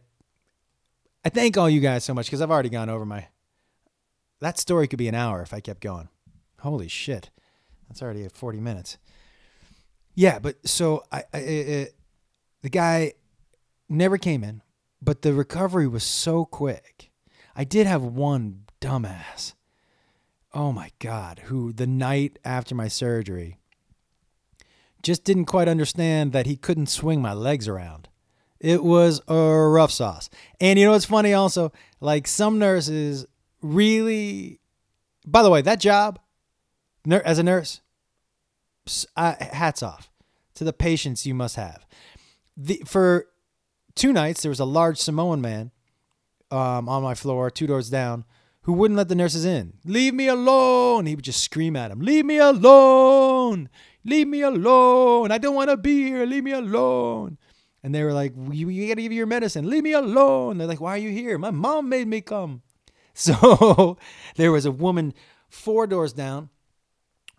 I 1.26 1.30
thank 1.30 1.58
all 1.58 1.70
you 1.70 1.80
guys 1.80 2.04
so 2.04 2.14
much 2.14 2.28
because 2.28 2.42
I've 2.42 2.52
already 2.52 2.70
gone 2.70 2.90
over 2.90 3.06
my. 3.06 3.28
That 4.42 4.60
story 4.60 4.88
could 4.88 5.00
be 5.00 5.08
an 5.08 5.16
hour 5.16 5.42
if 5.42 5.54
I 5.54 5.62
kept 5.62 5.82
going. 5.82 6.10
Holy 6.60 6.88
shit, 6.88 7.30
that's 7.88 8.02
already 8.02 8.26
at 8.26 8.34
40 8.34 8.60
minutes. 8.60 8.98
Yeah, 10.16 10.40
but 10.40 10.68
so 10.68 11.04
I, 11.12 11.24
I 11.34 11.38
it, 11.38 11.96
the 12.62 12.70
guy 12.70 13.14
never 13.90 14.18
came 14.18 14.44
in, 14.44 14.62
but 15.02 15.22
the 15.22 15.34
recovery 15.34 15.88
was 15.88 16.04
so 16.04 16.46
quick. 16.46 17.12
I 17.56 17.64
did 17.64 17.88
have 17.88 18.04
one 18.04 18.66
dumbass. 18.82 19.54
Oh 20.54 20.72
my 20.72 20.92
god, 21.00 21.44
who 21.46 21.74
the 21.74 21.88
night 21.88 22.38
after 22.44 22.76
my 22.76 22.88
surgery 22.88 23.60
just 25.02 25.24
didn't 25.24 25.46
quite 25.46 25.68
understand 25.68 26.32
that 26.32 26.46
he 26.46 26.56
couldn't 26.56 26.88
swing 26.88 27.22
my 27.22 27.34
legs 27.34 27.68
around. 27.68 28.08
It 28.64 28.82
was 28.82 29.22
a 29.28 29.36
rough 29.36 29.92
sauce. 29.92 30.30
And 30.62 30.80
you 30.80 30.86
know 30.86 30.94
what's 30.94 31.06
funny 31.06 31.34
also? 31.34 31.74
Like 32.00 32.28
some 32.28 32.60
nurses 32.60 33.26
really, 33.62 34.62
by 35.28 35.44
the 35.44 35.50
way, 35.50 35.62
that 35.62 35.82
job 35.82 36.18
as 37.12 37.40
a 37.40 37.44
nurse, 37.44 37.82
hats 39.18 39.84
off 39.84 40.10
to 40.56 40.64
the 40.64 40.72
patience 40.72 41.26
you 41.26 41.34
must 41.34 41.58
have. 41.58 41.86
The, 42.56 42.82
for 42.86 43.28
two 43.96 44.14
nights, 44.14 44.42
there 44.42 44.50
was 44.50 44.62
a 44.62 44.66
large 44.66 44.98
Samoan 44.98 45.42
man 45.42 45.72
um, 46.50 46.88
on 46.88 47.04
my 47.04 47.16
floor, 47.16 47.50
two 47.50 47.68
doors 47.68 47.90
down, 47.90 48.24
who 48.62 48.72
wouldn't 48.72 48.98
let 48.98 49.10
the 49.10 49.16
nurses 49.16 49.44
in. 49.44 49.74
Leave 49.84 50.14
me 50.14 50.28
alone. 50.28 51.06
He 51.06 51.16
would 51.16 51.26
just 51.26 51.44
scream 51.44 51.76
at 51.76 51.92
him, 51.92 52.00
Leave 52.00 52.26
me 52.26 52.38
alone. 52.38 53.70
Leave 54.06 54.28
me 54.28 54.42
alone. 54.42 55.32
I 55.32 55.38
don't 55.38 55.56
want 55.56 55.70
to 55.70 55.78
be 55.78 56.04
here. 56.04 56.26
Leave 56.26 56.44
me 56.44 56.52
alone. 56.52 57.38
And 57.84 57.94
they 57.94 58.04
were 58.04 58.14
like, 58.14 58.34
you, 58.52 58.70
you 58.70 58.88
got 58.88 58.96
to 58.96 59.02
give 59.02 59.10
me 59.10 59.18
your 59.18 59.26
medicine. 59.26 59.70
Leave 59.70 59.84
me 59.84 59.92
alone. 59.92 60.58
They're 60.58 60.68
like, 60.68 60.80
why 60.80 60.96
are 60.96 60.98
you 60.98 61.10
here? 61.10 61.38
My 61.38 61.52
mom 61.52 61.90
made 61.90 62.08
me 62.08 62.22
come. 62.22 62.62
So 63.16 64.00
there 64.38 64.52
was 64.52 64.66
a 64.66 64.72
woman 64.72 65.14
four 65.48 65.86
doors 65.86 66.14
down 66.14 66.50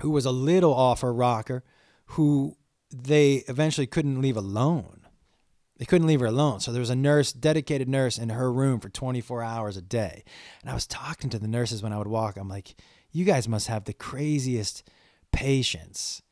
who 0.00 0.10
was 0.10 0.24
a 0.24 0.30
little 0.30 0.72
off 0.72 1.00
her 1.00 1.12
rocker 1.12 1.64
who 2.10 2.56
they 2.92 3.42
eventually 3.48 3.88
couldn't 3.88 4.20
leave 4.20 4.36
alone. 4.36 5.00
They 5.78 5.84
couldn't 5.84 6.06
leave 6.06 6.20
her 6.20 6.26
alone. 6.26 6.60
So 6.60 6.70
there 6.70 6.78
was 6.78 6.90
a 6.90 6.94
nurse, 6.94 7.32
dedicated 7.32 7.88
nurse 7.88 8.18
in 8.18 8.28
her 8.28 8.52
room 8.52 8.78
for 8.78 8.88
24 8.88 9.42
hours 9.42 9.76
a 9.76 9.82
day. 9.82 10.22
And 10.62 10.70
I 10.70 10.74
was 10.74 10.86
talking 10.86 11.28
to 11.30 11.40
the 11.40 11.48
nurses 11.48 11.82
when 11.82 11.92
I 11.92 11.98
would 11.98 12.06
walk. 12.06 12.36
I'm 12.36 12.48
like, 12.48 12.76
you 13.10 13.24
guys 13.24 13.48
must 13.48 13.66
have 13.66 13.84
the 13.84 13.92
craziest 13.92 14.88
patience 15.32 16.22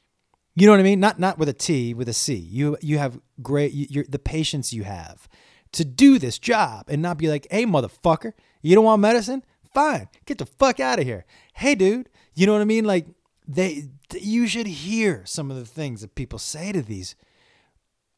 you 0.54 0.66
know 0.66 0.72
what 0.72 0.80
I 0.80 0.84
mean? 0.84 1.00
Not 1.00 1.18
not 1.18 1.38
with 1.38 1.48
a 1.48 1.54
T, 1.54 1.94
with 1.94 2.08
a 2.08 2.12
C. 2.12 2.34
You 2.34 2.76
you 2.80 2.98
have 2.98 3.20
great 3.40 3.72
you, 3.72 4.04
the 4.04 4.18
patience 4.18 4.72
you 4.72 4.84
have 4.84 5.28
to 5.72 5.84
do 5.84 6.18
this 6.18 6.38
job 6.38 6.86
and 6.88 7.00
not 7.00 7.16
be 7.16 7.28
like, 7.28 7.46
"Hey, 7.50 7.64
motherfucker, 7.64 8.32
you 8.60 8.74
don't 8.74 8.84
want 8.84 9.00
medicine? 9.00 9.42
fine. 9.72 10.08
Get 10.26 10.38
the 10.38 10.46
fuck 10.46 10.80
out 10.80 10.98
of 10.98 11.04
here. 11.04 11.24
Hey, 11.54 11.74
dude. 11.74 12.08
You 12.34 12.46
know 12.46 12.52
what 12.52 12.62
I 12.62 12.66
mean? 12.66 12.84
Like 12.84 13.06
they, 13.46 13.88
you 14.18 14.46
should 14.46 14.66
hear 14.66 15.22
some 15.26 15.50
of 15.50 15.56
the 15.56 15.64
things 15.64 16.00
that 16.00 16.14
people 16.14 16.38
say 16.38 16.72
to 16.72 16.82
these. 16.82 17.14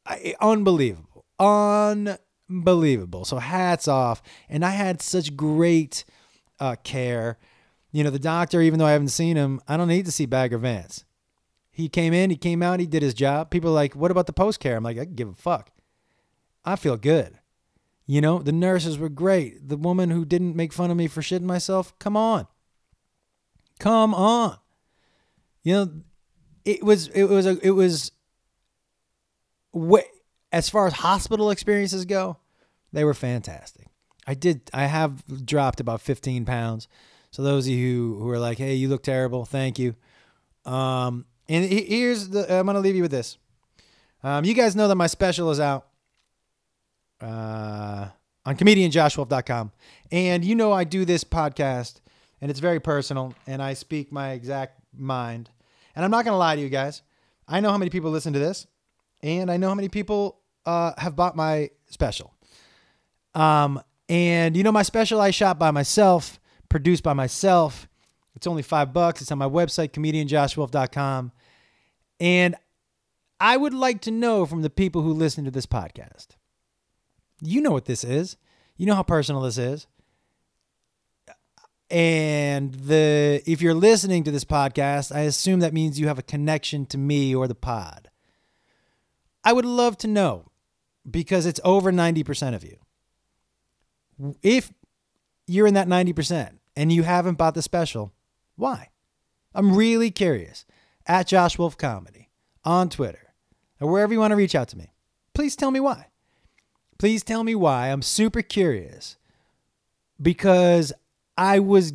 I, 0.06 0.34
unbelievable, 0.40 1.24
unbelievable. 1.38 3.24
So 3.24 3.38
hats 3.38 3.88
off. 3.88 4.22
And 4.48 4.64
I 4.64 4.70
had 4.70 5.00
such 5.00 5.36
great 5.36 6.04
uh, 6.60 6.76
care. 6.84 7.38
You 7.92 8.04
know, 8.04 8.10
the 8.10 8.18
doctor, 8.18 8.60
even 8.60 8.78
though 8.78 8.86
I 8.86 8.92
haven't 8.92 9.08
seen 9.08 9.36
him, 9.36 9.60
I 9.66 9.76
don't 9.76 9.88
need 9.88 10.06
to 10.06 10.12
see 10.12 10.26
Bagger 10.26 10.58
Vance. 10.58 11.04
He 11.74 11.88
came 11.88 12.14
in, 12.14 12.30
he 12.30 12.36
came 12.36 12.62
out, 12.62 12.78
he 12.78 12.86
did 12.86 13.02
his 13.02 13.14
job. 13.14 13.50
People 13.50 13.70
are 13.70 13.74
like, 13.74 13.96
what 13.96 14.12
about 14.12 14.28
the 14.28 14.32
post 14.32 14.60
care? 14.60 14.76
I'm 14.76 14.84
like, 14.84 14.96
I 14.96 15.04
give 15.04 15.28
a 15.28 15.34
fuck. 15.34 15.72
I 16.64 16.76
feel 16.76 16.96
good. 16.96 17.40
You 18.06 18.20
know, 18.20 18.38
the 18.38 18.52
nurses 18.52 18.96
were 18.96 19.08
great. 19.08 19.68
The 19.68 19.76
woman 19.76 20.10
who 20.10 20.24
didn't 20.24 20.54
make 20.54 20.72
fun 20.72 20.92
of 20.92 20.96
me 20.96 21.08
for 21.08 21.20
shitting 21.20 21.42
myself, 21.42 21.92
come 21.98 22.16
on. 22.16 22.46
Come 23.80 24.14
on. 24.14 24.58
You 25.64 25.72
know, 25.72 25.92
it 26.64 26.84
was 26.84 27.08
it 27.08 27.24
was 27.24 27.44
a 27.44 27.58
it 27.66 27.72
was 27.72 28.12
as 30.52 30.68
far 30.68 30.86
as 30.86 30.92
hospital 30.92 31.50
experiences 31.50 32.04
go, 32.04 32.36
they 32.92 33.02
were 33.02 33.14
fantastic. 33.14 33.88
I 34.28 34.34
did 34.34 34.70
I 34.72 34.86
have 34.86 35.44
dropped 35.44 35.80
about 35.80 36.00
15 36.00 36.44
pounds. 36.44 36.86
So 37.32 37.42
those 37.42 37.66
of 37.66 37.72
you 37.72 38.14
who, 38.14 38.20
who 38.20 38.30
are 38.30 38.38
like, 38.38 38.58
"Hey, 38.58 38.74
you 38.74 38.88
look 38.88 39.02
terrible. 39.02 39.44
Thank 39.44 39.80
you." 39.80 39.96
Um 40.64 41.24
and 41.48 41.64
here's 41.64 42.28
the 42.28 42.52
I'm 42.52 42.66
to 42.66 42.80
leave 42.80 42.96
you 42.96 43.02
with 43.02 43.10
this. 43.10 43.38
Um 44.22 44.44
you 44.44 44.54
guys 44.54 44.74
know 44.74 44.88
that 44.88 44.96
my 44.96 45.06
special 45.06 45.50
is 45.50 45.60
out 45.60 45.86
uh, 47.24 48.08
on 48.44 48.56
comedianjoshwolf.com. 48.56 49.72
And 50.10 50.44
you 50.44 50.54
know, 50.54 50.72
I 50.72 50.84
do 50.84 51.04
this 51.04 51.24
podcast 51.24 52.00
and 52.40 52.50
it's 52.50 52.60
very 52.60 52.80
personal 52.80 53.34
and 53.46 53.62
I 53.62 53.74
speak 53.74 54.12
my 54.12 54.32
exact 54.32 54.80
mind. 54.96 55.50
And 55.96 56.04
I'm 56.04 56.10
not 56.10 56.24
to 56.32 56.38
lie 56.38 56.56
to 56.56 56.62
you 56.62 56.68
guys. 56.68 57.02
I 57.48 57.60
know 57.60 57.70
how 57.70 57.78
many 57.78 57.90
people 57.90 58.10
listen 58.10 58.32
to 58.32 58.38
this 58.38 58.66
and 59.22 59.50
I 59.50 59.56
know 59.56 59.68
how 59.68 59.74
many 59.74 59.88
people 59.88 60.40
uh, 60.66 60.92
have 60.98 61.16
bought 61.16 61.36
my 61.36 61.70
special. 61.86 62.34
Um, 63.34 63.82
and 64.08 64.56
you 64.56 64.62
know, 64.62 64.72
my 64.72 64.82
special 64.82 65.20
I 65.20 65.30
shot 65.30 65.58
by 65.58 65.70
myself, 65.70 66.38
produced 66.68 67.02
by 67.02 67.14
myself. 67.14 67.88
It's 68.36 68.46
only 68.46 68.62
five 68.62 68.92
bucks. 68.92 69.22
It's 69.22 69.30
on 69.30 69.38
my 69.38 69.48
website, 69.48 69.90
comedianjoshwolf.com. 69.90 71.32
And 72.20 72.54
I 73.40 73.56
would 73.56 73.74
like 73.74 74.00
to 74.02 74.10
know 74.10 74.46
from 74.46 74.62
the 74.62 74.70
people 74.70 75.02
who 75.02 75.12
listen 75.12 75.44
to 75.44 75.50
this 75.50 75.66
podcast 75.66 76.28
you 77.40 77.60
know 77.60 77.70
what 77.70 77.84
this 77.84 78.04
is. 78.04 78.36
You 78.76 78.86
know 78.86 78.94
how 78.94 79.02
personal 79.02 79.42
this 79.42 79.58
is. 79.58 79.86
And 81.90 82.74
the 82.74 83.42
if 83.46 83.60
you're 83.60 83.74
listening 83.74 84.24
to 84.24 84.30
this 84.30 84.44
podcast, 84.44 85.14
I 85.14 85.20
assume 85.20 85.60
that 85.60 85.74
means 85.74 86.00
you 86.00 86.08
have 86.08 86.18
a 86.18 86.22
connection 86.22 86.86
to 86.86 86.98
me 86.98 87.34
or 87.34 87.46
the 87.46 87.54
pod. 87.54 88.10
I 89.44 89.52
would 89.52 89.66
love 89.66 89.98
to 89.98 90.08
know 90.08 90.50
because 91.08 91.44
it's 91.44 91.60
over 91.62 91.92
90% 91.92 92.54
of 92.54 92.64
you. 92.64 92.78
If 94.42 94.72
you're 95.46 95.66
in 95.66 95.74
that 95.74 95.86
90% 95.86 96.58
and 96.74 96.90
you 96.90 97.02
haven't 97.02 97.36
bought 97.36 97.54
the 97.54 97.60
special, 97.60 98.13
why? 98.56 98.90
I'm 99.54 99.76
really 99.76 100.10
curious. 100.10 100.64
At 101.06 101.26
Josh 101.26 101.58
Wolf 101.58 101.76
Comedy 101.76 102.30
on 102.64 102.88
Twitter 102.88 103.34
or 103.80 103.90
wherever 103.90 104.12
you 104.12 104.20
want 104.20 104.30
to 104.30 104.36
reach 104.36 104.54
out 104.54 104.68
to 104.68 104.78
me. 104.78 104.92
Please 105.34 105.54
tell 105.56 105.70
me 105.70 105.80
why. 105.80 106.08
Please 106.98 107.22
tell 107.22 107.44
me 107.44 107.54
why. 107.54 107.88
I'm 107.88 108.02
super 108.02 108.40
curious 108.40 109.16
because 110.20 110.92
I 111.36 111.58
was 111.58 111.92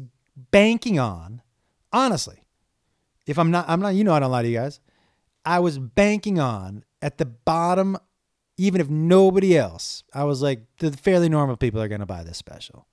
banking 0.51 0.99
on, 0.99 1.41
honestly, 1.91 2.43
if 3.25 3.39
I'm 3.39 3.51
not, 3.51 3.65
I'm 3.67 3.79
not, 3.79 3.95
you 3.95 4.03
know, 4.03 4.13
I 4.13 4.19
don't 4.19 4.31
lie 4.31 4.43
to 4.43 4.47
you 4.47 4.57
guys. 4.57 4.79
I 5.45 5.59
was 5.59 5.79
banking 5.79 6.39
on 6.39 6.83
at 7.01 7.17
the 7.17 7.25
bottom, 7.25 7.97
even 8.57 8.81
if 8.81 8.89
nobody 8.89 9.57
else, 9.57 10.03
I 10.13 10.25
was 10.25 10.41
like, 10.41 10.63
the 10.79 10.91
fairly 10.91 11.29
normal 11.29 11.55
people 11.55 11.81
are 11.81 11.87
going 11.87 12.01
to 12.01 12.05
buy 12.05 12.23
this 12.23 12.37
special. 12.37 12.87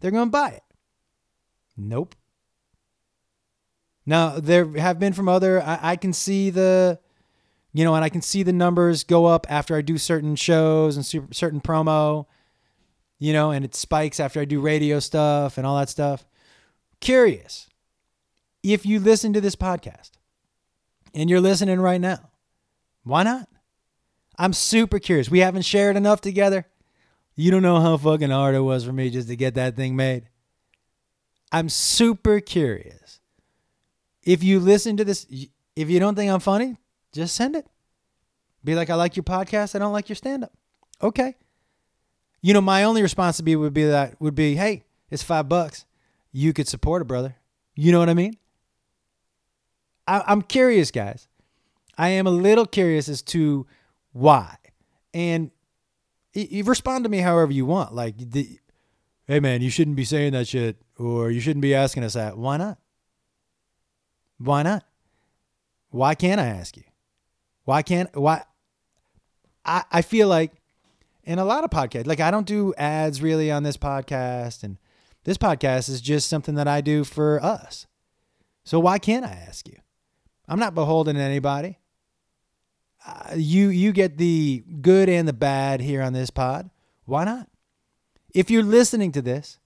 They're 0.00 0.12
going 0.12 0.28
to 0.28 0.30
buy 0.30 0.50
it. 0.50 0.62
Nope. 1.76 2.14
Now, 4.08 4.40
there 4.40 4.66
have 4.78 4.98
been 4.98 5.12
from 5.12 5.28
other, 5.28 5.62
I, 5.62 5.78
I 5.82 5.96
can 5.96 6.14
see 6.14 6.48
the, 6.48 6.98
you 7.74 7.84
know, 7.84 7.94
and 7.94 8.02
I 8.02 8.08
can 8.08 8.22
see 8.22 8.42
the 8.42 8.54
numbers 8.54 9.04
go 9.04 9.26
up 9.26 9.46
after 9.50 9.76
I 9.76 9.82
do 9.82 9.98
certain 9.98 10.34
shows 10.34 10.96
and 10.96 11.04
super, 11.04 11.34
certain 11.34 11.60
promo, 11.60 12.24
you 13.18 13.34
know, 13.34 13.50
and 13.50 13.66
it 13.66 13.74
spikes 13.74 14.18
after 14.18 14.40
I 14.40 14.46
do 14.46 14.62
radio 14.62 14.98
stuff 14.98 15.58
and 15.58 15.66
all 15.66 15.76
that 15.76 15.90
stuff. 15.90 16.26
Curious 17.02 17.68
if 18.62 18.86
you 18.86 18.98
listen 18.98 19.34
to 19.34 19.42
this 19.42 19.54
podcast 19.54 20.12
and 21.12 21.28
you're 21.28 21.42
listening 21.42 21.78
right 21.78 22.00
now, 22.00 22.30
why 23.04 23.24
not? 23.24 23.46
I'm 24.38 24.54
super 24.54 24.98
curious. 24.98 25.30
We 25.30 25.40
haven't 25.40 25.66
shared 25.66 25.96
enough 25.96 26.22
together. 26.22 26.64
You 27.36 27.50
don't 27.50 27.60
know 27.62 27.78
how 27.78 27.98
fucking 27.98 28.30
hard 28.30 28.54
it 28.54 28.60
was 28.60 28.86
for 28.86 28.92
me 28.92 29.10
just 29.10 29.28
to 29.28 29.36
get 29.36 29.56
that 29.56 29.76
thing 29.76 29.96
made. 29.96 30.30
I'm 31.52 31.68
super 31.68 32.40
curious. 32.40 33.07
If 34.28 34.44
you 34.44 34.60
listen 34.60 34.98
to 34.98 35.06
this, 35.06 35.26
if 35.74 35.88
you 35.88 35.98
don't 35.98 36.14
think 36.14 36.30
I'm 36.30 36.38
funny, 36.38 36.76
just 37.12 37.34
send 37.34 37.56
it. 37.56 37.66
Be 38.62 38.74
like, 38.74 38.90
I 38.90 38.94
like 38.94 39.16
your 39.16 39.24
podcast. 39.24 39.74
I 39.74 39.78
don't 39.78 39.94
like 39.94 40.10
your 40.10 40.16
stand 40.16 40.44
up. 40.44 40.52
Okay. 41.02 41.34
You 42.42 42.52
know, 42.52 42.60
my 42.60 42.84
only 42.84 43.00
response 43.00 43.38
to 43.38 43.42
be 43.42 43.56
would 43.56 43.72
be 43.72 43.86
that 43.86 44.20
would 44.20 44.34
be, 44.34 44.54
hey, 44.54 44.84
it's 45.10 45.22
five 45.22 45.48
bucks. 45.48 45.86
You 46.30 46.52
could 46.52 46.68
support 46.68 47.00
a 47.00 47.06
brother. 47.06 47.36
You 47.74 47.90
know 47.90 48.00
what 48.00 48.10
I 48.10 48.14
mean? 48.14 48.36
I, 50.06 50.22
I'm 50.26 50.42
curious, 50.42 50.90
guys. 50.90 51.26
I 51.96 52.10
am 52.10 52.26
a 52.26 52.30
little 52.30 52.66
curious 52.66 53.08
as 53.08 53.22
to 53.22 53.66
why. 54.12 54.58
And 55.14 55.50
you 56.34 56.64
respond 56.64 57.04
to 57.04 57.08
me 57.08 57.20
however 57.20 57.52
you 57.52 57.64
want. 57.64 57.94
Like, 57.94 58.18
the, 58.18 58.58
hey, 59.26 59.40
man, 59.40 59.62
you 59.62 59.70
shouldn't 59.70 59.96
be 59.96 60.04
saying 60.04 60.34
that 60.34 60.48
shit, 60.48 60.76
or 60.98 61.30
you 61.30 61.40
shouldn't 61.40 61.62
be 61.62 61.74
asking 61.74 62.04
us 62.04 62.12
that. 62.12 62.36
Why 62.36 62.58
not? 62.58 62.76
Why 64.38 64.62
not? 64.62 64.84
Why 65.90 66.14
can't 66.14 66.40
I 66.40 66.46
ask 66.46 66.76
you? 66.76 66.84
Why 67.64 67.82
can't 67.82 68.14
why 68.16 68.44
I, 69.64 69.84
I 69.90 70.02
feel 70.02 70.28
like 70.28 70.52
in 71.24 71.38
a 71.38 71.44
lot 71.44 71.64
of 71.64 71.70
podcasts, 71.70 72.06
like 72.06 72.20
I 72.20 72.30
don't 72.30 72.46
do 72.46 72.72
ads 72.78 73.20
really 73.20 73.50
on 73.50 73.62
this 73.62 73.76
podcast, 73.76 74.62
and 74.62 74.78
this 75.24 75.36
podcast 75.36 75.90
is 75.90 76.00
just 76.00 76.28
something 76.28 76.54
that 76.54 76.66
I 76.66 76.80
do 76.80 77.04
for 77.04 77.42
us. 77.42 77.86
So 78.64 78.80
why 78.80 78.98
can't 78.98 79.26
I 79.26 79.32
ask 79.32 79.68
you? 79.68 79.76
I'm 80.48 80.58
not 80.58 80.74
beholden 80.74 81.16
to 81.16 81.22
anybody. 81.22 81.78
Uh, 83.06 83.34
you 83.36 83.68
you 83.68 83.92
get 83.92 84.18
the 84.18 84.64
good 84.80 85.08
and 85.08 85.28
the 85.28 85.32
bad 85.32 85.80
here 85.80 86.02
on 86.02 86.12
this 86.12 86.30
pod. 86.30 86.70
Why 87.04 87.24
not? 87.24 87.48
If 88.34 88.50
you're 88.50 88.62
listening 88.62 89.12
to 89.12 89.22
this, 89.22 89.58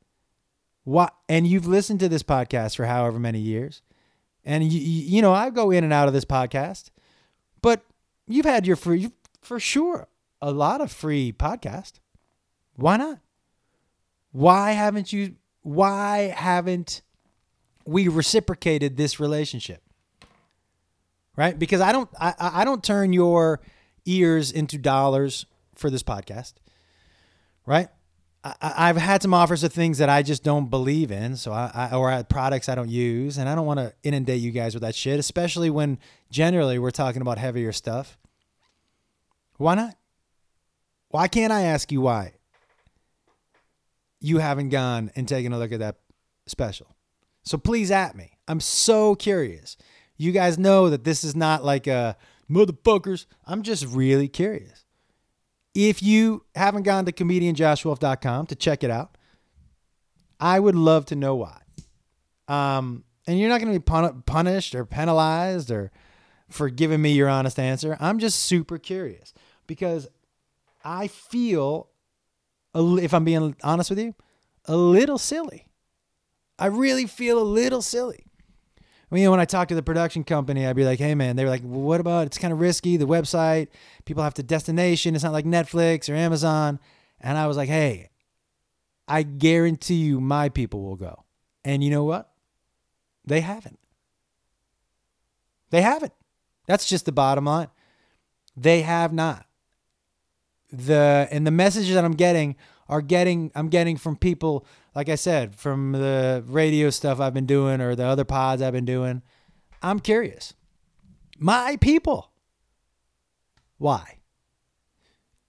why 0.84 1.10
and 1.28 1.46
you've 1.46 1.66
listened 1.66 2.00
to 2.00 2.08
this 2.08 2.22
podcast 2.22 2.76
for 2.76 2.86
however 2.86 3.18
many 3.18 3.38
years, 3.38 3.82
and 4.44 4.64
you 4.64 4.80
you 4.80 5.22
know 5.22 5.32
I 5.32 5.50
go 5.50 5.70
in 5.70 5.84
and 5.84 5.92
out 5.92 6.08
of 6.08 6.14
this 6.14 6.24
podcast, 6.24 6.90
but 7.60 7.84
You've 8.26 8.46
had 8.46 8.66
your 8.66 8.76
free, 8.76 9.10
for 9.40 9.58
sure, 9.58 10.08
a 10.40 10.52
lot 10.52 10.80
of 10.80 10.90
free 10.90 11.32
podcast. 11.32 11.94
Why 12.76 12.96
not? 12.96 13.18
Why 14.30 14.72
haven't 14.72 15.12
you? 15.12 15.36
Why 15.62 16.32
haven't 16.34 17.02
we 17.84 18.08
reciprocated 18.08 18.96
this 18.96 19.20
relationship? 19.20 19.82
Right? 21.36 21.58
Because 21.58 21.80
I 21.80 21.92
don't, 21.92 22.08
I, 22.18 22.34
I 22.38 22.64
don't 22.64 22.82
turn 22.82 23.12
your 23.12 23.60
ears 24.06 24.50
into 24.50 24.78
dollars 24.78 25.46
for 25.74 25.90
this 25.90 26.02
podcast. 26.02 26.54
Right? 27.66 27.88
I, 28.44 28.88
have 28.88 28.96
had 28.96 29.22
some 29.22 29.34
offers 29.34 29.62
of 29.62 29.72
things 29.72 29.98
that 29.98 30.08
I 30.08 30.22
just 30.22 30.42
don't 30.42 30.68
believe 30.68 31.12
in, 31.12 31.36
so 31.36 31.52
I, 31.52 31.70
I 31.92 31.94
or 31.94 32.24
products 32.24 32.68
I 32.68 32.74
don't 32.74 32.88
use, 32.88 33.38
and 33.38 33.48
I 33.48 33.54
don't 33.54 33.66
want 33.66 33.78
to 33.78 33.94
inundate 34.02 34.40
you 34.40 34.50
guys 34.50 34.74
with 34.74 34.82
that 34.82 34.96
shit, 34.96 35.20
especially 35.20 35.70
when 35.70 35.98
generally 36.28 36.78
we're 36.80 36.90
talking 36.90 37.22
about 37.22 37.38
heavier 37.38 37.70
stuff. 37.70 38.18
Why 39.58 39.76
not? 39.76 39.94
Why 41.10 41.28
can't 41.28 41.52
I 41.52 41.62
ask 41.62 41.92
you 41.92 42.00
why 42.00 42.32
you 44.20 44.38
haven't 44.38 44.70
gone 44.70 45.12
and 45.14 45.28
taken 45.28 45.52
a 45.52 45.58
look 45.58 45.70
at 45.70 45.78
that 45.78 45.98
special? 46.46 46.96
So 47.44 47.58
please 47.58 47.92
at 47.92 48.16
me. 48.16 48.38
I'm 48.48 48.60
so 48.60 49.14
curious. 49.14 49.76
You 50.16 50.32
guys 50.32 50.58
know 50.58 50.90
that 50.90 51.04
this 51.04 51.22
is 51.22 51.36
not 51.36 51.64
like 51.64 51.86
a 51.86 52.16
motherfuckers. 52.50 53.26
I'm 53.46 53.62
just 53.62 53.86
really 53.86 54.26
curious. 54.26 54.81
If 55.74 56.02
you 56.02 56.44
haven't 56.54 56.82
gone 56.82 57.06
to 57.06 57.12
comedianjoshwolf.com 57.12 58.46
to 58.46 58.54
check 58.54 58.84
it 58.84 58.90
out, 58.90 59.16
I 60.38 60.60
would 60.60 60.74
love 60.74 61.06
to 61.06 61.16
know 61.16 61.36
why. 61.36 61.60
Um, 62.48 63.04
and 63.26 63.38
you're 63.38 63.48
not 63.48 63.60
going 63.60 63.72
to 63.72 63.78
be 63.78 63.82
pun- 63.82 64.22
punished 64.26 64.74
or 64.74 64.84
penalized 64.84 65.70
or 65.70 65.90
for 66.50 66.68
giving 66.68 67.00
me 67.00 67.12
your 67.12 67.28
honest 67.28 67.58
answer. 67.58 67.96
I'm 68.00 68.18
just 68.18 68.40
super 68.40 68.78
curious 68.78 69.32
because 69.66 70.08
I 70.84 71.06
feel, 71.06 71.88
if 72.74 73.14
I'm 73.14 73.24
being 73.24 73.56
honest 73.62 73.90
with 73.90 74.00
you, 74.00 74.14
a 74.66 74.76
little 74.76 75.18
silly. 75.18 75.68
I 76.58 76.66
really 76.66 77.06
feel 77.06 77.38
a 77.38 77.44
little 77.44 77.82
silly. 77.82 78.26
I 79.12 79.14
mean, 79.14 79.30
when 79.30 79.40
I 79.40 79.44
talk 79.44 79.68
to 79.68 79.74
the 79.74 79.82
production 79.82 80.24
company, 80.24 80.66
I'd 80.66 80.74
be 80.74 80.86
like, 80.86 80.98
hey, 80.98 81.14
man, 81.14 81.36
they 81.36 81.44
were 81.44 81.50
like, 81.50 81.60
well, 81.62 81.82
what 81.82 82.00
about 82.00 82.26
it's 82.26 82.38
kind 82.38 82.50
of 82.50 82.60
risky, 82.60 82.96
the 82.96 83.06
website, 83.06 83.68
people 84.06 84.22
have 84.22 84.32
to 84.34 84.42
destination, 84.42 85.14
it's 85.14 85.22
not 85.22 85.34
like 85.34 85.44
Netflix 85.44 86.08
or 86.08 86.14
Amazon. 86.14 86.80
And 87.20 87.36
I 87.36 87.46
was 87.46 87.58
like, 87.58 87.68
hey, 87.68 88.08
I 89.06 89.22
guarantee 89.22 89.96
you 89.96 90.18
my 90.18 90.48
people 90.48 90.82
will 90.82 90.96
go. 90.96 91.24
And 91.62 91.84
you 91.84 91.90
know 91.90 92.04
what? 92.04 92.32
They 93.26 93.42
haven't. 93.42 93.78
They 95.68 95.82
haven't. 95.82 96.14
That's 96.66 96.86
just 96.86 97.04
the 97.04 97.12
bottom 97.12 97.44
line. 97.44 97.68
They 98.56 98.80
have 98.80 99.12
not. 99.12 99.44
The 100.72 101.28
and 101.30 101.46
the 101.46 101.50
messages 101.50 101.94
that 101.94 102.04
I'm 102.04 102.12
getting 102.12 102.56
are 102.88 103.02
getting 103.02 103.52
I'm 103.54 103.68
getting 103.68 103.98
from 103.98 104.16
people 104.16 104.66
like 104.94 105.08
I 105.08 105.14
said 105.14 105.54
from 105.54 105.92
the 105.92 106.44
radio 106.46 106.90
stuff 106.90 107.20
I've 107.20 107.34
been 107.34 107.46
doing 107.46 107.80
or 107.80 107.94
the 107.94 108.04
other 108.04 108.24
pods 108.24 108.62
I've 108.62 108.72
been 108.72 108.84
doing. 108.84 109.22
I'm 109.82 110.00
curious. 110.00 110.54
My 111.38 111.76
people. 111.80 112.30
Why? 113.78 114.18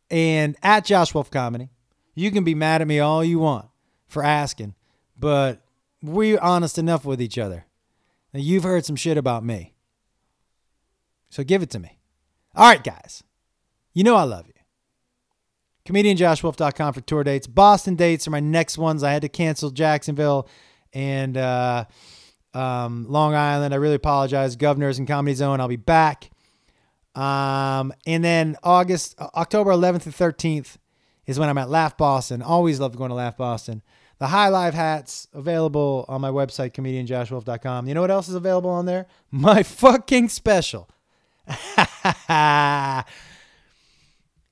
And 0.10 0.56
at 0.64 0.86
Josh 0.86 1.14
Wolf 1.14 1.30
Comedy, 1.30 1.70
you 2.16 2.32
can 2.32 2.44
be 2.44 2.56
mad 2.56 2.82
at 2.82 2.88
me 2.88 3.00
all 3.00 3.24
you 3.24 3.40
want 3.40 3.68
for 4.08 4.24
asking, 4.24 4.76
but 5.18 5.62
we're 6.02 6.40
honest 6.40 6.78
enough 6.78 7.06
with 7.06 7.22
each 7.22 7.38
other. 7.38 7.66
Now, 8.34 8.40
you've 8.40 8.64
heard 8.64 8.86
some 8.86 8.96
shit 8.96 9.18
about 9.18 9.44
me. 9.44 9.74
So 11.30 11.44
give 11.44 11.64
it 11.64 11.70
to 11.72 11.80
me. 11.80 12.00
All 12.56 12.68
right, 12.68 12.84
guys. 12.84 13.24
You 13.94 14.04
know 14.04 14.16
I 14.16 14.24
love 14.24 14.48
you. 14.48 14.53
ComedianJoshWolf.com 15.86 16.94
for 16.94 17.02
tour 17.02 17.24
dates. 17.24 17.48
Boston 17.48 17.96
dates 17.96 18.28
are 18.28 18.32
my 18.32 18.40
next 18.40 18.78
ones. 18.78 19.04
I 19.04 19.12
had 19.12 19.22
to 19.24 19.30
cancel 19.30 19.70
Jacksonville 19.70 20.48
and 20.94 21.36
uh, 21.38 21.86
um, 22.54 23.06
Long 23.10 23.36
Island. 23.36 23.74
I 23.74 23.78
really 23.78 23.96
apologize. 23.96 24.56
Governors 24.56 24.98
and 24.98 25.08
Comedy 25.08 25.36
Zone. 25.36 25.60
I'll 25.60 25.68
be 25.68 25.76
back. 25.76 26.30
Um, 27.16 27.94
and 28.08 28.24
then 28.24 28.56
August, 28.64 29.16
October 29.20 29.72
11th 29.72 30.06
and 30.06 30.16
13th 30.16 30.78
is 31.26 31.40
when 31.40 31.50
I'm 31.50 31.58
at 31.58 31.70
Laugh 31.70 31.98
Boston. 31.98 32.42
Always 32.42 32.80
love 32.80 32.96
going 32.96 33.10
to 33.10 33.16
Laugh 33.16 33.38
Boston. 33.38 33.82
The 34.20 34.28
High 34.28 34.48
Live 34.48 34.74
hats 34.74 35.28
available 35.34 36.06
on 36.08 36.22
my 36.22 36.30
website, 36.30 36.72
comedianjoshwolf.com. 36.72 37.88
You 37.88 37.94
know 37.94 38.02
what 38.02 38.12
else 38.12 38.30
is 38.30 38.36
available 38.36 38.70
on 38.70 38.86
there? 38.86 39.08
My 39.32 39.64
fucking 39.64 40.30
special. 40.30 40.90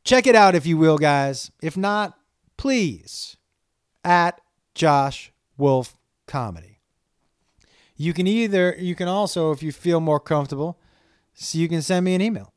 Check 0.04 0.28
it 0.28 0.36
out 0.36 0.56
if 0.56 0.66
you 0.66 0.78
will, 0.78 0.98
guys. 0.98 1.52
If 1.62 1.78
not, 1.78 2.18
please 2.58 3.38
at 4.04 4.42
Josh 4.74 5.32
Wolf 5.58 5.98
Comedy. 6.28 6.80
You 7.96 8.14
can 8.14 8.26
either, 8.26 8.76
you 8.80 8.96
can 8.96 9.08
also, 9.08 9.52
if 9.52 9.62
you 9.62 9.72
feel 9.72 10.00
more 10.00 10.20
comfortable, 10.20 10.80
so 11.34 11.58
you 11.58 11.70
can 11.70 11.82
send 11.82 12.04
me 12.04 12.16
an 12.16 12.22
email. 12.22 12.52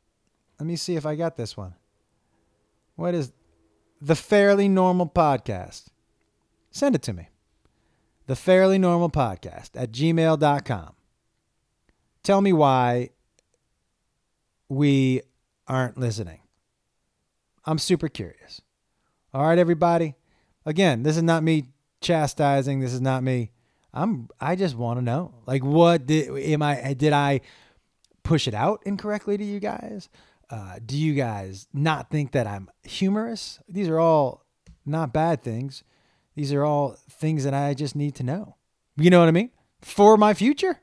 Let 0.59 0.67
me 0.67 0.77
see 0.77 0.97
if 0.97 1.05
I 1.05 1.17
got 1.17 1.37
this 1.37 1.57
one. 1.57 1.75
What 2.97 3.15
is 3.15 3.33
the 4.01 4.17
Fairly 4.17 4.69
Normal 4.69 5.09
Podcast? 5.09 5.89
Send 6.71 6.95
it 6.95 7.03
to 7.03 7.13
me. 7.13 7.29
The 8.27 8.37
Fairly 8.37 8.79
Normal 8.79 9.11
Podcast 9.11 9.71
at 9.75 9.93
gmail.com. 9.93 10.95
Tell 12.23 12.41
me 12.41 12.53
why 12.55 13.11
we 14.71 15.21
aren't 15.69 15.99
listening. 15.99 16.41
I'm 17.67 17.79
super 17.79 18.09
curious. 18.09 18.61
All 19.33 19.47
right, 19.47 19.59
everybody. 19.59 20.15
Again, 20.67 21.03
this 21.03 21.17
is 21.17 21.23
not 21.23 21.43
me 21.43 21.69
chastising. 22.01 22.81
This 22.81 22.93
is 22.93 23.01
not 23.01 23.23
me. 23.23 23.53
I'm. 23.93 24.29
I 24.41 24.57
just 24.57 24.77
want 24.77 24.99
to 24.99 25.05
know, 25.05 25.35
like, 25.47 25.65
what 25.65 26.07
did 26.07 26.29
am 26.29 26.63
I? 26.63 26.95
Did 26.95 27.13
I 27.13 27.41
push 28.23 28.49
it 28.49 28.55
out 28.55 28.83
incorrectly 28.85 29.37
to 29.39 29.45
you 29.45 29.61
guys? 29.61 30.09
Uh, 30.51 30.79
do 30.85 30.97
you 30.97 31.15
guys 31.15 31.69
not 31.73 32.11
think 32.11 32.33
that 32.33 32.47
I'm 32.47 32.71
humorous? 32.83 33.61
These 33.69 33.89
are 33.89 33.99
all 33.99 34.45
not 34.85 35.13
bad 35.13 35.43
things. 35.43 35.85
These 36.35 36.53
are 36.53 36.65
all 36.65 36.97
things 37.11 37.45
that 37.45 37.55
I 37.55 37.75
just 37.75 37.97
need 37.97 38.15
to 38.17 38.23
know. 38.23 38.57
You 38.97 39.11
know 39.11 39.21
what 39.21 39.29
I 39.29 39.33
mean? 39.33 39.51
For 39.81 40.17
my 40.17 40.35
future, 40.35 40.81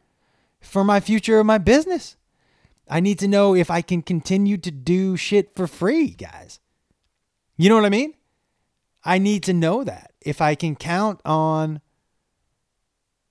for 0.59 0.83
my 0.83 0.99
future 0.99 1.39
of 1.39 1.45
my 1.45 1.57
business. 1.57 2.17
I 2.89 2.99
need 2.99 3.19
to 3.19 3.27
know 3.27 3.55
if 3.55 3.71
I 3.71 3.81
can 3.81 4.01
continue 4.01 4.57
to 4.57 4.71
do 4.71 5.15
shit 5.15 5.55
for 5.55 5.67
free, 5.67 6.09
guys. 6.09 6.59
You 7.61 7.69
know 7.69 7.75
what 7.75 7.85
I 7.85 7.89
mean? 7.89 8.15
I 9.05 9.19
need 9.19 9.43
to 9.43 9.53
know 9.53 9.83
that 9.83 10.13
if 10.19 10.41
I 10.41 10.55
can 10.55 10.75
count 10.75 11.21
on 11.23 11.79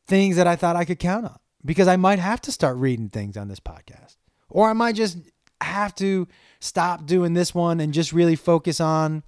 things 0.07 0.37
that 0.37 0.47
I 0.47 0.55
thought 0.55 0.77
I 0.77 0.85
could 0.85 1.01
count 1.01 1.25
on 1.25 1.37
because 1.65 1.89
I 1.89 1.97
might 1.97 2.21
have 2.21 2.41
to 2.43 2.53
start 2.53 2.77
reading 2.77 3.09
things 3.09 3.37
on 3.37 3.49
this 3.49 3.59
podcast 3.59 4.19
or 4.49 4.71
I 4.71 4.73
might 4.73 4.95
just 4.95 5.19
have 5.61 5.97
to 5.97 6.29
stop 6.61 7.07
doing 7.07 7.33
this 7.33 7.57
one 7.57 7.81
and 7.81 7.93
just 7.93 8.13
really 8.13 8.37
focus 8.37 8.81
on 8.81 9.25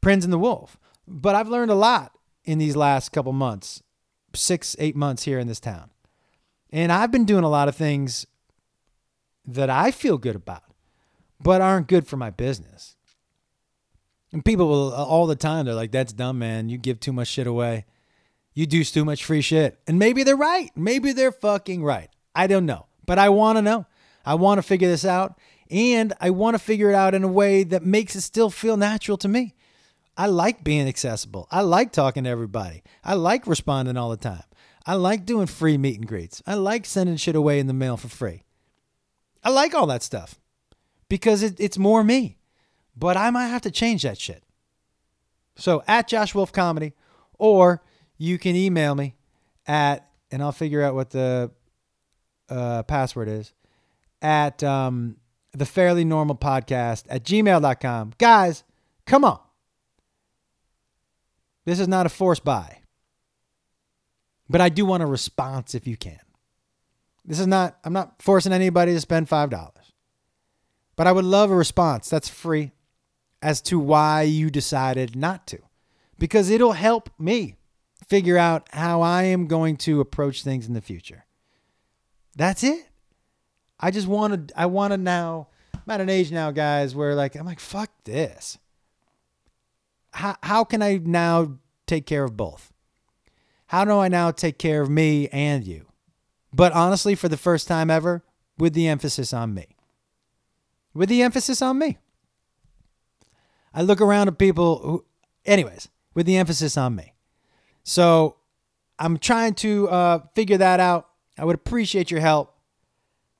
Prince 0.00 0.24
and 0.24 0.32
the 0.32 0.38
Wolf. 0.38 0.78
But 1.06 1.34
I've 1.34 1.48
learned 1.50 1.70
a 1.70 1.74
lot 1.74 2.12
in 2.46 2.56
these 2.56 2.74
last 2.74 3.10
couple 3.12 3.34
months, 3.34 3.82
six, 4.34 4.74
eight 4.78 4.96
months 4.96 5.24
here 5.24 5.38
in 5.38 5.46
this 5.46 5.60
town. 5.60 5.90
And 6.70 6.90
I've 6.90 7.12
been 7.12 7.26
doing 7.26 7.44
a 7.44 7.50
lot 7.50 7.68
of 7.68 7.76
things 7.76 8.26
that 9.44 9.68
I 9.68 9.90
feel 9.90 10.16
good 10.16 10.36
about, 10.36 10.64
but 11.38 11.60
aren't 11.60 11.86
good 11.86 12.06
for 12.06 12.16
my 12.16 12.30
business. 12.30 12.95
And 14.32 14.44
people 14.44 14.68
will 14.68 14.92
uh, 14.92 15.04
all 15.04 15.26
the 15.26 15.36
time, 15.36 15.66
they're 15.66 15.74
like, 15.74 15.92
that's 15.92 16.12
dumb, 16.12 16.38
man. 16.38 16.68
You 16.68 16.78
give 16.78 17.00
too 17.00 17.12
much 17.12 17.28
shit 17.28 17.46
away. 17.46 17.84
You 18.54 18.66
do 18.66 18.82
too 18.84 19.04
much 19.04 19.24
free 19.24 19.42
shit. 19.42 19.78
And 19.86 19.98
maybe 19.98 20.22
they're 20.22 20.36
right. 20.36 20.70
Maybe 20.74 21.12
they're 21.12 21.32
fucking 21.32 21.84
right. 21.84 22.08
I 22.34 22.46
don't 22.46 22.66
know. 22.66 22.86
But 23.04 23.18
I 23.18 23.28
want 23.28 23.58
to 23.58 23.62
know. 23.62 23.86
I 24.24 24.34
want 24.34 24.58
to 24.58 24.62
figure 24.62 24.88
this 24.88 25.04
out. 25.04 25.38
And 25.70 26.12
I 26.20 26.30
want 26.30 26.54
to 26.54 26.58
figure 26.58 26.90
it 26.90 26.94
out 26.94 27.14
in 27.14 27.22
a 27.22 27.28
way 27.28 27.64
that 27.64 27.84
makes 27.84 28.16
it 28.16 28.22
still 28.22 28.50
feel 28.50 28.76
natural 28.76 29.16
to 29.18 29.28
me. 29.28 29.54
I 30.16 30.26
like 30.26 30.64
being 30.64 30.88
accessible. 30.88 31.46
I 31.50 31.60
like 31.60 31.92
talking 31.92 32.24
to 32.24 32.30
everybody. 32.30 32.82
I 33.04 33.14
like 33.14 33.46
responding 33.46 33.96
all 33.96 34.08
the 34.08 34.16
time. 34.16 34.44
I 34.86 34.94
like 34.94 35.26
doing 35.26 35.46
free 35.46 35.76
meet 35.76 35.98
and 35.98 36.06
greets. 36.06 36.42
I 36.46 36.54
like 36.54 36.86
sending 36.86 37.16
shit 37.16 37.36
away 37.36 37.58
in 37.58 37.66
the 37.66 37.74
mail 37.74 37.96
for 37.96 38.08
free. 38.08 38.44
I 39.44 39.50
like 39.50 39.74
all 39.74 39.86
that 39.86 40.02
stuff 40.02 40.40
because 41.08 41.42
it, 41.42 41.56
it's 41.58 41.76
more 41.76 42.02
me. 42.02 42.38
But 42.96 43.16
I 43.16 43.30
might 43.30 43.48
have 43.48 43.62
to 43.62 43.70
change 43.70 44.02
that 44.02 44.18
shit. 44.18 44.42
So 45.56 45.82
at 45.86 46.08
Josh 46.08 46.34
Wolf 46.34 46.52
Comedy, 46.52 46.94
or 47.38 47.82
you 48.18 48.38
can 48.38 48.56
email 48.56 48.94
me 48.94 49.14
at, 49.66 50.08
and 50.30 50.42
I'll 50.42 50.52
figure 50.52 50.82
out 50.82 50.94
what 50.94 51.10
the 51.10 51.50
uh, 52.48 52.82
password 52.84 53.28
is, 53.28 53.52
at 54.22 54.62
um, 54.64 55.16
the 55.52 55.66
Fairly 55.66 56.04
Normal 56.04 56.36
Podcast 56.36 57.04
at 57.08 57.24
gmail.com. 57.24 58.12
Guys, 58.18 58.64
come 59.06 59.24
on. 59.24 59.40
This 61.64 61.80
is 61.80 61.88
not 61.88 62.06
a 62.06 62.10
forced 62.10 62.44
buy. 62.44 62.78
But 64.48 64.60
I 64.60 64.68
do 64.68 64.86
want 64.86 65.02
a 65.02 65.06
response 65.06 65.74
if 65.74 65.86
you 65.86 65.96
can. 65.96 66.20
This 67.24 67.40
is 67.40 67.48
not, 67.48 67.78
I'm 67.84 67.92
not 67.92 68.22
forcing 68.22 68.52
anybody 68.52 68.92
to 68.92 69.00
spend 69.00 69.28
$5. 69.28 69.70
But 70.94 71.06
I 71.06 71.12
would 71.12 71.24
love 71.24 71.50
a 71.50 71.56
response 71.56 72.08
that's 72.08 72.28
free 72.28 72.70
as 73.46 73.60
to 73.60 73.78
why 73.78 74.22
you 74.22 74.50
decided 74.50 75.14
not 75.14 75.46
to. 75.46 75.56
Because 76.18 76.50
it'll 76.50 76.72
help 76.72 77.10
me 77.16 77.54
figure 78.08 78.36
out 78.36 78.68
how 78.72 79.02
I 79.02 79.22
am 79.22 79.46
going 79.46 79.76
to 79.78 80.00
approach 80.00 80.42
things 80.42 80.66
in 80.66 80.74
the 80.74 80.80
future. 80.80 81.26
That's 82.34 82.64
it. 82.64 82.88
I 83.78 83.92
just 83.92 84.08
want 84.08 84.48
to, 84.48 84.60
I 84.60 84.66
want 84.66 84.94
to 84.94 84.96
now, 84.96 85.46
I'm 85.72 85.80
at 85.86 86.00
an 86.00 86.08
age 86.08 86.32
now, 86.32 86.50
guys, 86.50 86.96
where 86.96 87.14
like, 87.14 87.36
I'm 87.36 87.46
like, 87.46 87.60
fuck 87.60 87.92
this. 88.02 88.58
How, 90.10 90.34
how 90.42 90.64
can 90.64 90.82
I 90.82 90.96
now 90.96 91.58
take 91.86 92.04
care 92.04 92.24
of 92.24 92.36
both? 92.36 92.72
How 93.68 93.84
do 93.84 93.92
I 93.92 94.08
now 94.08 94.32
take 94.32 94.58
care 94.58 94.82
of 94.82 94.90
me 94.90 95.28
and 95.28 95.64
you? 95.64 95.86
But 96.52 96.72
honestly, 96.72 97.14
for 97.14 97.28
the 97.28 97.36
first 97.36 97.68
time 97.68 97.92
ever, 97.92 98.24
with 98.58 98.74
the 98.74 98.88
emphasis 98.88 99.32
on 99.32 99.54
me. 99.54 99.76
With 100.92 101.08
the 101.08 101.22
emphasis 101.22 101.62
on 101.62 101.78
me. 101.78 101.98
I 103.76 103.82
look 103.82 104.00
around 104.00 104.28
at 104.28 104.38
people 104.38 104.78
who, 104.78 105.04
anyways, 105.44 105.88
with 106.14 106.24
the 106.24 106.38
emphasis 106.38 106.78
on 106.78 106.96
me. 106.96 107.12
So 107.84 108.36
I'm 108.98 109.18
trying 109.18 109.52
to 109.56 109.88
uh, 109.90 110.18
figure 110.34 110.56
that 110.56 110.80
out. 110.80 111.10
I 111.38 111.44
would 111.44 111.54
appreciate 111.54 112.10
your 112.10 112.20
help. 112.20 112.56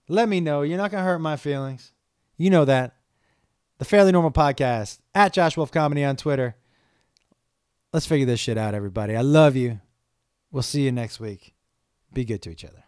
Let 0.09 0.29
me 0.29 0.41
know. 0.41 0.61
You're 0.61 0.77
not 0.77 0.91
going 0.91 1.03
to 1.03 1.09
hurt 1.09 1.21
my 1.21 1.37
feelings. 1.37 1.93
You 2.37 2.51
know 2.51 2.67
that. 2.67 2.95
The 3.79 3.87
Fairly 3.87 4.13
Normal 4.13 4.31
Podcast 4.31 5.01
at 5.15 5.33
Josh 5.33 5.57
Wolf 5.57 5.73
Comedy 5.73 6.05
on 6.05 6.17
Twitter. 6.17 6.55
Let's 7.93 8.07
figure 8.07 8.27
this 8.27 8.41
shit 8.41 8.59
out, 8.59 8.75
everybody. 8.75 9.17
I 9.17 9.23
love 9.23 9.57
you. 9.57 9.81
We'll 10.51 10.63
see 10.63 10.83
you 10.83 10.93
next 10.93 11.19
week. 11.19 11.55
Be 12.13 12.27
good 12.27 12.43
to 12.43 12.51
each 12.51 12.65
other. 12.65 12.86